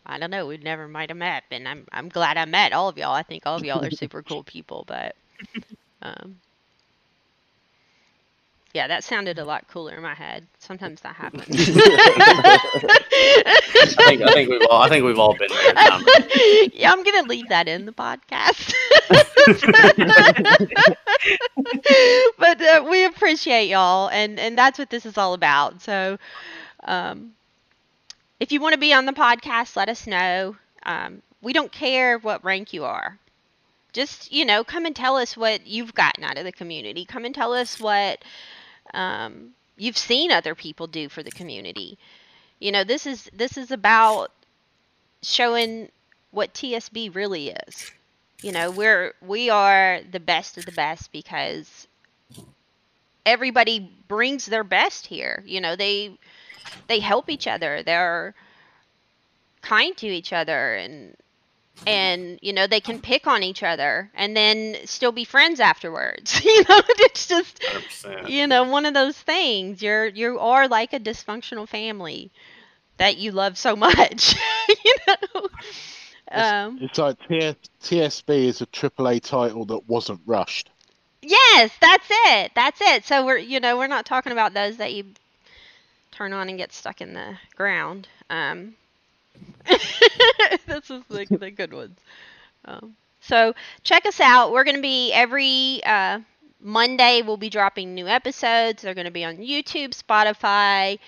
I 0.06 0.20
don't 0.20 0.32
know, 0.32 0.48
we'd 0.48 0.64
never 0.64 0.88
might 0.88 1.10
have 1.10 1.18
met, 1.18 1.46
and 1.52 1.68
I'm 1.68 1.88
I'm 1.94 2.10
glad 2.10 2.38
I 2.38 2.46
met 2.46 2.74
all 2.74 2.90
of 2.90 2.98
y'all. 2.98 3.14
I 3.14 3.24
think 3.24 3.46
all 3.46 3.58
of 3.58 3.66
y'all 3.66 3.84
are 3.86 3.92
super 3.92 4.24
cool 4.24 4.44
people, 4.44 4.86
but 4.88 5.16
um, 6.02 6.42
yeah, 8.74 8.88
that 8.88 9.04
sounded 9.04 9.40
a 9.40 9.46
lot 9.46 9.68
cooler 9.68 9.96
in 9.96 10.04
my 10.04 10.14
head. 10.14 10.46
Sometimes 10.60 11.02
that 11.02 11.16
happens. 11.16 11.48
I 13.98 14.04
think 14.06 14.22
I 14.22 14.34
think 14.34 14.50
we've 14.50 14.62
all 14.70 14.82
I 14.84 14.90
think 14.90 15.06
we've 15.06 15.20
all 15.20 15.36
been 15.36 15.50
there. 15.50 16.70
Yeah, 16.74 16.92
I'm 16.92 17.04
gonna 17.04 17.28
leave 17.28 17.50
that 17.50 17.68
in 17.68 17.86
the 17.86 17.92
podcast. 17.92 18.74
but 22.38 22.62
uh, 22.62 22.86
we 22.90 23.06
appreciate 23.06 23.68
y'all, 23.70 24.10
and 24.10 24.40
and 24.40 24.58
that's 24.58 24.78
what 24.78 24.90
this 24.90 25.06
is 25.06 25.18
all 25.18 25.34
about. 25.34 25.82
So, 25.82 26.18
um, 26.84 27.32
if 28.40 28.52
you 28.52 28.62
want 28.62 28.74
to 28.74 28.80
be 28.80 28.94
on 28.94 29.06
the 29.06 29.14
podcast, 29.14 29.76
let 29.76 29.90
us 29.90 30.08
know. 30.08 30.56
Um, 30.84 31.22
we 31.42 31.54
don't 31.54 31.72
care 31.72 32.18
what 32.20 32.44
rank 32.44 32.74
you 32.74 32.86
are. 32.86 33.18
Just 33.94 34.32
you 34.32 34.46
know, 34.46 34.64
come 34.64 34.86
and 34.86 34.96
tell 34.96 35.18
us 35.18 35.36
what 35.36 35.66
you've 35.68 35.94
gotten 35.96 36.24
out 36.24 36.38
of 36.38 36.44
the 36.44 36.52
community. 36.52 37.06
Come 37.06 37.26
and 37.26 37.34
tell 37.34 37.54
us 37.54 37.80
what 37.80 38.24
um, 38.94 39.52
you've 39.78 39.98
seen 39.98 40.32
other 40.32 40.56
people 40.56 40.88
do 40.88 41.10
for 41.10 41.24
the 41.24 41.32
community. 41.32 41.98
You 42.60 42.72
know, 42.72 42.84
this 42.84 43.06
is 43.06 43.30
this 43.34 43.58
is 43.58 43.72
about 43.72 44.32
showing 45.22 45.90
what 46.32 46.54
TSB 46.54 47.14
really 47.16 47.50
is. 47.50 47.92
You 48.42 48.52
know, 48.52 48.72
we're 48.72 49.14
we 49.22 49.50
are 49.50 50.00
the 50.12 50.20
best 50.20 50.58
of 50.58 50.66
the 50.66 50.72
best 50.72 51.12
because 51.12 51.88
everybody 53.26 53.92
brings 54.08 54.46
their 54.46 54.64
best 54.64 55.06
here. 55.08 55.44
You 55.46 55.62
know, 55.62 55.76
they 55.76 56.18
they 56.88 57.00
help 57.00 57.30
each 57.30 57.48
other. 57.48 57.84
They're 57.84 58.34
kind 59.62 59.96
to 59.98 60.08
each 60.08 60.32
other 60.32 60.76
and 60.76 61.16
and 61.88 62.40
you 62.42 62.54
know 62.54 62.68
they 62.68 62.82
can 62.82 63.00
pick 63.00 63.28
on 63.28 63.44
each 63.44 63.64
other 63.64 64.12
and 64.14 64.36
then 64.36 64.76
still 64.86 65.12
be 65.12 65.24
friends 65.26 65.60
afterwards. 65.60 66.42
You 66.46 66.64
know 66.70 66.82
it's 67.00 67.28
just 67.28 67.60
100%. 67.62 68.30
you 68.30 68.48
know 68.48 68.64
one 68.64 68.86
of 68.86 68.94
those 68.94 69.18
things. 69.18 69.82
You're 69.82 70.08
you 70.08 70.40
are 70.40 70.68
like 70.68 70.94
a 70.94 71.00
dysfunctional 71.00 71.68
family 71.68 72.32
that 72.98 73.18
you 73.18 73.32
love 73.32 73.58
so 73.58 73.76
much 73.76 74.36
you 74.86 74.96
know? 75.08 75.48
Um 76.32 76.80
It's 76.82 76.98
like 76.98 77.18
TS, 77.28 77.56
TSB 77.82 78.30
is 78.46 78.62
a 78.62 78.66
AAA 78.68 79.20
title 79.22 79.66
that 79.66 79.88
wasn't 79.88 80.22
rushed. 80.26 80.70
yes 81.22 81.72
that's 81.82 82.08
it. 82.10 82.52
That's 82.56 82.82
it. 82.82 83.06
So 83.06 83.26
we're 83.26 83.38
you 83.38 83.60
know 83.60 83.78
we're 83.78 83.88
not 83.88 84.06
talking 84.06 84.32
about 84.32 84.54
those 84.54 84.78
that 84.78 84.94
you 84.94 85.06
turn 86.12 86.34
on 86.34 86.50
and 86.50 86.58
get 86.58 86.74
stuck 86.74 87.02
in 87.02 87.14
the 87.14 87.38
ground. 87.56 88.08
Um 88.30 88.76
this 90.68 90.90
is 90.90 91.04
the, 91.10 91.28
the 91.30 91.52
good 91.52 91.74
ones. 91.74 91.98
Um, 92.66 92.96
so 93.22 93.54
check 93.84 94.06
us 94.06 94.20
out. 94.20 94.52
We're 94.52 94.64
going 94.64 94.76
to 94.78 94.82
be 94.82 95.12
every 95.14 95.82
uh, 95.86 96.20
monday 96.62 97.22
we'll 97.26 97.38
be 97.38 97.50
dropping 97.50 97.94
new 97.96 98.08
episodes. 98.08 98.84
They're 98.84 98.94
going 98.96 99.06
to 99.06 99.12
be 99.12 99.26
on 99.26 99.38
youtube 99.38 99.92
spotify 99.92 101.00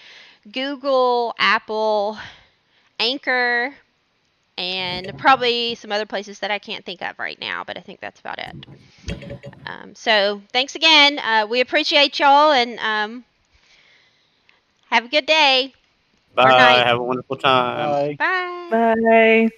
google 0.51 1.35
apple 1.39 2.17
anchor 2.99 3.73
and 4.57 5.11
probably 5.17 5.75
some 5.75 5.91
other 5.91 6.05
places 6.05 6.39
that 6.39 6.51
i 6.51 6.59
can't 6.59 6.85
think 6.85 7.01
of 7.01 7.17
right 7.19 7.39
now 7.39 7.63
but 7.65 7.77
i 7.77 7.81
think 7.81 7.99
that's 7.99 8.19
about 8.19 8.39
it. 8.39 8.55
Um, 9.65 9.95
so 9.95 10.41
thanks 10.51 10.75
again. 10.75 11.19
Uh, 11.19 11.45
we 11.49 11.61
appreciate 11.61 12.19
y'all 12.19 12.51
and 12.51 12.79
um, 12.79 13.23
have 14.89 15.05
a 15.05 15.09
good 15.09 15.25
day 15.25 15.73
Bye. 16.35 16.83
Have 16.85 16.99
a 16.99 17.03
wonderful 17.03 17.37
time. 17.37 18.17
Bye. 18.17 18.17
bye 18.69 18.95
Bye. 18.95 19.49